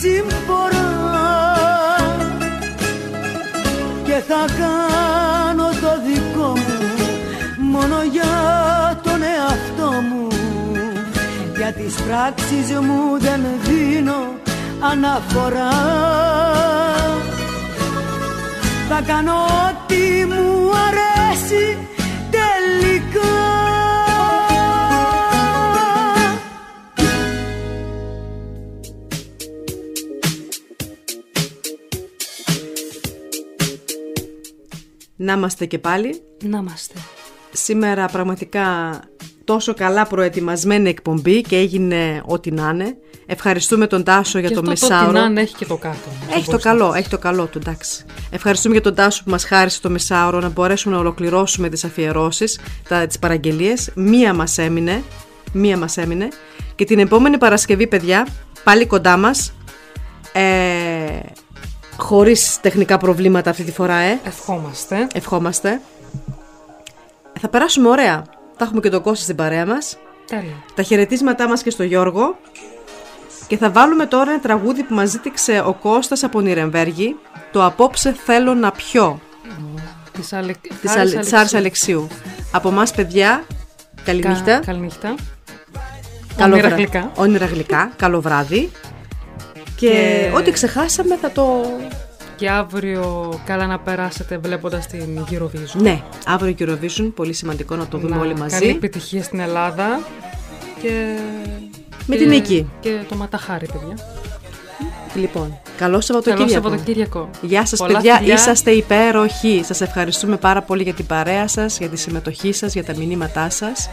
συμφορά 0.01 0.91
και 4.05 4.23
θα 4.29 4.45
κάνω 4.59 5.69
το 5.69 5.93
δικό 6.07 6.49
μου 6.49 6.83
μόνο 7.57 8.03
για 8.13 8.33
τον 9.03 9.23
εαυτό 9.23 9.91
μου. 10.09 10.27
Για 11.57 11.73
τις 11.73 11.95
πράξεις 11.95 12.79
μου 12.81 13.19
δεν 13.19 13.41
δίνω 13.65 14.35
αναφορά 14.81 15.71
θα 18.95 19.03
κάνω 19.03 19.33
ό,τι 19.33 20.25
μου 20.27 20.71
αρέσει 20.71 21.77
τελικά 22.31 23.31
Να 35.17 35.33
είμαστε 35.33 35.67
και 35.67 35.79
πάλι. 35.79 36.23
Να 36.43 36.59
είμαστε. 36.59 36.95
Σήμερα 37.53 38.07
πραγματικά 38.07 39.01
τόσο 39.45 39.75
καλά 39.75 40.07
προετοιμασμένη 40.07 40.89
εκπομπή 40.89 41.41
και 41.41 41.57
έγινε 41.57 42.23
ό,τι 42.27 42.51
να 42.51 42.71
είναι. 42.71 42.97
Ευχαριστούμε 43.33 43.87
τον 43.87 44.05
Τάσο 44.05 44.39
για 44.39 44.49
και 44.49 44.55
το 44.55 44.61
αυτό 44.61 44.71
μεσάωρο. 44.71 45.07
Το 45.07 45.13
τεινάν 45.13 45.37
έχει 45.37 45.55
και 45.55 45.65
το 45.65 45.77
κάτω. 45.77 46.09
Έχει 46.37 46.51
το 46.51 46.59
καλό, 46.59 46.93
έχει 46.95 47.09
το 47.09 47.19
καλό 47.19 47.47
του, 47.47 47.59
εντάξει. 47.59 48.05
Ευχαριστούμε 48.31 48.75
για 48.75 48.83
τον 48.83 48.95
Τάσο 48.95 49.23
που 49.25 49.31
μας 49.31 49.45
χάρισε 49.45 49.81
το 49.81 49.91
μεσάωρο 49.91 50.41
να 50.41 50.49
μπορέσουμε 50.49 50.95
να 50.95 51.01
ολοκληρώσουμε 51.01 51.69
τις 51.69 51.85
αφιερώσεις, 51.85 52.61
τα, 52.89 53.07
τις 53.07 53.19
παραγγελίες. 53.19 53.91
Μία 53.95 54.35
μας 54.35 54.59
έμεινε, 54.59 55.03
μία 55.53 55.77
μας 55.77 55.97
έμεινε. 55.97 56.29
Και 56.75 56.85
την 56.85 56.99
επόμενη 56.99 57.39
Παρασκευή, 57.39 57.87
παιδιά, 57.87 58.27
πάλι 58.65 58.87
κοντά 58.87 59.17
μας, 59.17 59.55
ε, 60.33 61.21
χωρίς 61.97 62.61
τεχνικά 62.61 62.99
προβλήματα 62.99 63.51
αυτή 63.51 63.63
τη 63.63 63.73
φορά, 63.73 63.97
ε. 63.97 64.21
Ευχόμαστε. 64.25 65.07
Ευχόμαστε. 65.15 65.81
Θα 67.41 67.49
περάσουμε 67.49 67.89
ωραία. 67.89 68.25
Θα 68.57 68.65
έχουμε 68.65 68.81
και 68.81 68.89
τον 68.89 69.03
Κώστα 69.03 69.25
στην 69.25 69.37
παρέα 69.37 69.67
μας. 69.67 69.97
Τέλεια. 70.27 70.65
Τα 70.75 70.83
χαιρετίσματά 70.83 71.49
μας 71.49 71.63
και 71.63 71.71
στο 71.71 71.83
Γιώργο. 71.83 72.37
Και 73.53 73.59
θα 73.59 73.71
βάλουμε 73.71 74.07
τώρα 74.07 74.31
ένα 74.31 74.41
τραγούδι 74.41 74.83
που 74.83 74.95
μας 74.95 75.11
ζήτηξε 75.11 75.63
ο 75.67 75.73
Κώστας 75.75 76.23
από 76.23 76.41
Νιρεμβέργη. 76.41 77.17
Το 77.53 77.65
«Απόψε 77.65 78.13
θέλω 78.25 78.55
να 78.55 78.71
πιω» 78.71 79.21
Της, 80.13 80.33
Αλε... 80.33 80.53
της, 80.81 80.91
Χάρης 80.91 81.15
Αλ... 81.15 81.21
της 81.21 81.33
Αλεξίου. 81.33 81.39
Άρης 81.39 81.55
Αλεξίου. 81.55 82.07
Από 82.53 82.69
εμάς 82.69 82.91
παιδιά, 82.91 83.45
καληνύχτα. 84.05 84.45
Κα- 84.45 84.61
Καληνύχτα. 84.67 85.15
Καλό 86.37 86.53
Όνειρα 86.53 86.69
βρά- 86.69 86.79
γλυκά. 86.79 87.13
Όνειρα 87.17 87.47
γλυκά. 87.47 87.93
Καλό 87.97 88.21
βράδυ. 88.21 88.71
Και, 89.77 89.89
Και- 89.89 90.31
ό,τι 90.35 90.51
ξεχάσαμε 90.51 91.17
θα 91.17 91.31
το... 91.31 91.61
Και 92.37 92.51
αύριο 92.51 93.33
καλά 93.47 93.67
να 93.67 93.79
περάσετε 93.79 94.39
βλέποντας 94.39 94.87
την 94.87 95.25
Eurovision. 95.31 95.81
Ναι, 95.81 96.03
αύριο 96.27 96.55
Eurovision, 96.59 97.13
πολύ 97.15 97.33
σημαντικό 97.33 97.75
να 97.77 97.87
το 97.87 97.99
δούμε 97.99 98.17
Να- 98.17 98.21
όλοι 98.23 98.29
Καλή 98.35 98.41
μαζί. 98.41 98.67
επιτυχία 98.67 99.23
στην 99.23 99.41
Ελλάδα. 99.41 100.01
Και... 100.83 101.17
Με 102.07 102.15
και- 102.17 102.21
την 102.21 102.29
νίκη. 102.31 102.71
Και 102.81 102.99
το 103.09 103.15
ματαχάρι, 103.17 103.67
παιδιά. 103.67 103.97
Λοιπόν, 105.15 105.59
καλό 105.77 106.01
Σαββατοκύριακο. 106.01 106.53
Καλό 106.53 106.63
Σαββατοκύριακο. 106.63 107.31
Γεια 107.41 107.67
σας 107.67 107.79
Πολλά 107.79 107.93
παιδιά, 107.97 108.17
φιλιά. 108.17 108.35
είσαστε 108.35 108.71
υπέροχοι. 108.71 109.63
Σας 109.65 109.81
ευχαριστούμε 109.81 110.37
πάρα 110.37 110.63
πολύ 110.63 110.83
για 110.83 110.95
την 110.95 111.07
παρέα 111.07 111.49
σας, 111.49 111.79
για 111.79 111.89
τη 111.89 111.97
συμμετοχή 111.97 112.53
σας, 112.53 112.73
για 112.73 112.85
τα 112.85 112.97
μηνύματά 112.97 113.51
σας. 113.51 113.91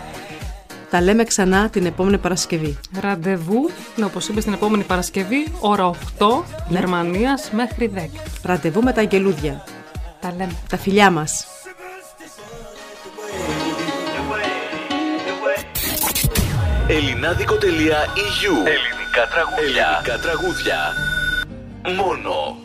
Τα 0.89 1.01
λέμε 1.01 1.23
ξανά 1.23 1.69
την 1.69 1.85
επόμενη 1.85 2.17
Παρασκευή. 2.17 2.77
Ραντεβού, 2.99 3.69
ναι, 3.95 4.05
όπως 4.05 4.27
είπες, 4.27 4.43
την 4.43 4.53
επόμενη 4.53 4.83
Παρασκευή, 4.83 5.47
ώρα 5.59 5.85
8, 5.85 6.43
Ναι. 6.69 6.79
Γερμανίας 6.79 7.49
μέχρι 7.51 7.88
10. 7.88 8.09
Ραντεβού 8.43 8.81
με 8.83 8.91
τα 8.93 9.01
αγγελούδια. 9.01 9.63
Τα 10.21 10.31
λέμε. 10.38 10.51
Τα 10.69 10.77
φιλιά 10.77 11.11
μας. 11.11 11.45
Ελληνάδικο.eu 16.92 18.56
Ελληνικά 18.58 19.27
τραγούδια. 19.32 19.88
Ελληνικά 19.88 20.19
τραγούδια. 20.19 20.93
Μόνο. 21.95 22.58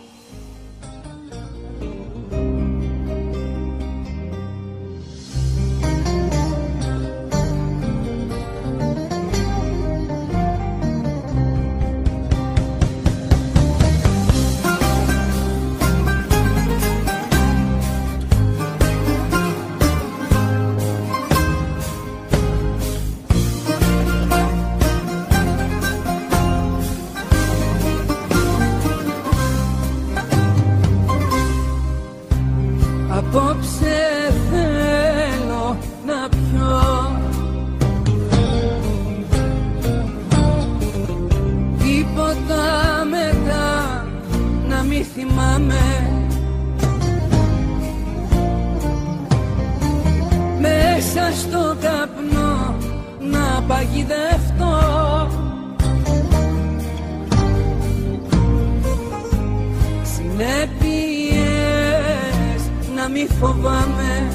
Φοβάμαι. 63.44 64.32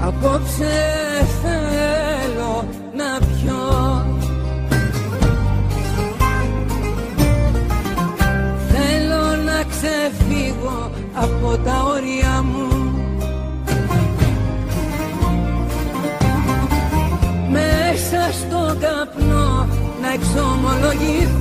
Απόψε 0.00 0.74
θέλω 1.42 2.64
να 2.96 3.26
πιω. 3.26 4.06
Θέλω 8.68 9.42
να 9.44 9.64
ξεφύγω 9.70 10.90
από 11.14 11.56
τα 11.64 11.84
όρια 11.94 12.42
μου. 12.42 12.68
Μέσα 17.50 18.32
στο 18.32 18.76
καπνό 18.80 19.66
να 20.02 20.12
εξομολογηθώ 20.12 21.33